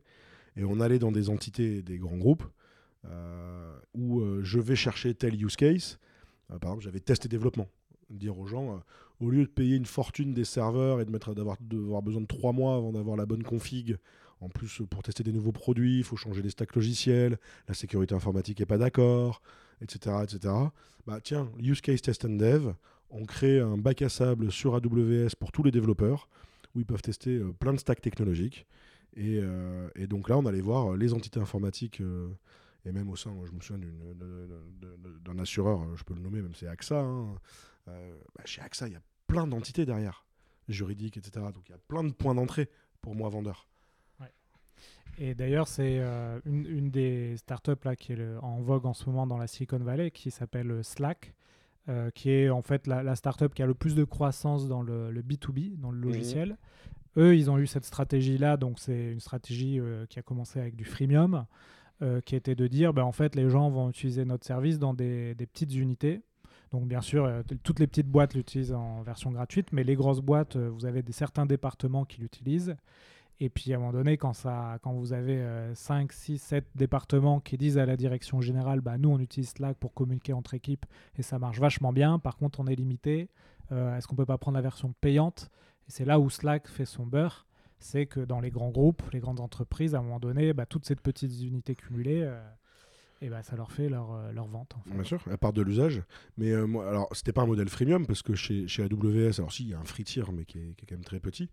et 0.57 0.65
on 0.65 0.79
allait 0.79 0.99
dans 0.99 1.11
des 1.11 1.29
entités 1.29 1.81
des 1.81 1.97
grands 1.97 2.17
groupes 2.17 2.43
euh, 3.05 3.79
où 3.93 4.21
euh, 4.21 4.41
je 4.43 4.59
vais 4.59 4.75
chercher 4.75 5.13
tel 5.13 5.41
use 5.41 5.55
case. 5.55 5.99
Euh, 6.51 6.59
par 6.59 6.71
exemple, 6.71 6.83
j'avais 6.83 6.99
test 6.99 7.25
et 7.25 7.29
développement. 7.29 7.67
Dire 8.09 8.37
aux 8.37 8.47
gens, 8.47 8.81
au 9.19 9.29
lieu 9.29 9.43
de 9.43 9.49
payer 9.49 9.75
une 9.75 9.85
fortune 9.85 10.33
des 10.33 10.45
serveurs 10.45 11.01
et 11.01 11.05
de 11.05 11.11
mettre 11.11 11.33
d'avoir 11.33 11.57
besoin 12.01 12.21
de 12.21 12.27
trois 12.27 12.53
mois 12.53 12.75
avant 12.75 12.91
d'avoir 12.91 13.17
la 13.17 13.25
bonne 13.25 13.43
config, 13.43 13.97
en 14.39 14.49
plus, 14.49 14.81
pour 14.89 15.01
tester 15.01 15.23
des 15.23 15.33
nouveaux 15.33 15.51
produits, 15.51 15.97
il 15.97 16.03
faut 16.03 16.15
changer 16.15 16.41
les 16.41 16.51
stacks 16.51 16.75
logiciels, 16.75 17.39
la 17.67 17.73
sécurité 17.73 18.13
informatique 18.13 18.59
n'est 18.59 18.67
pas 18.67 18.77
d'accord, 18.77 19.41
etc. 19.81 20.17
etc. 20.23 20.53
Bah, 21.07 21.19
tiens, 21.23 21.49
Use 21.59 21.81
Case 21.81 22.01
Test 22.01 22.25
and 22.25 22.37
Dev, 22.37 22.73
on 23.09 23.25
crée 23.25 23.59
un 23.59 23.77
bac 23.77 24.01
à 24.01 24.09
sable 24.09 24.51
sur 24.51 24.75
AWS 24.75 25.29
pour 25.39 25.51
tous 25.51 25.63
les 25.63 25.71
développeurs, 25.71 26.29
où 26.75 26.79
ils 26.79 26.85
peuvent 26.85 27.01
tester 27.01 27.39
plein 27.59 27.73
de 27.73 27.79
stacks 27.79 28.01
technologiques. 28.01 28.67
Et, 29.15 29.41
donc 30.07 30.29
là, 30.29 30.37
on 30.37 30.45
allait 30.45 30.61
voir 30.61 30.95
les 30.95 31.13
entités 31.13 31.39
informatiques 31.39 32.01
et 32.85 32.91
même 32.91 33.09
au 33.09 33.15
sein, 33.15 33.33
je 33.45 33.51
me 33.51 33.59
souviens 33.59 33.83
d'un 35.25 35.39
assureur, 35.39 35.83
je 35.95 36.03
peux 36.03 36.13
le 36.13 36.21
nommer, 36.21 36.41
même 36.41 36.53
c'est 36.53 36.67
AXA. 36.67 37.03
Euh, 37.87 38.17
bah, 38.35 38.43
chez 38.45 38.61
AXA, 38.61 38.87
il 38.87 38.93
y 38.93 38.97
a 38.97 39.01
plein 39.27 39.47
d'entités 39.47 39.85
derrière. 39.85 40.25
juridiques, 40.67 41.17
etc. 41.17 41.45
Donc 41.53 41.69
il 41.69 41.71
y 41.71 41.75
a 41.75 41.79
plein 41.87 42.03
de 42.03 42.11
points 42.11 42.35
d'entrée 42.35 42.69
pour 43.01 43.15
moi 43.15 43.29
vendeur. 43.29 43.67
Et 45.19 45.33
d'ailleurs, 45.33 45.67
c'est 45.67 45.97
euh, 45.99 46.39
une, 46.45 46.65
une, 46.65 46.91
des 46.91 47.37
startups 47.37 47.83
là, 47.83 47.95
qui 47.95 48.13
est 48.13 48.35
en 48.41 48.61
vogue 48.61 48.85
en 48.85 48.93
ce 48.93 49.09
moment 49.09 49.25
dans 49.25 49.37
la 49.37 49.47
Silicon 49.47 49.79
Valley 49.79 50.11
qui 50.11 50.29
s'appelle 50.29 50.69
euh, 50.69 50.83
Slack, 50.83 51.33
euh, 51.89 52.11
qui 52.11 52.29
est 52.29 52.49
en 52.49 52.61
fait 52.61 52.85
la, 52.85 53.01
la, 53.01 53.15
startup 53.15 53.53
qui 53.53 53.63
a 53.63 53.65
le 53.65 53.73
plus 53.73 53.95
de 53.95 54.03
croissance 54.03 54.67
dans 54.67 54.83
le, 54.83 55.11
le 55.11 55.21
B2B, 55.23 55.79
dans 55.79 55.89
le 55.89 55.99
logiciel. 55.99 56.57
Eux, 57.17 57.35
ils 57.35 57.49
ont 57.49 57.57
eu 57.57 57.65
cette 57.65 57.85
stratégie-là, 57.85 58.57
donc 58.57 58.77
c'est 58.79 59.11
une 59.11 59.19
stratégie 59.19 59.79
qui 60.07 60.19
a 60.19 60.21
commencé 60.21 60.59
avec 60.59 60.75
du 60.75 60.85
freemium, 60.85 61.47
qui 62.25 62.35
était 62.35 62.53
de 62.53 62.67
dire, 62.67 62.93
bah, 62.93 63.03
en 63.03 63.11
fait, 63.11 63.33
les 63.33 63.49
gens 63.49 63.71
vont 63.71 63.89
utiliser 63.89 64.23
notre 64.23 64.45
service 64.45 64.77
dans 64.77 64.93
des, 64.93 65.33
des 65.33 65.47
petites 65.47 65.73
unités. 65.73 66.21
Donc 66.71 66.87
bien 66.87 67.01
sûr, 67.01 67.43
toutes 67.63 67.79
les 67.79 67.87
petites 67.87 68.09
boîtes 68.09 68.33
l'utilisent 68.33 68.73
en 68.73 69.01
version 69.01 69.31
gratuite, 69.31 69.69
mais 69.71 69.83
les 69.83 69.95
grosses 69.95 70.19
boîtes, 70.19 70.57
vous 70.57 70.85
avez 70.85 71.03
certains 71.11 71.45
départements 71.45 72.03
qui 72.03 72.19
l'utilisent. 72.21 72.75
Et 73.39 73.49
puis 73.49 73.71
à 73.71 73.77
un 73.77 73.79
moment 73.79 73.93
donné, 73.93 74.17
quand, 74.17 74.33
ça, 74.33 74.79
quand 74.81 74.93
vous 74.93 75.13
avez 75.13 75.45
5, 75.75 76.11
6, 76.11 76.37
7 76.39 76.65
départements 76.75 77.39
qui 77.39 77.57
disent 77.57 77.77
à 77.77 77.85
la 77.85 77.95
direction 77.95 78.41
générale, 78.41 78.81
bah, 78.81 78.97
nous 78.97 79.09
on 79.09 79.19
utilise 79.19 79.49
Slack 79.51 79.77
pour 79.77 79.93
communiquer 79.93 80.33
entre 80.33 80.55
équipes 80.55 80.85
et 81.17 81.21
ça 81.21 81.39
marche 81.39 81.59
vachement 81.59 81.93
bien, 81.93 82.19
par 82.19 82.35
contre 82.35 82.59
on 82.59 82.67
est 82.67 82.75
limité, 82.75 83.29
euh, 83.71 83.95
est-ce 83.97 84.07
qu'on 84.07 84.15
peut 84.15 84.25
pas 84.25 84.37
prendre 84.37 84.55
la 84.55 84.61
version 84.61 84.93
payante? 85.01 85.49
Et 85.87 85.91
c'est 85.91 86.05
là 86.05 86.19
où 86.19 86.29
Slack 86.29 86.67
fait 86.67 86.85
son 86.85 87.05
beurre, 87.05 87.47
c'est 87.79 88.05
que 88.05 88.19
dans 88.19 88.39
les 88.39 88.49
grands 88.49 88.69
groupes, 88.69 89.03
les 89.13 89.19
grandes 89.19 89.39
entreprises, 89.39 89.95
à 89.95 89.99
un 89.99 90.01
moment 90.01 90.19
donné, 90.19 90.53
bah, 90.53 90.65
toutes 90.65 90.85
ces 90.85 90.95
petites 90.95 91.41
unités 91.41 91.75
cumulées, 91.75 92.23
euh, 92.23 92.39
et 93.21 93.29
bah, 93.29 93.41
ça 93.43 93.55
leur 93.55 93.71
fait 93.71 93.89
leur, 93.89 94.13
euh, 94.13 94.31
leur 94.31 94.47
vente. 94.47 94.75
Bien 94.85 95.03
sûr, 95.03 95.23
à 95.29 95.37
part 95.37 95.53
de 95.53 95.61
l'usage. 95.61 96.03
Mais 96.37 96.51
euh, 96.51 96.67
moi, 96.67 96.87
alors, 96.87 97.09
c'était 97.13 97.33
pas 97.33 97.41
un 97.41 97.47
modèle 97.47 97.69
freemium 97.69 98.05
parce 98.05 98.21
que 98.21 98.35
chez, 98.35 98.67
chez 98.67 98.83
AWS, 98.83 99.39
alors 99.39 99.51
si, 99.51 99.63
il 99.63 99.69
y 99.69 99.73
a 99.73 99.79
un 99.79 99.85
free 99.85 100.03
tier, 100.03 100.23
mais 100.31 100.45
qui 100.45 100.59
est, 100.59 100.75
qui 100.75 100.85
est 100.85 100.87
quand 100.87 100.95
même 100.95 101.03
très 101.03 101.19
petit. 101.19 101.49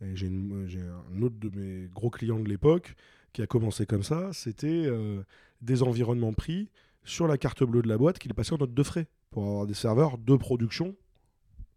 J'ai 0.00 0.26
un 0.26 1.22
autre 1.22 1.36
de 1.38 1.50
mes 1.56 1.88
gros 1.88 2.10
clients 2.10 2.40
de 2.40 2.48
l'époque 2.48 2.94
qui 3.32 3.42
a 3.42 3.46
commencé 3.46 3.86
comme 3.86 4.02
ça. 4.02 4.32
C'était 4.32 4.86
euh, 4.86 5.22
des 5.62 5.82
environnements 5.82 6.32
pris 6.32 6.68
sur 7.04 7.26
la 7.26 7.38
carte 7.38 7.62
bleue 7.62 7.80
de 7.80 7.88
la 7.88 7.96
boîte 7.96 8.18
qu'il 8.18 8.34
passait 8.34 8.52
en 8.52 8.58
note 8.58 8.74
de 8.74 8.82
frais 8.82 9.06
pour 9.30 9.44
avoir 9.44 9.66
des 9.66 9.74
serveurs 9.74 10.18
de 10.18 10.36
production 10.36 10.96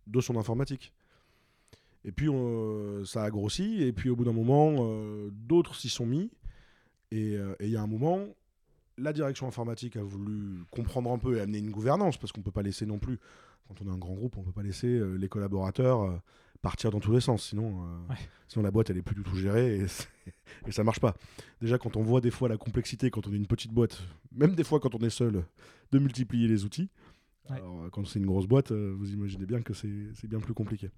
de 0.08 0.20
son 0.20 0.36
informatique. 0.36 0.94
Et 2.06 2.12
puis 2.12 2.30
ça 3.06 3.24
a 3.24 3.30
grossi, 3.30 3.84
et 3.84 3.92
puis 3.92 4.10
au 4.10 4.16
bout 4.16 4.24
d'un 4.24 4.34
moment, 4.34 4.88
d'autres 5.32 5.76
s'y 5.76 5.90
sont 5.90 6.06
mis. 6.06 6.32
Et 7.12 7.38
il 7.60 7.70
y 7.70 7.76
a 7.76 7.82
un 7.82 7.88
moment, 7.88 8.26
la 8.98 9.14
direction 9.14 9.48
informatique 9.48 9.96
a 9.96 10.04
voulu 10.04 10.64
comprendre 10.72 11.12
un 11.12 11.18
peu 11.18 11.38
et 11.38 11.42
amener 11.42 11.60
une 11.60 11.72
gouvernance, 11.72 12.18
parce 12.18 12.32
qu'on 12.32 12.42
ne 12.42 12.46
peut 12.46 12.52
pas 12.52 12.64
laisser 12.64 12.86
non 12.86 13.00
plus, 13.00 13.20
quand 13.68 13.76
on 13.82 13.90
est 13.90 13.94
un 13.94 13.98
grand 13.98 14.14
groupe, 14.14 14.38
on 14.38 14.42
ne 14.42 14.46
peut 14.46 14.52
pas 14.52 14.64
laisser 14.64 14.88
euh, 14.88 15.16
les 15.16 15.30
collaborateurs 15.30 16.02
euh, 16.02 16.18
partir 16.62 16.90
dans 16.90 17.00
tous 17.00 17.12
les 17.12 17.22
sens, 17.22 17.44
sinon, 17.44 17.84
euh, 17.84 18.14
sinon 18.48 18.64
la 18.64 18.72
boîte 18.72 18.90
elle 18.90 18.98
est 18.98 19.04
plus 19.04 19.16
du 19.16 19.24
tout 19.24 19.36
gérée 19.36 19.78
et, 19.78 19.86
et 20.68 20.72
ça 20.72 20.84
marche 20.84 21.00
pas. 21.00 21.16
Déjà 21.62 21.78
quand 21.78 21.96
on 21.96 22.02
voit 22.02 22.22
des 22.22 22.32
fois 22.32 22.50
la 22.50 22.58
complexité, 22.58 23.12
quand 23.12 23.28
on 23.28 23.34
est 23.34 23.38
une 23.38 23.48
petite 23.48 23.72
boîte, 23.72 24.02
même 24.32 24.56
des 24.56 24.64
fois 24.64 24.80
quand 24.80 24.96
on 24.96 25.00
est 25.00 25.12
seul, 25.12 25.44
de 25.92 26.00
multiplier 26.00 26.48
les 26.48 26.66
outils, 26.66 26.90
alors, 27.50 27.90
quand 27.92 28.06
c'est 28.06 28.20
une 28.20 28.26
grosse 28.26 28.46
boîte, 28.46 28.74
vous 28.74 29.14
imaginez 29.14 29.46
bien 29.46 29.62
que 29.62 29.74
c'est 29.74 30.28
bien 30.28 30.40
plus 30.40 30.54
compliqué. 30.54 30.90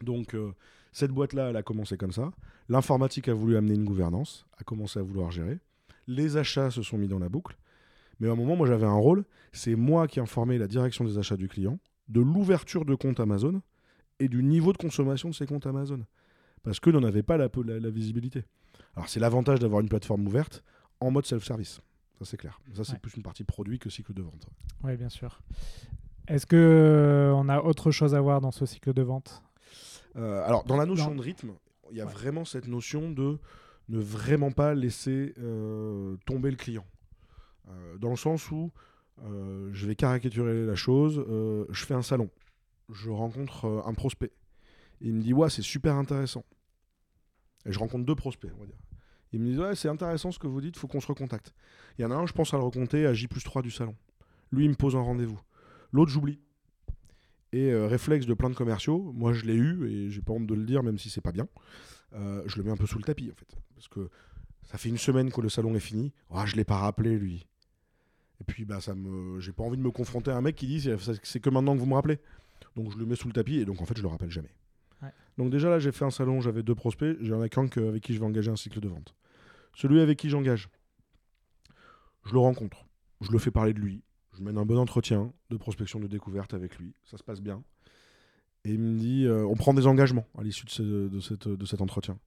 Donc 0.00 0.36
cette 0.92 1.10
boîte-là, 1.10 1.50
elle 1.50 1.56
a 1.56 1.64
commencé 1.64 1.96
comme 1.96 2.12
ça. 2.12 2.30
L'informatique 2.68 3.26
a 3.26 3.34
voulu 3.34 3.56
amener 3.56 3.74
une 3.74 3.84
gouvernance, 3.84 4.46
a 4.58 4.62
commencé 4.62 5.00
à 5.00 5.02
vouloir 5.02 5.32
gérer 5.32 5.58
les 6.06 6.36
achats 6.36 6.70
se 6.70 6.82
sont 6.82 6.98
mis 6.98 7.08
dans 7.08 7.18
la 7.18 7.28
boucle. 7.28 7.56
Mais 8.20 8.28
à 8.28 8.32
un 8.32 8.36
moment, 8.36 8.56
moi 8.56 8.66
j'avais 8.66 8.86
un 8.86 8.94
rôle, 8.94 9.24
c'est 9.52 9.74
moi 9.74 10.08
qui 10.08 10.20
informais 10.20 10.58
la 10.58 10.66
direction 10.66 11.04
des 11.04 11.18
achats 11.18 11.36
du 11.36 11.48
client 11.48 11.78
de 12.08 12.20
l'ouverture 12.20 12.84
de 12.84 12.94
compte 12.94 13.20
Amazon 13.20 13.62
et 14.20 14.28
du 14.28 14.42
niveau 14.42 14.72
de 14.72 14.78
consommation 14.78 15.28
de 15.28 15.34
ces 15.34 15.46
comptes 15.46 15.66
Amazon. 15.66 16.04
Parce 16.62 16.80
que 16.80 16.90
n'en 16.90 17.02
avait 17.02 17.22
pas 17.22 17.36
la, 17.36 17.48
la, 17.64 17.90
visibilité. 17.90 18.44
Alors 18.94 19.08
c'est 19.08 19.20
l'avantage 19.20 19.60
d'avoir 19.60 19.80
une 19.80 19.88
plateforme 19.88 20.26
ouverte 20.26 20.62
en 21.00 21.10
mode 21.10 21.26
self-service. 21.26 21.80
Ça 22.18 22.24
c'est 22.24 22.36
clair. 22.36 22.60
Ça 22.74 22.84
c'est 22.84 22.98
plus 22.98 23.14
une 23.14 23.22
partie 23.22 23.44
produit 23.44 23.78
que 23.78 23.90
cycle 23.90 24.14
de 24.14 24.22
vente. 24.22 24.46
Oui, 24.82 24.96
bien 24.96 25.08
sûr. 25.08 25.40
Est-ce 26.28 26.46
que 26.46 26.56
euh, 26.56 27.32
on 27.34 27.48
a 27.48 27.60
autre 27.60 27.90
chose 27.90 28.14
à 28.14 28.20
voir 28.20 28.40
dans 28.40 28.50
ce 28.50 28.66
cycle 28.66 28.92
de 28.92 29.02
vente? 29.02 29.42
Euh, 30.16 30.44
Alors 30.46 30.64
dans 30.64 30.76
la 30.76 30.86
notion 30.86 31.14
de 31.14 31.20
rythme, 31.20 31.52
il 31.90 31.98
y 31.98 32.00
a 32.00 32.06
vraiment 32.06 32.44
cette 32.44 32.66
notion 32.66 33.10
de 33.10 33.38
ne 33.88 33.98
vraiment 33.98 34.50
pas 34.50 34.74
laisser 34.74 35.34
euh, 35.38 36.16
tomber 36.26 36.50
le 36.50 36.56
client. 36.56 36.86
Euh, 37.68 37.98
dans 37.98 38.10
le 38.10 38.16
sens 38.16 38.50
où, 38.50 38.72
euh, 39.22 39.70
je 39.72 39.86
vais 39.86 39.96
caricaturer 39.96 40.64
la 40.66 40.74
chose, 40.74 41.24
je 41.70 41.84
fais 41.84 41.94
un 41.94 42.02
salon, 42.02 42.30
je 42.90 43.10
rencontre 43.10 43.84
un 43.86 43.94
prospect. 43.94 44.32
il 45.00 45.14
me 45.14 45.22
dit, 45.22 45.32
ouais, 45.32 45.50
c'est 45.50 45.62
super 45.62 45.94
intéressant. 45.94 46.44
Et 47.64 47.72
je 47.72 47.78
rencontre 47.78 48.04
deux 48.04 48.14
prospects, 48.14 48.50
on 48.56 48.60
va 48.60 48.66
dire. 48.66 48.78
Ils 49.32 49.40
me 49.40 49.46
disent, 49.46 49.58
ouais, 49.58 49.74
c'est 49.74 49.88
intéressant 49.88 50.30
ce 50.30 50.38
que 50.38 50.46
vous 50.46 50.60
dites, 50.60 50.76
il 50.76 50.78
faut 50.78 50.86
qu'on 50.86 51.00
se 51.00 51.08
recontacte. 51.08 51.52
Il 51.98 52.02
y 52.02 52.04
en 52.04 52.10
a 52.10 52.14
un, 52.14 52.26
je 52.26 52.32
pense 52.32 52.54
à 52.54 52.56
le 52.56 52.62
recompter 52.62 53.06
à 53.06 53.12
J 53.12 53.26
plus 53.26 53.42
3 53.42 53.62
du 53.62 53.70
salon. 53.70 53.96
Lui, 54.52 54.64
il 54.64 54.70
me 54.70 54.76
pose 54.76 54.94
un 54.94 55.00
rendez-vous. 55.00 55.40
L'autre, 55.92 56.10
j'oublie. 56.10 56.38
Et 57.52 57.74
réflexe 57.74 58.26
de 58.26 58.34
plein 58.34 58.50
de 58.50 58.54
commerciaux, 58.54 59.12
moi 59.14 59.32
je 59.32 59.44
l'ai 59.44 59.54
eu, 59.54 59.88
et 59.88 60.10
j'ai 60.10 60.20
pas 60.20 60.32
honte 60.32 60.46
de 60.46 60.54
le 60.54 60.64
dire, 60.64 60.82
même 60.82 60.98
si 60.98 61.10
c'est 61.10 61.20
pas 61.20 61.32
bien. 61.32 61.48
Je 62.12 62.56
le 62.56 62.62
mets 62.62 62.70
un 62.70 62.76
peu 62.76 62.86
sous 62.86 62.98
le 62.98 63.04
tapis 63.04 63.30
en 63.30 63.34
fait. 63.34 63.56
Parce 63.76 63.88
que 63.88 64.10
ça 64.64 64.78
fait 64.78 64.88
une 64.88 64.98
semaine 64.98 65.30
que 65.30 65.40
le 65.40 65.48
salon 65.48 65.76
est 65.76 65.80
fini. 65.80 66.12
Oh, 66.30 66.40
je 66.44 66.56
l'ai 66.56 66.64
pas 66.64 66.78
rappelé 66.78 67.16
lui. 67.16 67.46
Et 68.40 68.44
puis 68.44 68.64
bah 68.64 68.80
ça 68.80 68.94
me, 68.94 69.38
j'ai 69.38 69.52
pas 69.52 69.62
envie 69.62 69.76
de 69.76 69.82
me 69.82 69.90
confronter 69.90 70.30
à 70.30 70.36
un 70.36 70.40
mec 70.40 70.56
qui 70.56 70.66
dit 70.66 70.90
c'est 71.22 71.40
que 71.40 71.50
maintenant 71.50 71.74
que 71.74 71.80
vous 71.80 71.86
me 71.86 71.94
rappelez. 71.94 72.18
Donc 72.74 72.90
je 72.90 72.98
le 72.98 73.06
mets 73.06 73.16
sous 73.16 73.28
le 73.28 73.32
tapis 73.32 73.56
et 73.56 73.64
donc 73.64 73.80
en 73.80 73.86
fait 73.86 73.96
je 73.96 74.02
le 74.02 74.08
rappelle 74.08 74.30
jamais. 74.30 74.54
Donc 75.38 75.50
déjà 75.50 75.68
là 75.68 75.78
j'ai 75.78 75.92
fait 75.92 76.04
un 76.04 76.10
salon, 76.10 76.40
j'avais 76.40 76.62
deux 76.62 76.74
prospects, 76.74 77.16
j'en 77.20 77.42
ai 77.42 77.48
qu'un 77.50 77.66
avec 77.66 78.02
qui 78.02 78.14
je 78.14 78.18
vais 78.18 78.24
engager 78.24 78.50
un 78.50 78.56
cycle 78.56 78.80
de 78.80 78.88
vente. 78.88 79.14
Celui 79.74 80.00
avec 80.00 80.18
qui 80.18 80.30
j'engage, 80.30 80.70
je 82.24 82.32
le 82.32 82.38
rencontre, 82.38 82.86
je 83.20 83.30
le 83.30 83.38
fais 83.38 83.50
parler 83.50 83.74
de 83.74 83.78
lui, 83.78 84.02
je 84.32 84.42
mène 84.42 84.56
un 84.56 84.64
bon 84.64 84.78
entretien 84.78 85.32
de 85.50 85.56
prospection 85.58 86.00
de 86.00 86.06
découverte 86.06 86.54
avec 86.54 86.78
lui, 86.78 86.94
ça 87.04 87.18
se 87.18 87.22
passe 87.22 87.42
bien. 87.42 87.62
Et 88.64 88.70
il 88.72 88.80
me 88.80 88.98
dit, 88.98 89.26
euh, 89.26 89.46
on 89.46 89.54
prend 89.54 89.74
des 89.74 89.86
engagements 89.86 90.26
à 90.36 90.42
l'issue 90.42 90.66
de, 90.82 91.08
de, 91.08 91.66
cet 91.66 91.80
entretien. 91.80 92.18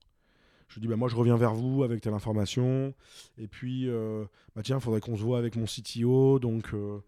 Je 0.70 0.78
dis, 0.78 0.86
bah, 0.86 0.96
moi 0.96 1.08
je 1.08 1.16
reviens 1.16 1.36
vers 1.36 1.52
vous 1.52 1.82
avec 1.82 2.00
telle 2.00 2.14
information. 2.14 2.94
Et 3.38 3.48
puis, 3.48 3.88
euh, 3.88 4.24
bah, 4.54 4.62
tiens, 4.62 4.76
il 4.78 4.80
faudrait 4.82 5.00
qu'on 5.00 5.16
se 5.16 5.22
voit 5.22 5.38
avec 5.38 5.56
mon 5.56 5.64
CTO. 5.64 6.38
Donc, 6.38 6.72
euh, 6.72 7.00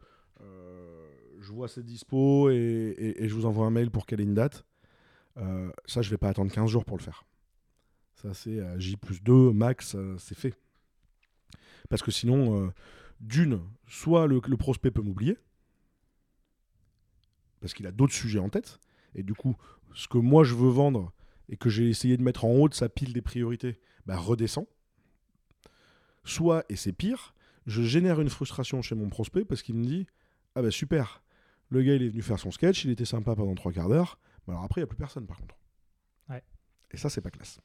je 1.41 1.53
vois 1.53 1.69
cette 1.69 1.87
dispo 1.87 2.51
et, 2.51 3.17
je 3.21 3.35
vous 3.35 3.47
envoie 3.47 3.67
un 3.67 3.71
mail 3.71 3.91
pour 3.91 4.05
ait 4.11 4.17
une 4.17 4.35
date. 4.35 4.65
ça, 5.87 6.03
je 6.03 6.11
vais 6.11 6.19
pas 6.19 6.29
attendre 6.29 6.53
15 6.53 6.69
jours 6.69 6.85
pour 6.85 6.97
le 6.97 7.03
faire. 7.03 7.25
Ça, 8.17 8.35
c'est 8.35 8.61
J 8.79 8.97
plus 8.97 9.23
2, 9.23 9.53
max, 9.53 9.97
c'est 10.19 10.37
fait. 10.37 10.55
Parce 11.89 12.03
que 12.03 12.11
sinon, 12.11 12.73
d'une, 13.21 13.61
soit 13.87 14.27
le 14.27 14.57
prospect 14.57 14.91
peut 14.91 15.03
m'oublier, 15.03 15.39
parce 17.63 17.73
qu'il 17.73 17.87
a 17.87 17.93
d'autres 17.93 18.13
sujets 18.13 18.41
en 18.41 18.51
tête. 18.51 18.79
Et 19.15 19.23
du 19.23 19.35
coup, 19.35 19.57
ce 19.95 20.09
que 20.09 20.19
moi 20.19 20.45
je 20.45 20.55
veux 20.55 20.69
vendre 20.69 21.13
et 21.53 21.57
que 21.57 21.69
j'ai 21.69 21.89
essayé 21.89 22.17
de 22.17 22.23
mettre 22.23 22.45
en 22.45 22.51
haut 22.51 22.69
de 22.69 22.75
sa 22.75 22.89
pile 22.89 23.13
des 23.13 23.23
priorités, 23.23 23.79
bah, 24.07 24.17
redescend. 24.17 24.67
Soit, 26.25 26.65
et 26.69 26.77
c'est 26.77 26.93
pire, 26.93 27.35
je 27.67 27.83
génère 27.83 28.21
une 28.21 28.31
frustration 28.31 28.81
chez 28.81 28.95
mon 28.95 29.09
prospect 29.11 29.45
parce 29.45 29.63
qu'il 29.63 29.77
me 29.77 29.85
dit 29.85 30.07
Ah 30.55 30.63
bah 30.63 30.71
super, 30.71 31.23
le 31.69 31.83
gars 31.83 31.95
il 31.95 32.03
est 32.03 32.09
venu 32.09 32.23
faire 32.23 32.39
son 32.39 32.51
sketch, 32.51 32.85
il 32.85 32.91
était 32.91 33.05
sympa 33.05 33.37
pendant 33.37 33.55
trois 33.55 33.73
quarts 33.73 33.89
d'heure, 33.89 34.19
mais 34.47 34.55
alors 34.55 34.65
après 34.65 34.81
il 34.81 34.85
n'y 34.85 34.89
a 34.89 34.89
plus 34.89 34.97
personne 34.97 35.27
par 35.27 35.39
contre. 35.39 35.57
Et 36.91 36.97
ça, 36.97 37.09
c'est 37.09 37.21
pas 37.21 37.31
classe. 37.31 37.61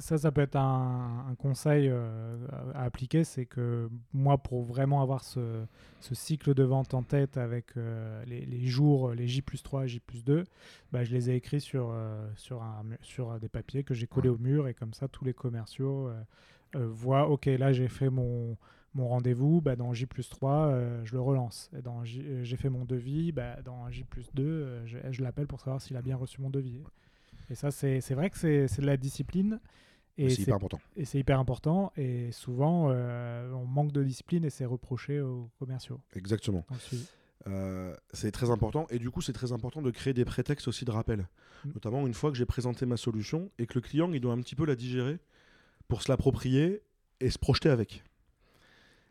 Ça, 0.00 0.18
ça 0.18 0.30
peut 0.30 0.42
être 0.42 0.56
un, 0.56 1.34
conseil 1.38 1.88
euh, 1.88 2.36
à 2.74 2.82
appliquer, 2.82 3.24
c'est 3.24 3.46
que 3.46 3.88
moi, 4.12 4.36
pour 4.36 4.62
vraiment 4.62 5.00
avoir 5.00 5.24
ce, 5.24 5.64
cycle 6.00 6.52
de 6.52 6.62
vente 6.62 6.92
en 6.92 7.02
tête 7.02 7.38
avec 7.38 7.76
euh, 7.76 8.22
les, 8.26 8.66
jours, 8.66 9.12
les 9.12 9.26
J 9.26 9.40
plus 9.40 9.62
3, 9.62 9.86
J 9.86 10.00
plus 10.00 10.22
2, 10.22 10.44
bah, 10.92 11.04
je 11.04 11.14
les 11.14 11.30
ai 11.30 11.36
écrits 11.36 11.62
sur, 11.62 11.90
euh, 11.92 12.28
sur, 12.36 12.62
un, 12.62 12.84
sur 13.00 13.40
des 13.40 13.48
papiers 13.48 13.84
que 13.84 13.94
j'ai 13.94 14.06
collés 14.06 14.28
au 14.28 14.36
mur 14.36 14.68
et 14.68 14.74
comme 14.74 14.92
ça, 14.92 15.08
tous 15.08 15.24
les 15.24 15.34
commerciaux 15.34 16.10
voient, 16.74 17.28
OK, 17.28 17.46
là, 17.46 17.72
j'ai 17.72 17.88
fait 17.88 18.10
mon, 18.10 18.58
mon 18.94 19.08
rendez-vous, 19.08 19.62
bah, 19.62 19.76
dans 19.76 19.94
J 19.94 20.04
plus 20.04 20.28
3, 20.28 21.04
je 21.04 21.12
le 21.14 21.20
relance. 21.20 21.70
J'ai 22.04 22.56
fait 22.56 22.68
mon 22.68 22.84
devis, 22.84 23.32
bah, 23.32 23.62
dans 23.64 23.90
J 23.90 24.04
plus 24.04 24.28
2, 24.34 24.82
je, 24.84 24.98
je 25.10 25.22
l'appelle 25.22 25.46
pour 25.46 25.60
savoir 25.60 25.80
s'il 25.80 25.96
a 25.96 26.02
bien 26.02 26.16
reçu 26.16 26.42
mon 26.42 26.50
devis. 26.50 26.82
Et 27.52 27.54
ça, 27.54 27.70
c'est 27.70 28.14
vrai 28.14 28.30
que 28.30 28.38
c'est 28.38 28.80
de 28.80 28.86
la 28.86 28.96
discipline. 28.96 29.60
Et 30.16 30.30
c'est 30.30 30.42
hyper 30.42 30.54
important. 30.54 30.80
Et 30.96 31.04
c'est 31.04 31.18
hyper 31.18 31.38
important. 31.38 31.92
Et 31.96 32.32
souvent, 32.32 32.88
euh, 32.90 33.52
on 33.52 33.66
manque 33.66 33.92
de 33.92 34.02
discipline 34.02 34.44
et 34.44 34.50
c'est 34.50 34.64
reproché 34.64 35.20
aux 35.20 35.50
commerciaux. 35.58 36.00
Exactement. 36.14 36.64
Euh, 37.46 37.94
c'est 38.14 38.30
très 38.30 38.50
important. 38.50 38.86
Et 38.88 38.98
du 38.98 39.10
coup, 39.10 39.20
c'est 39.20 39.34
très 39.34 39.52
important 39.52 39.82
de 39.82 39.90
créer 39.90 40.14
des 40.14 40.24
prétextes 40.24 40.66
aussi 40.66 40.86
de 40.86 40.90
rappel. 40.90 41.28
Mm. 41.64 41.72
Notamment 41.74 42.06
une 42.06 42.14
fois 42.14 42.30
que 42.30 42.38
j'ai 42.38 42.46
présenté 42.46 42.86
ma 42.86 42.96
solution 42.96 43.50
et 43.58 43.66
que 43.66 43.74
le 43.74 43.82
client, 43.82 44.10
il 44.12 44.20
doit 44.20 44.32
un 44.32 44.40
petit 44.40 44.54
peu 44.54 44.64
la 44.64 44.74
digérer 44.74 45.18
pour 45.88 46.00
se 46.00 46.10
l'approprier 46.10 46.80
et 47.20 47.28
se 47.28 47.38
projeter 47.38 47.68
avec. 47.68 48.02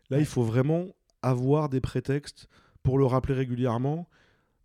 Là, 0.10 0.18
il 0.18 0.26
faut 0.26 0.44
vraiment 0.44 0.88
avoir 1.22 1.70
des 1.70 1.80
prétextes 1.80 2.48
pour 2.82 2.98
le 2.98 3.06
rappeler 3.06 3.36
régulièrement. 3.36 4.08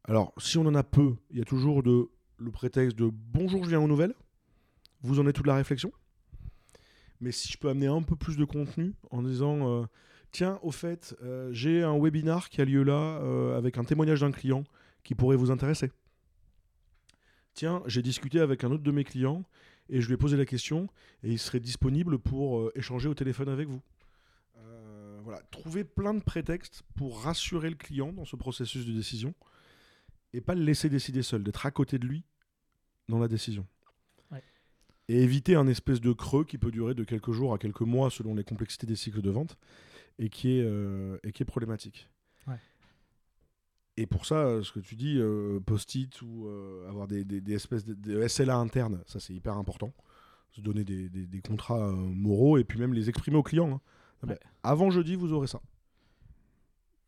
Alors, 0.04 0.32
si 0.38 0.56
on 0.56 0.64
en 0.64 0.74
a 0.74 0.82
peu, 0.82 1.16
il 1.30 1.38
y 1.38 1.42
a 1.42 1.44
toujours 1.44 1.82
de 1.82 2.08
le 2.38 2.50
prétexte 2.50 2.96
de 2.98 3.10
bonjour, 3.12 3.64
je 3.64 3.70
viens 3.70 3.80
aux 3.80 3.88
nouvelles. 3.88 4.14
Vous 5.02 5.20
en 5.20 5.26
êtes 5.26 5.36
toute 5.36 5.46
la 5.46 5.54
réflexion? 5.54 5.92
Mais 7.20 7.32
si 7.32 7.50
je 7.50 7.56
peux 7.56 7.68
amener 7.68 7.86
un 7.86 8.02
peu 8.02 8.16
plus 8.16 8.36
de 8.36 8.44
contenu 8.44 8.94
en 9.10 9.22
disant 9.22 9.70
euh, 9.70 9.86
tiens, 10.32 10.58
au 10.62 10.70
fait, 10.70 11.16
euh, 11.22 11.50
j'ai 11.52 11.82
un 11.82 11.98
webinar 11.98 12.50
qui 12.50 12.60
a 12.60 12.64
lieu 12.64 12.82
là 12.82 13.20
euh, 13.22 13.56
avec 13.56 13.78
un 13.78 13.84
témoignage 13.84 14.20
d'un 14.20 14.32
client 14.32 14.64
qui 15.02 15.14
pourrait 15.14 15.36
vous 15.36 15.50
intéresser. 15.50 15.90
Tiens, 17.54 17.82
j'ai 17.86 18.02
discuté 18.02 18.40
avec 18.40 18.64
un 18.64 18.70
autre 18.70 18.82
de 18.82 18.90
mes 18.90 19.04
clients 19.04 19.44
et 19.88 20.02
je 20.02 20.06
lui 20.08 20.14
ai 20.14 20.18
posé 20.18 20.36
la 20.36 20.44
question 20.44 20.88
et 21.22 21.30
il 21.30 21.38
serait 21.38 21.60
disponible 21.60 22.18
pour 22.18 22.70
échanger 22.74 23.08
au 23.08 23.14
téléphone 23.14 23.48
avec 23.48 23.68
vous. 23.68 23.80
voilà, 25.22 25.40
trouver 25.50 25.84
plein 25.84 26.12
de 26.12 26.22
prétextes 26.22 26.82
pour 26.96 27.22
rassurer 27.22 27.70
le 27.70 27.76
client 27.76 28.12
dans 28.12 28.26
ce 28.26 28.36
processus 28.36 28.84
de 28.84 28.92
décision 28.92 29.34
et 30.36 30.40
pas 30.40 30.54
le 30.54 30.62
laisser 30.62 30.88
décider 30.88 31.22
seul, 31.22 31.42
d'être 31.42 31.66
à 31.66 31.70
côté 31.70 31.98
de 31.98 32.06
lui 32.06 32.24
dans 33.08 33.18
la 33.18 33.28
décision 33.28 33.66
et 35.08 35.22
éviter 35.22 35.54
un 35.54 35.66
espèce 35.68 36.00
de 36.00 36.12
creux 36.12 36.44
qui 36.44 36.58
peut 36.58 36.70
durer 36.70 36.94
de 36.94 37.04
quelques 37.04 37.32
jours 37.32 37.54
à 37.54 37.58
quelques 37.58 37.82
mois 37.82 38.10
selon 38.10 38.34
les 38.34 38.44
complexités 38.44 38.86
des 38.86 38.96
cycles 38.96 39.22
de 39.22 39.30
vente 39.30 39.56
et 40.18 40.28
qui 40.28 40.58
est, 40.58 40.64
euh, 40.64 41.18
et 41.22 41.32
qui 41.32 41.42
est 41.42 41.46
problématique. 41.46 42.08
Et 43.98 44.04
pour 44.04 44.26
ça, 44.26 44.62
ce 44.62 44.72
que 44.72 44.80
tu 44.80 44.94
dis, 44.94 45.16
euh, 45.16 45.58
post-it 45.58 46.20
ou 46.20 46.48
euh, 46.48 46.86
avoir 46.86 47.06
des, 47.06 47.24
des, 47.24 47.54
espèces 47.54 47.86
de, 47.86 48.28
SLA 48.28 48.54
internes, 48.54 49.00
ça 49.06 49.20
c'est 49.20 49.32
hyper 49.32 49.56
important. 49.56 49.94
Se 50.50 50.60
donner 50.60 50.84
des, 50.84 51.08
des 51.08 51.40
contrats 51.40 51.90
moraux 51.92 52.58
et 52.58 52.64
puis 52.64 52.78
même 52.78 52.92
les 52.92 53.08
exprimer 53.08 53.38
aux 53.38 53.42
clients. 53.42 53.72
Hein. 53.72 53.80
Ah 54.22 54.26
ben, 54.26 54.38
avant 54.62 54.90
jeudi, 54.90 55.14
vous 55.14 55.32
aurez 55.32 55.46
ça. 55.46 55.62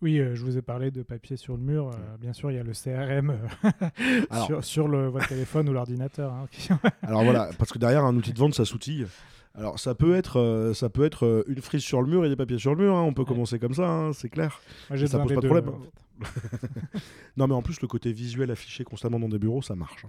Oui, 0.01 0.21
euh, 0.21 0.37
je 0.37 0.45
vous 0.45 0.57
ai 0.57 0.63
parlé 0.63 0.93
de 0.93 1.03
papier 1.03 1.37
sur 1.37 1.57
le 1.57 1.63
mur. 1.63 1.89
Euh, 1.89 2.17
bien 2.21 2.33
sûr, 2.33 2.53
il 2.53 2.57
y 2.57 2.61
a 2.61 2.63
le 2.63 2.73
CRM 2.73 3.37
euh, 3.65 4.61
sur, 4.63 4.87
le, 4.87 5.09
votre 5.09 5.27
téléphone 5.27 5.69
ou 5.69 5.73
l'ordinateur. 5.73 6.33
Hein, 6.33 6.47
alors 7.03 7.25
voilà, 7.25 7.51
parce 7.59 7.73
que 7.73 7.79
derrière 7.79 8.05
un 8.05 8.17
outil 8.17 8.33
de 8.33 8.39
vente, 8.39 8.55
ça 8.55 8.65
s'outille. 8.65 9.07
Alors 9.55 9.81
ça 9.81 9.97
peut 9.97 10.15
être, 10.15 10.73
ça 10.73 10.89
peut 10.89 11.05
être 11.05 11.45
une 11.49 11.61
frise 11.61 11.83
sur 11.83 12.01
le 12.01 12.07
mur 12.07 12.25
et 12.25 12.29
des 12.29 12.37
papiers 12.37 12.59
sur 12.59 12.77
le 12.77 12.85
mur. 12.85 12.95
Hein. 12.95 13.03
On 13.03 13.13
peut 13.13 13.25
commencer 13.25 13.59
comme 13.59 13.75
ça, 13.75 13.89
hein, 13.89 14.13
c'est 14.13 14.29
clair. 14.29 14.61
ça 14.89 15.19
pose 15.19 15.35
pas 15.35 15.41
de 15.41 15.47
problème. 15.49 15.73
non, 17.37 17.49
mais 17.49 17.55
en 17.55 17.63
plus 17.63 17.81
le 17.81 17.89
côté 17.89 18.13
visuel 18.13 18.53
affiché 18.53 18.85
constamment 18.85 19.19
dans 19.19 19.29
des 19.29 19.39
bureaux, 19.39 19.63
ça 19.63 19.75
marche. 19.75 20.07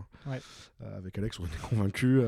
avec 0.97 1.17
Alex, 1.17 1.39
on 1.39 1.45
est 1.45 1.67
convaincus. 1.67 2.25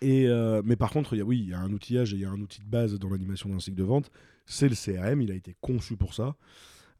Et 0.00 0.26
mais 0.64 0.74
par 0.74 0.90
contre, 0.90 1.14
y 1.14 1.20
a, 1.20 1.24
oui, 1.24 1.38
il 1.38 1.50
y 1.50 1.54
a 1.54 1.60
un 1.60 1.72
outillage 1.72 2.12
et 2.12 2.16
il 2.16 2.22
y 2.22 2.24
a 2.24 2.30
un 2.30 2.40
outil 2.40 2.60
de 2.60 2.68
base 2.68 2.98
dans 2.98 3.10
l'animation 3.10 3.48
d'un 3.48 3.60
cycle 3.60 3.76
de 3.76 3.84
vente 3.84 4.10
c'est 4.50 4.68
le 4.68 4.74
CRM, 4.74 5.22
il 5.22 5.30
a 5.30 5.34
été 5.34 5.54
conçu 5.60 5.96
pour 5.96 6.12
ça, 6.12 6.34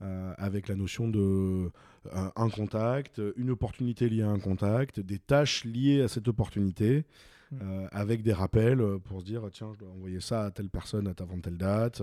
euh, 0.02 0.32
avec 0.38 0.68
la 0.68 0.76
notion 0.76 1.08
de 1.08 1.18
euh, 1.18 2.28
un 2.36 2.48
contact, 2.48 3.20
une 3.36 3.50
opportunité 3.50 4.08
liée 4.08 4.22
à 4.22 4.28
un 4.28 4.38
contact, 4.38 5.00
des 5.00 5.18
tâches 5.18 5.64
liées 5.64 6.00
à 6.00 6.08
cette 6.08 6.28
opportunité, 6.28 7.04
mm. 7.50 7.56
euh, 7.62 7.88
avec 7.90 8.22
des 8.22 8.32
rappels 8.32 8.82
pour 9.04 9.20
se 9.20 9.26
dire 9.26 9.42
tiens, 9.52 9.72
je 9.74 9.80
dois 9.80 9.90
envoyer 9.90 10.20
ça 10.20 10.44
à 10.44 10.50
telle 10.50 10.70
personne 10.70 11.08
à 11.08 11.22
avant 11.22 11.38
telle 11.40 11.58
date. 11.58 12.02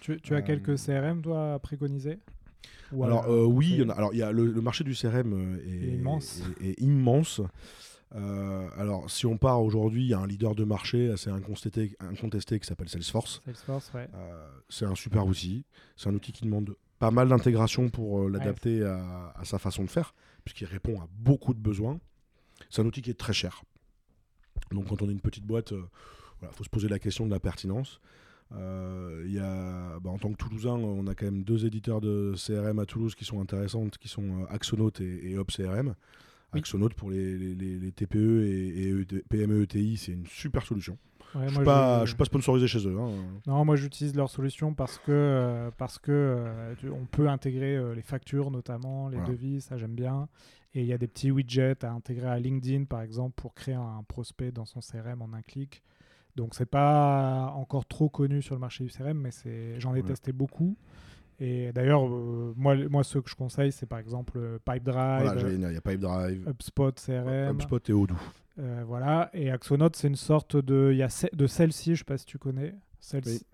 Tu, 0.00 0.34
as 0.34 0.42
quelques 0.42 0.76
CRM, 0.76 1.22
toi, 1.22 1.54
à 1.54 1.58
préconiser? 1.58 2.18
Alors, 2.92 3.28
oui, 3.48 3.82
alors 3.96 4.10
il 4.12 4.18
y 4.18 4.22
a 4.22 4.30
le, 4.30 4.60
marché 4.60 4.84
du 4.84 4.94
CRM 4.94 5.58
est, 5.66 5.94
immense. 5.94 6.42
Est, 6.60 6.80
immense. 6.80 7.40
Euh, 8.14 8.68
alors, 8.76 9.10
si 9.10 9.26
on 9.26 9.36
part 9.36 9.62
aujourd'hui, 9.62 10.04
il 10.04 10.08
y 10.08 10.14
a 10.14 10.18
un 10.18 10.26
leader 10.26 10.54
de 10.54 10.64
marché 10.64 11.10
assez 11.10 11.30
incontesté, 11.30 11.96
incontesté 12.00 12.60
qui 12.60 12.66
s'appelle 12.66 12.88
Salesforce. 12.88 13.42
Salesforce 13.44 13.92
ouais. 13.94 14.08
euh, 14.14 14.48
c'est 14.68 14.84
un 14.84 14.94
super 14.94 15.26
outil. 15.26 15.64
C'est 15.96 16.08
un 16.08 16.14
outil 16.14 16.32
qui 16.32 16.44
demande 16.44 16.76
pas 16.98 17.10
mal 17.10 17.28
d'intégration 17.28 17.90
pour 17.90 18.22
euh, 18.22 18.28
l'adapter 18.30 18.84
à, 18.84 19.32
à, 19.34 19.44
sa 19.44 19.58
façon 19.58 19.82
de 19.82 19.90
faire, 19.90 20.14
puisqu'il 20.44 20.66
répond 20.66 21.00
à 21.00 21.08
beaucoup 21.12 21.54
de 21.54 21.58
besoins. 21.58 21.98
C'est 22.70 22.82
un 22.82 22.86
outil 22.86 23.02
qui 23.02 23.10
est 23.10 23.18
très 23.18 23.32
cher. 23.32 23.62
Donc, 24.70 24.88
quand 24.88 25.02
on 25.02 25.08
est 25.08 25.12
une 25.12 25.20
petite 25.20 25.44
boîte, 25.44 25.72
il 26.42 26.48
faut 26.52 26.64
se 26.64 26.70
poser 26.70 26.88
la 26.88 27.00
question 27.00 27.26
de 27.26 27.32
la 27.32 27.40
pertinence. 27.40 28.00
y 28.52 29.38
a, 29.38 29.98
bah, 29.98 30.10
en 30.10 30.18
tant 30.18 30.30
que 30.30 30.36
Toulousain, 30.36 30.74
on 30.74 31.08
a 31.08 31.16
quand 31.16 31.24
même 31.24 31.42
deux 31.42 31.66
éditeurs 31.66 32.00
de 32.00 32.34
CRM 32.36 32.78
à 32.78 32.86
Toulouse 32.86 33.16
qui 33.16 33.24
sont 33.24 33.40
intéressantes, 33.40 33.98
qui 33.98 34.06
sont 34.06 34.46
Axonote 34.50 35.00
et, 35.00 35.32
et 35.32 35.38
OpCRM. 35.38 35.96
Axonote 36.54 36.94
pour 36.94 37.10
les, 37.10 37.36
les, 37.36 37.92
TPE 37.92 38.44
et, 38.44 38.88
et 38.88 39.22
PME 39.28 39.62
ETI, 39.62 39.96
c'est 39.96 40.12
une 40.12 40.26
super 40.26 40.64
solution. 40.64 40.96
je 41.34 41.38
ne 41.38 41.48
suis, 41.48 41.64
pas, 41.64 42.06
suis 42.06 42.16
pas 42.16 42.24
sponsorisé 42.24 42.66
chez 42.66 42.86
eux. 42.86 42.98
Hein. 42.98 43.10
Non, 43.46 43.64
moi 43.64 43.76
j'utilise 43.76 44.14
leur 44.14 44.30
solution 44.30 44.74
parce 44.74 44.98
que, 44.98 45.12
euh, 45.12 45.70
parce 45.76 45.98
que 45.98 46.12
euh, 46.12 46.74
on 46.84 47.06
peut 47.06 47.28
intégrer 47.28 47.76
euh, 47.76 47.94
les 47.94 48.02
factures 48.02 48.50
notamment, 48.50 49.08
les 49.08 49.20
devis, 49.20 49.60
ça 49.60 49.76
j'aime 49.76 49.94
bien. 49.94 50.28
Et 50.74 50.80
il 50.80 50.86
y 50.86 50.92
a 50.92 50.98
des 50.98 51.06
petits 51.06 51.30
widgets 51.30 51.84
à 51.84 51.92
intégrer 51.92 52.28
à 52.28 52.38
LinkedIn 52.38 52.84
par 52.84 53.02
exemple 53.02 53.34
pour 53.36 53.54
créer 53.54 53.76
un 53.76 54.02
prospect 54.08 54.50
dans 54.50 54.64
son 54.64 54.80
CRM 54.80 55.22
en 55.22 55.32
un 55.32 55.42
clic. 55.42 55.82
Donc 56.36 56.54
c'est 56.54 56.66
pas 56.66 57.52
encore 57.54 57.86
trop 57.86 58.08
connu 58.08 58.42
sur 58.42 58.56
le 58.56 58.60
marché 58.60 58.82
du 58.82 58.90
CRM, 58.90 59.18
mais 59.18 59.78
j'en 59.78 59.94
ai 59.94 60.02
testé 60.02 60.32
beaucoup. 60.32 60.76
Et 61.40 61.72
d'ailleurs, 61.72 62.06
euh, 62.06 62.52
moi, 62.56 62.76
moi, 62.88 63.02
ceux 63.02 63.20
que 63.20 63.30
je 63.30 63.34
conseille, 63.34 63.72
c'est 63.72 63.86
par 63.86 63.98
exemple 63.98 64.32
euh, 64.36 64.58
Pipedrive. 64.64 65.22
Voilà, 65.22 65.50
il 65.50 65.60
y 65.60 65.64
a 65.64 65.80
Pipedrive. 65.80 66.48
HubSpot 66.48 66.92
CRM. 66.92 67.56
HubSpot 67.56 67.80
et 67.88 67.92
Odoo. 67.92 68.14
Euh, 68.58 68.84
voilà. 68.86 69.30
Et 69.34 69.50
Axonote, 69.50 69.96
c'est 69.96 70.08
une 70.08 70.16
sorte 70.16 70.56
de. 70.56 70.90
Il 70.92 70.98
y 70.98 71.02
a 71.02 71.28
de 71.32 71.46
celle-ci, 71.46 71.86
je 71.86 71.90
ne 71.92 71.96
sais 71.96 72.04
pas 72.04 72.18
si 72.18 72.26
tu 72.26 72.38
connais. 72.38 72.74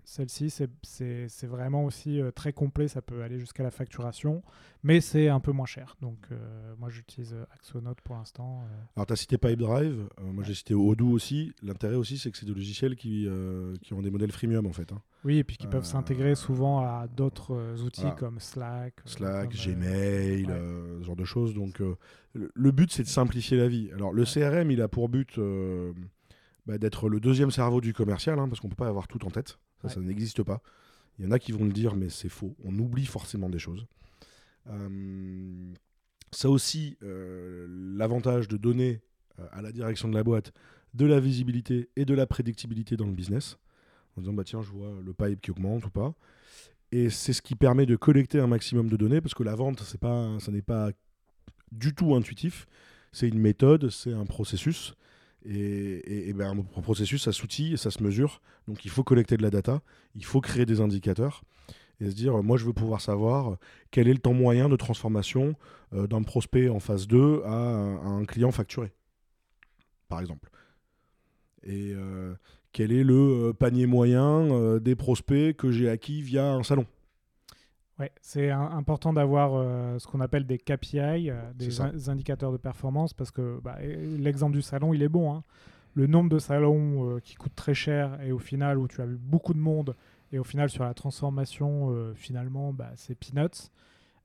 Celle-ci, 0.05 0.49
c'est 0.49 1.47
vraiment 1.47 1.83
aussi 1.83 2.21
euh, 2.21 2.31
très 2.31 2.53
complet, 2.53 2.87
ça 2.87 3.01
peut 3.01 3.21
aller 3.21 3.37
jusqu'à 3.37 3.63
la 3.63 3.71
facturation, 3.71 4.43
mais 4.81 5.01
c'est 5.01 5.27
un 5.27 5.41
peu 5.41 5.51
moins 5.51 5.65
cher. 5.65 5.97
Donc 6.01 6.19
euh, 6.31 6.73
moi 6.79 6.89
j'utilise 6.89 7.33
euh, 7.33 7.43
Axonote 7.53 7.99
pour 7.99 8.15
l'instant. 8.15 8.63
Alors 8.95 9.07
tu 9.07 9.13
as 9.13 9.17
cité 9.17 9.37
Pipedrive, 9.37 10.07
moi 10.21 10.45
j'ai 10.45 10.53
cité 10.53 10.73
Odoo 10.73 11.09
aussi. 11.09 11.51
L'intérêt 11.63 11.95
aussi 11.95 12.17
c'est 12.17 12.31
que 12.31 12.37
c'est 12.37 12.45
des 12.45 12.53
logiciels 12.53 12.95
qui, 12.95 13.27
qui 13.81 13.93
ont 13.93 14.01
des 14.01 14.09
modèles 14.09 14.31
freemium 14.31 14.65
en 14.65 14.71
fait. 14.71 14.93
Hein. 14.93 15.01
Oui, 15.25 15.39
et 15.39 15.43
puis 15.43 15.57
qui 15.57 15.67
peuvent 15.67 15.85
s'intégrer 15.85 16.35
souvent 16.35 16.79
à 16.79 17.07
d'autres 17.07 17.81
outils 17.83 18.15
comme 18.17 18.39
Slack. 18.39 19.01
Slack, 19.03 19.49
Gmail, 19.49 20.45
ce 20.45 21.03
genre 21.03 21.17
de 21.17 21.25
choses. 21.25 21.53
Donc 21.53 21.81
le, 22.33 22.71
but 22.71 22.89
c'est 22.89 23.03
de 23.03 23.09
simplifier 23.09 23.57
la 23.57 23.67
vie. 23.67 23.89
Alors 23.93 24.13
le 24.13 24.23
CRM 24.23 24.71
il 24.71 24.81
a 24.81 24.87
pour 24.87 25.09
but 25.09 25.37
bah, 26.65 26.77
d'être 26.77 27.09
le 27.09 27.19
deuxième 27.19 27.51
cerveau 27.51 27.81
du 27.81 27.93
commercial, 27.93 28.37
hein, 28.39 28.47
parce 28.47 28.59
qu'on 28.59 28.67
ne 28.67 28.71
peut 28.73 28.83
pas 28.83 28.87
avoir 28.87 29.07
tout 29.07 29.25
en 29.25 29.31
tête. 29.31 29.57
Ça, 29.81 29.89
ça 29.89 29.99
n'existe 29.99 30.43
pas. 30.43 30.61
Il 31.17 31.25
y 31.25 31.27
en 31.27 31.31
a 31.31 31.39
qui 31.39 31.51
vont 31.51 31.65
le 31.65 31.73
dire, 31.73 31.95
mais 31.95 32.09
c'est 32.09 32.29
faux. 32.29 32.55
On 32.63 32.77
oublie 32.77 33.05
forcément 33.05 33.49
des 33.49 33.59
choses. 33.59 33.85
Euh, 34.67 35.73
ça 36.31 36.49
aussi, 36.49 36.97
euh, 37.03 37.67
l'avantage 37.69 38.47
de 38.47 38.57
donner 38.57 39.01
euh, 39.39 39.47
à 39.51 39.61
la 39.61 39.71
direction 39.71 40.07
de 40.07 40.13
la 40.13 40.23
boîte 40.23 40.53
de 40.93 41.05
la 41.05 41.19
visibilité 41.19 41.89
et 41.95 42.05
de 42.05 42.13
la 42.13 42.27
prédictibilité 42.27 42.97
dans 42.97 43.05
le 43.05 43.13
business. 43.13 43.57
En 44.17 44.21
disant, 44.21 44.33
bah 44.33 44.43
tiens, 44.43 44.61
je 44.61 44.69
vois 44.69 44.93
le 45.03 45.13
pipe 45.13 45.41
qui 45.41 45.51
augmente 45.51 45.85
ou 45.85 45.89
pas. 45.89 46.13
Et 46.91 47.09
c'est 47.09 47.31
ce 47.31 47.41
qui 47.41 47.55
permet 47.55 47.85
de 47.85 47.95
collecter 47.95 48.39
un 48.39 48.47
maximum 48.47 48.89
de 48.89 48.97
données, 48.97 49.21
parce 49.21 49.33
que 49.33 49.43
la 49.43 49.55
vente, 49.55 49.81
c'est 49.81 49.99
pas, 49.99 50.37
ça 50.39 50.51
n'est 50.51 50.61
pas 50.61 50.91
du 51.71 51.93
tout 51.95 52.13
intuitif. 52.15 52.67
C'est 53.13 53.29
une 53.29 53.39
méthode, 53.39 53.89
c'est 53.89 54.11
un 54.11 54.25
processus. 54.25 54.95
Et, 55.45 56.33
ben, 56.33 56.57
un 56.75 56.81
processus, 56.81 57.23
ça 57.23 57.31
s'outille, 57.31 57.77
ça 57.77 57.91
se 57.91 58.03
mesure. 58.03 58.41
Donc 58.67 58.85
il 58.85 58.91
faut 58.91 59.03
collecter 59.03 59.37
de 59.37 59.41
la 59.41 59.49
data, 59.49 59.81
il 60.15 60.25
faut 60.25 60.41
créer 60.41 60.65
des 60.65 60.81
indicateurs 60.81 61.43
et 61.99 62.09
se 62.09 62.15
dire, 62.15 62.41
moi 62.43 62.57
je 62.57 62.65
veux 62.65 62.73
pouvoir 62.73 63.01
savoir 63.01 63.57
quel 63.91 64.07
est 64.07 64.13
le 64.13 64.19
temps 64.19 64.33
moyen 64.33 64.69
de 64.69 64.75
transformation 64.75 65.55
euh, 65.93 66.07
d'un 66.07 66.23
prospect 66.23 66.69
en 66.69 66.79
phase 66.79 67.07
2 67.07 67.43
à, 67.45 67.51
un 67.51 68.25
client 68.25 68.51
facturé, 68.51 68.91
par 70.09 70.19
exemple. 70.19 70.49
Et 71.63 71.93
euh, 71.93 72.33
quel 72.71 72.91
est 72.91 73.03
le 73.03 73.49
euh, 73.49 73.53
panier 73.53 73.85
moyen 73.85 74.79
des 74.79 74.95
prospects 74.95 75.55
que 75.55 75.71
j'ai 75.71 75.89
acquis 75.89 76.21
via 76.21 76.53
un 76.53 76.63
salon. 76.63 76.85
Ouais, 78.01 78.11
c'est 78.19 78.49
important 78.49 79.13
d'avoir 79.13 79.51
euh, 79.53 79.99
ce 79.99 80.07
qu'on 80.07 80.21
appelle 80.21 80.47
des 80.47 80.57
KPI, 80.57 81.29
euh, 81.29 81.53
des, 81.53 82.09
indicateurs 82.09 82.51
de 82.51 82.57
performance, 82.57 83.13
parce 83.13 83.29
que 83.29 83.59
bah, 83.63 83.77
l'exemple 83.79 84.53
du 84.55 84.63
salon, 84.63 84.95
il 84.95 85.03
est 85.03 85.07
bon. 85.07 85.31
Hein. 85.31 85.43
Le 85.93 86.07
nombre 86.07 86.31
de 86.31 86.39
salons 86.39 87.07
euh, 87.07 87.19
qui 87.19 87.35
coûtent 87.35 87.53
très 87.53 87.75
cher 87.75 88.19
et 88.23 88.31
au 88.31 88.39
final 88.39 88.79
où 88.79 88.87
tu 88.87 89.01
as 89.01 89.05
vu 89.05 89.19
beaucoup 89.19 89.53
de 89.53 89.59
monde 89.59 89.95
et 90.31 90.39
au 90.39 90.43
final 90.43 90.71
sur 90.71 90.83
la 90.83 90.95
transformation, 90.95 91.93
finalement, 92.15 92.73
bah, 92.73 92.89
c'est 92.95 93.13
peanuts. 93.13 93.69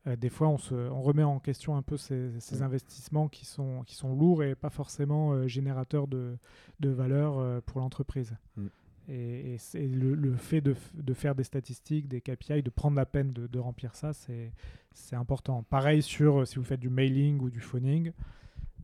des 0.07 0.31
fois, 0.31 0.49
on, 0.49 0.57
se, 0.57 0.74
on 0.74 1.03
remet 1.03 1.24
en 1.24 1.39
question 1.39 1.77
un 1.77 1.83
peu 1.83 1.99
ces, 1.99 2.62
investissements 2.62 3.29
qui 3.29 3.45
sont, 3.45 3.83
qui 3.85 3.95
sont 3.97 4.14
lourds 4.14 4.43
et 4.43 4.55
pas 4.55 4.70
forcément 4.70 5.49
générateurs 5.49 6.07
de, 6.07 6.39
de 6.79 6.89
valeur 6.89 7.61
pour 7.62 7.81
l'entreprise. 7.81 8.37
Mm. 8.57 8.68
Et, 9.09 9.57
le, 9.74 10.34
fait 10.34 10.61
de, 10.61 10.74
faire 11.14 11.34
des 11.34 11.44
statistiques, 11.44 12.09
des 12.09 12.20
KPI, 12.20 12.62
de 12.62 12.70
prendre 12.70 12.96
la 12.96 13.07
peine 13.07 13.32
de, 13.32 13.59
remplir 13.59 13.94
ça, 13.94 14.12
c'est 14.12 15.16
important. 15.16 15.62
Pareil 15.62 16.02
sur 16.02 16.40
euh, 16.40 16.44
si 16.44 16.57
vous 16.57 16.64
faites 16.64 16.80
du 16.80 16.88
mailing 16.88 17.40
ou 17.40 17.50
du 17.50 17.61
phoning, 17.61 18.12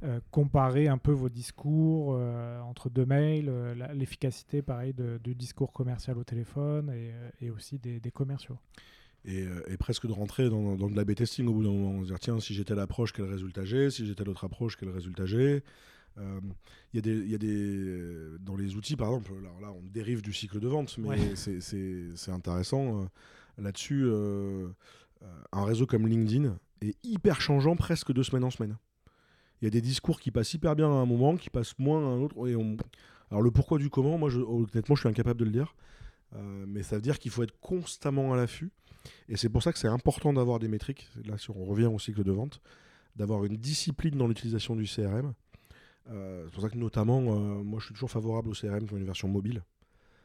euh, 0.04 0.20
comparer 0.30 0.86
un 0.88 0.98
peu 0.98 1.10
vos 1.10 1.28
discours 1.28 2.14
euh, 2.16 2.60
entre 2.60 2.88
deux 2.88 3.06
mails, 3.06 3.50
l'efficacité 3.94 4.62
pareil 4.62 4.94
du 4.94 5.34
discours 5.34 5.72
commercial 5.72 6.18
au 6.18 6.24
téléphone 6.24 6.92
et, 7.40 7.50
aussi 7.50 7.78
des, 7.78 8.00
commerciaux. 8.12 8.58
et, 9.24 9.46
presque 9.78 10.06
de 10.06 10.12
rentrer 10.12 10.48
dans, 10.50 10.76
de 10.76 10.96
la 10.96 11.04
B-testing 11.04 11.48
au 11.48 11.54
bout 11.54 11.64
d'un 11.64 11.72
moment. 11.72 12.02
Se 12.02 12.08
dire, 12.08 12.20
tiens, 12.20 12.38
si 12.38 12.54
j'ai 12.54 12.64
telle 12.64 12.80
approche, 12.80 13.12
quel 13.12 13.24
résultat 13.24 13.64
j'ai? 13.64 13.90
Si 13.90 14.06
j'ai 14.06 14.14
telle 14.14 14.28
autre 14.28 14.44
approche, 14.44 14.76
quel 14.76 14.90
résultat 14.90 15.26
j'ai? 15.26 15.64
Il 16.18 16.94
y, 16.94 17.34
a 17.34 17.38
des, 17.38 18.38
Dans 18.40 18.56
les 18.56 18.76
outils, 18.76 18.96
par 18.96 19.08
exemple, 19.08 19.32
alors 19.38 19.60
là, 19.60 19.72
on 19.72 19.82
dérive 19.82 20.22
du 20.22 20.32
cycle 20.32 20.60
de 20.60 20.68
vente, 20.68 20.98
mais 20.98 21.34
c'est 21.36 22.30
intéressant. 22.30 23.08
Là-dessus, 23.58 24.10
un 25.52 25.64
réseau 25.64 25.86
comme 25.86 26.06
LinkedIn 26.06 26.56
est 26.80 26.96
hyper 27.04 27.40
changeant 27.40 27.76
presque 27.76 28.12
de 28.12 28.22
semaine 28.22 28.44
en 28.44 28.50
semaine. 28.50 28.76
Il 29.60 29.66
y 29.66 29.68
a 29.68 29.70
des 29.70 29.80
discours 29.80 30.20
qui 30.20 30.32
passent 30.32 30.54
hyper 30.54 30.74
bien 30.74 30.88
à 30.88 30.94
un 30.94 31.06
moment, 31.06 31.36
qui 31.36 31.48
passent 31.48 31.78
moins 31.78 32.00
à 32.00 32.10
un 32.10 32.20
autre. 32.20 32.48
Et 32.48 32.56
on... 32.56 32.76
Alors 33.30 33.42
le 33.42 33.50
pourquoi 33.52 33.78
du 33.78 33.90
comment, 33.90 34.18
moi 34.18 34.28
je, 34.28 34.40
honnêtement 34.40 34.96
je 34.96 35.00
suis 35.00 35.08
incapable 35.08 35.38
de 35.38 35.44
le 35.44 35.52
dire. 35.52 35.74
Euh, 36.34 36.64
mais 36.66 36.82
ça 36.82 36.96
veut 36.96 37.02
dire 37.02 37.18
qu'il 37.18 37.30
faut 37.30 37.42
être 37.42 37.58
constamment 37.60 38.32
à 38.32 38.36
l'affût. 38.36 38.70
Et 39.28 39.36
c'est 39.36 39.48
pour 39.48 39.62
ça 39.62 39.72
que 39.72 39.78
c'est 39.78 39.88
important 39.88 40.32
d'avoir 40.32 40.58
des 40.58 40.68
métriques. 40.68 41.08
Là, 41.26 41.38
si 41.38 41.50
on 41.50 41.64
revient 41.64 41.86
au 41.86 41.98
cycle 41.98 42.24
de 42.24 42.32
vente, 42.32 42.60
d'avoir 43.14 43.44
une 43.44 43.56
discipline 43.56 44.16
dans 44.16 44.26
l'utilisation 44.26 44.74
du 44.74 44.84
CRM. 44.84 45.32
Euh, 46.10 46.44
c'est 46.46 46.54
pour 46.54 46.62
ça 46.62 46.68
que 46.68 46.78
notamment, 46.78 47.20
euh, 47.20 47.62
moi 47.62 47.78
je 47.80 47.86
suis 47.86 47.94
toujours 47.94 48.10
favorable 48.10 48.48
au 48.48 48.52
CRM 48.52 48.86
qui 48.86 48.94
une 48.94 49.04
version 49.04 49.28
mobile. 49.28 49.62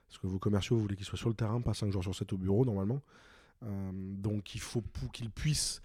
Parce 0.07 0.19
que 0.19 0.27
vos 0.27 0.39
commerciaux, 0.39 0.77
vous 0.77 0.81
voulez 0.83 0.95
qu'ils 0.95 1.05
soient 1.05 1.17
sur 1.17 1.29
le 1.29 1.35
terrain, 1.35 1.59
pas 1.61 1.73
5 1.73 1.91
jours 1.91 2.03
sur 2.03 2.15
7 2.15 2.31
au 2.33 2.37
bureau 2.37 2.63
normalement. 2.65 3.01
donc 3.61 4.55
il 4.55 4.61
faut 4.61 4.83
qu'ils 5.11 5.29
puissent 5.29 5.81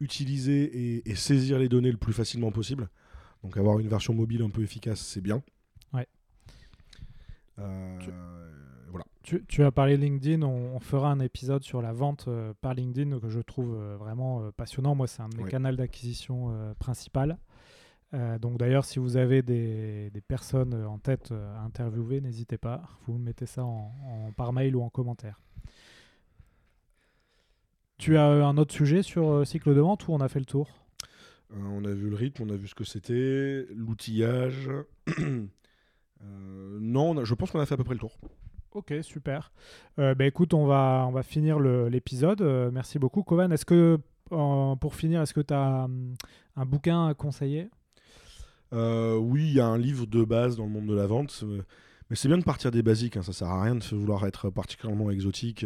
utiliser 0.00 1.08
et, 1.08 1.14
saisir 1.14 1.58
les 1.58 1.68
données 1.68 1.90
le 1.90 1.96
plus 1.96 2.12
facilement 2.12 2.50
possible. 2.50 2.88
Donc 3.42 3.56
avoir 3.56 3.78
une 3.78 3.88
version 3.88 4.14
mobile 4.14 4.42
un 4.42 4.50
peu 4.50 4.62
efficace, 4.62 5.00
c'est 5.00 5.20
bien. 5.20 5.42
Ouais. 5.92 6.08
Euh, 7.58 7.98
tu, 8.00 8.10
voilà. 8.90 9.04
Tu, 9.22 9.64
as 9.64 9.70
parlé 9.70 9.96
LinkedIn, 9.96 10.42
on, 10.42 10.78
fera 10.80 11.10
un 11.10 11.20
épisode 11.20 11.62
sur 11.62 11.82
la 11.82 11.92
vente 11.92 12.26
euh, 12.28 12.52
par 12.60 12.74
LinkedIn 12.74 13.18
que 13.18 13.28
je 13.28 13.40
trouve 13.40 13.74
euh, 13.74 13.96
vraiment 13.96 14.50
passionnant. 14.52 14.94
Moi, 14.94 15.06
c'est 15.06 15.22
un 15.22 15.28
de 15.28 15.36
mes 15.36 15.44
canaux 15.44 15.74
d'acquisition 15.74 16.74
principal. 16.78 17.38
Donc 18.12 18.58
d'ailleurs, 18.58 18.84
si 18.84 18.98
vous 18.98 19.16
avez 19.16 19.42
des, 19.42 20.10
personnes 20.26 20.74
en 20.84 20.98
tête 20.98 21.32
à 21.32 21.60
interviewer, 21.62 22.20
n'hésitez 22.20 22.58
pas. 22.58 22.82
Vous 23.06 23.18
mettez 23.18 23.46
ça 23.46 23.64
en, 23.64 23.92
par 24.36 24.52
mail 24.52 24.76
ou 24.76 24.82
en 24.82 24.88
commentaire. 24.88 25.40
Tu 27.98 28.18
as 28.18 28.26
un 28.26 28.58
autre 28.58 28.74
sujet 28.74 29.02
sur 29.02 29.30
euh, 29.30 29.44
cycle 29.44 29.74
de 29.74 29.80
vente 29.80 30.06
ou 30.08 30.12
on 30.12 30.20
a 30.20 30.28
fait 30.28 30.38
le 30.38 30.44
tour? 30.44 30.68
Euh, 31.52 31.56
On 31.62 31.84
a 31.84 31.92
vu 31.92 32.10
le 32.10 32.16
rythme, 32.16 32.42
on 32.42 32.50
a 32.50 32.56
vu 32.56 32.68
ce 32.68 32.74
que 32.74 32.84
c'était, 32.84 33.66
l'outillage. 33.74 34.70
Euh, 36.24 36.78
non, 36.80 37.22
je 37.26 37.34
pense 37.34 37.50
qu'on 37.50 37.60
a 37.60 37.66
fait 37.66 37.74
à 37.74 37.76
peu 37.76 37.84
près 37.84 37.92
le 37.92 38.00
tour. 38.00 38.18
Ok, 38.72 38.94
super. 39.02 39.52
bah, 39.98 40.24
écoute, 40.24 40.54
on 40.54 40.64
va, 40.64 41.04
on 41.06 41.12
va 41.12 41.22
finir 41.22 41.60
l'épisode. 41.60 42.40
merci 42.72 42.98
beaucoup, 42.98 43.22
Kovan. 43.22 43.52
Est-ce 43.52 43.66
que, 43.66 43.98
pour 44.30 44.94
finir, 44.94 45.20
est-ce 45.20 45.34
que 45.34 45.42
tu 45.42 45.52
as 45.52 45.84
hum, 45.84 46.14
un 46.56 46.64
bouquin 46.64 47.08
à 47.08 47.12
conseiller? 47.12 47.68
Oui, 48.72 49.46
il 49.48 49.52
y 49.52 49.60
a 49.60 49.66
un 49.66 49.78
livre 49.78 50.06
de 50.06 50.24
base 50.24 50.56
dans 50.56 50.64
le 50.64 50.70
monde 50.70 50.86
de 50.86 50.94
la 50.94 51.06
vente. 51.06 51.44
Mais 52.10 52.16
c'est 52.16 52.28
bien 52.28 52.38
de 52.38 52.44
partir 52.44 52.70
des 52.70 52.82
basiques. 52.82 53.16
Hein. 53.16 53.22
Ça 53.22 53.32
sert 53.32 53.48
à 53.48 53.62
rien 53.62 53.74
de 53.74 53.84
vouloir 53.94 54.26
être 54.26 54.50
particulièrement 54.50 55.10
exotique. 55.10 55.64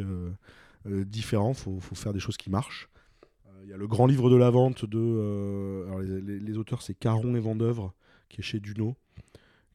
Euh, 0.86 1.04
différent, 1.04 1.50
il 1.50 1.80
faut, 1.80 1.94
faire 1.94 2.12
des 2.12 2.20
choses 2.20 2.36
qui 2.36 2.50
marchent. 2.50 2.88
Il 3.62 3.68
euh, 3.68 3.70
y 3.70 3.72
a 3.74 3.76
le 3.76 3.86
grand 3.86 4.06
livre 4.06 4.30
de 4.30 4.36
la 4.36 4.50
vente 4.50 4.84
de. 4.84 4.98
Euh, 4.98 6.20
les, 6.22 6.56
auteurs, 6.56 6.82
c'est 6.82 6.94
Caron 6.94 7.34
et 7.34 7.40
Vendœuvre, 7.40 7.92
qui 8.28 8.40
est 8.40 8.44
chez 8.44 8.60
Duno. 8.60 8.96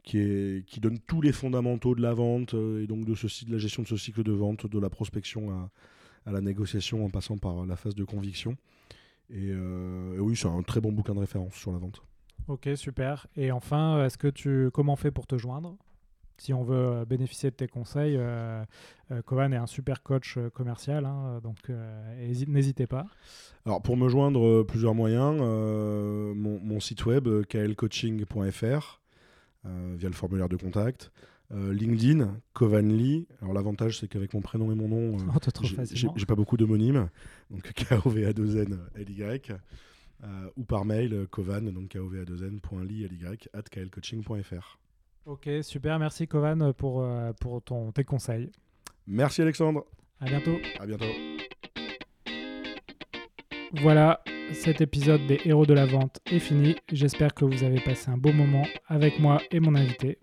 Qui, 0.04 0.64
donne 0.80 1.00
tous 1.00 1.22
les 1.22 1.32
fondamentaux 1.32 1.96
de 1.96 2.02
la 2.02 2.14
vente 2.14 2.54
et 2.54 2.86
donc 2.86 3.06
de, 3.06 3.16
ceci, 3.16 3.46
de 3.46 3.52
la 3.52 3.58
gestion 3.58 3.82
de 3.82 3.88
ce 3.88 3.98
cycle 3.98 4.22
de 4.22 4.32
vente, 4.32 4.68
de 4.68 4.80
la 4.80 4.92
prospection 4.92 5.50
à, 5.50 5.72
à 6.28 6.32
la 6.32 6.42
négociation 6.42 7.04
en 7.04 7.10
passant 7.10 7.40
par 7.40 7.66
la 7.66 7.76
phase 7.76 7.96
de 7.96 8.04
conviction. 8.04 8.56
Et, 9.32 9.52
oui, 10.20 10.36
c'est 10.36 10.48
un 10.48 10.62
très 10.62 10.80
bon 10.80 10.92
bouquin 10.92 11.16
de 11.16 11.20
référence 11.20 11.56
sur 11.56 11.72
la 11.72 11.80
vente. 11.80 12.04
Ok, 12.48 12.70
super. 12.76 13.28
Et 13.36 13.52
enfin, 13.52 14.06
est-ce 14.06 14.18
que 14.18 14.28
tu 14.28 14.70
comment 14.72 14.96
fait 14.96 15.12
pour 15.12 15.28
te 15.28 15.38
joindre? 15.38 15.78
Si 16.38 16.54
on 16.54 16.64
veut 16.64 16.76
euh, 16.76 17.06
bénéficier 17.06 17.50
de 17.50 17.56
tes 17.56 17.68
conseils, 17.68 18.18
euh, 18.18 18.64
euh 19.12 19.50
est 19.52 19.56
un 19.56 19.68
super 19.68 20.04
coach 20.04 20.36
euh, 20.38 20.50
commercial, 20.50 21.06
hein, 21.06 21.40
donc 21.42 21.70
n'hésitez 22.48 22.88
pas. 22.88 23.06
Alors 23.66 23.82
pour 23.82 23.96
me 23.96 24.10
joindre, 24.10 24.64
plusieurs 24.64 24.94
moyens. 24.94 25.40
Mon, 25.40 26.80
site 26.80 27.06
web, 27.06 27.28
klcoaching.fr, 27.48 29.02
via 29.64 30.10
le 30.10 30.16
formulaire 30.16 30.50
de 30.50 30.58
contact. 30.58 31.12
LinkedIn, 31.52 32.40
Kovanly. 32.54 33.28
Alors 33.42 33.54
l'avantage, 33.54 34.00
c'est 34.00 34.08
qu'avec 34.08 34.34
mon 34.34 34.42
prénom 34.42 34.72
et 34.72 34.76
mon 34.76 34.88
nom, 34.88 35.18
oh, 35.36 35.64
j'ai 36.16 36.26
pas 36.26 36.36
beaucoup 36.36 36.58
d'homonymes. 36.58 37.10
Donc 37.50 37.72
K-O-V-A-2-N 37.74 38.80
L-Y. 40.24 40.52
ou 40.56 40.64
par 40.64 40.86
mail, 40.86 41.28
kovan, 41.30 41.72
donc 41.72 41.90
K-O-V-A-2-N.ly 41.90 43.08
at 43.54 43.64
klcoaching.fr. 43.64 44.80
Ok, 45.26 45.50
super. 45.64 45.98
Merci 45.98 46.28
Kovan 46.28 46.72
pour, 46.74 47.02
euh, 47.02 47.34
pour 47.42 47.62
ton, 47.64 47.92
tes 47.92 48.04
conseils. 48.04 48.52
Merci 49.08 49.42
Alexandre. 49.42 49.84
À 50.20 50.26
bientôt. 50.26 50.58
À 50.80 50.86
bientôt. 50.86 51.06
Voilà, 53.82 54.22
cet 54.54 54.82
épisode 54.82 55.26
des 55.26 55.42
héros 55.46 55.66
de 55.66 55.74
la 55.74 55.88
vente 55.88 56.20
est 56.32 56.40
fini. 56.40 56.76
J'espère 56.92 57.34
que 57.34 57.44
vous 57.44 57.64
avez 57.64 57.82
passé 57.82 58.10
un 58.12 58.18
beau 58.18 58.32
moment 58.32 58.66
avec 58.88 59.20
moi 59.20 59.42
et 59.52 59.60
mon 59.60 59.74
invité. 59.76 60.20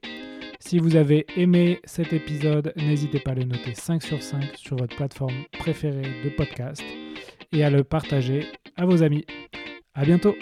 Si 0.61 0.79
vous 0.79 0.95
avez 0.95 1.27
aimé 1.37 1.81
cet 1.85 2.13
épisode, 2.13 2.73
n'hésitez 2.77 3.19
pas 3.19 3.33
à 3.33 3.35
le 3.35 3.43
noter 3.43 3.75
5 3.75 4.03
sur 4.03 4.23
5 4.23 4.53
sur 4.55 4.77
votre 4.77 4.95
plateforme 4.95 5.35
préférée 5.59 6.23
de 6.25 6.31
podcast 6.31 6.83
et 7.51 7.65
à 7.65 7.71
le 7.71 7.83
partager 7.83 8.47
à 8.77 8.87
vos 8.87 9.03
amis. 9.03 9.27
À 9.95 10.05
bientôt. 10.07 10.35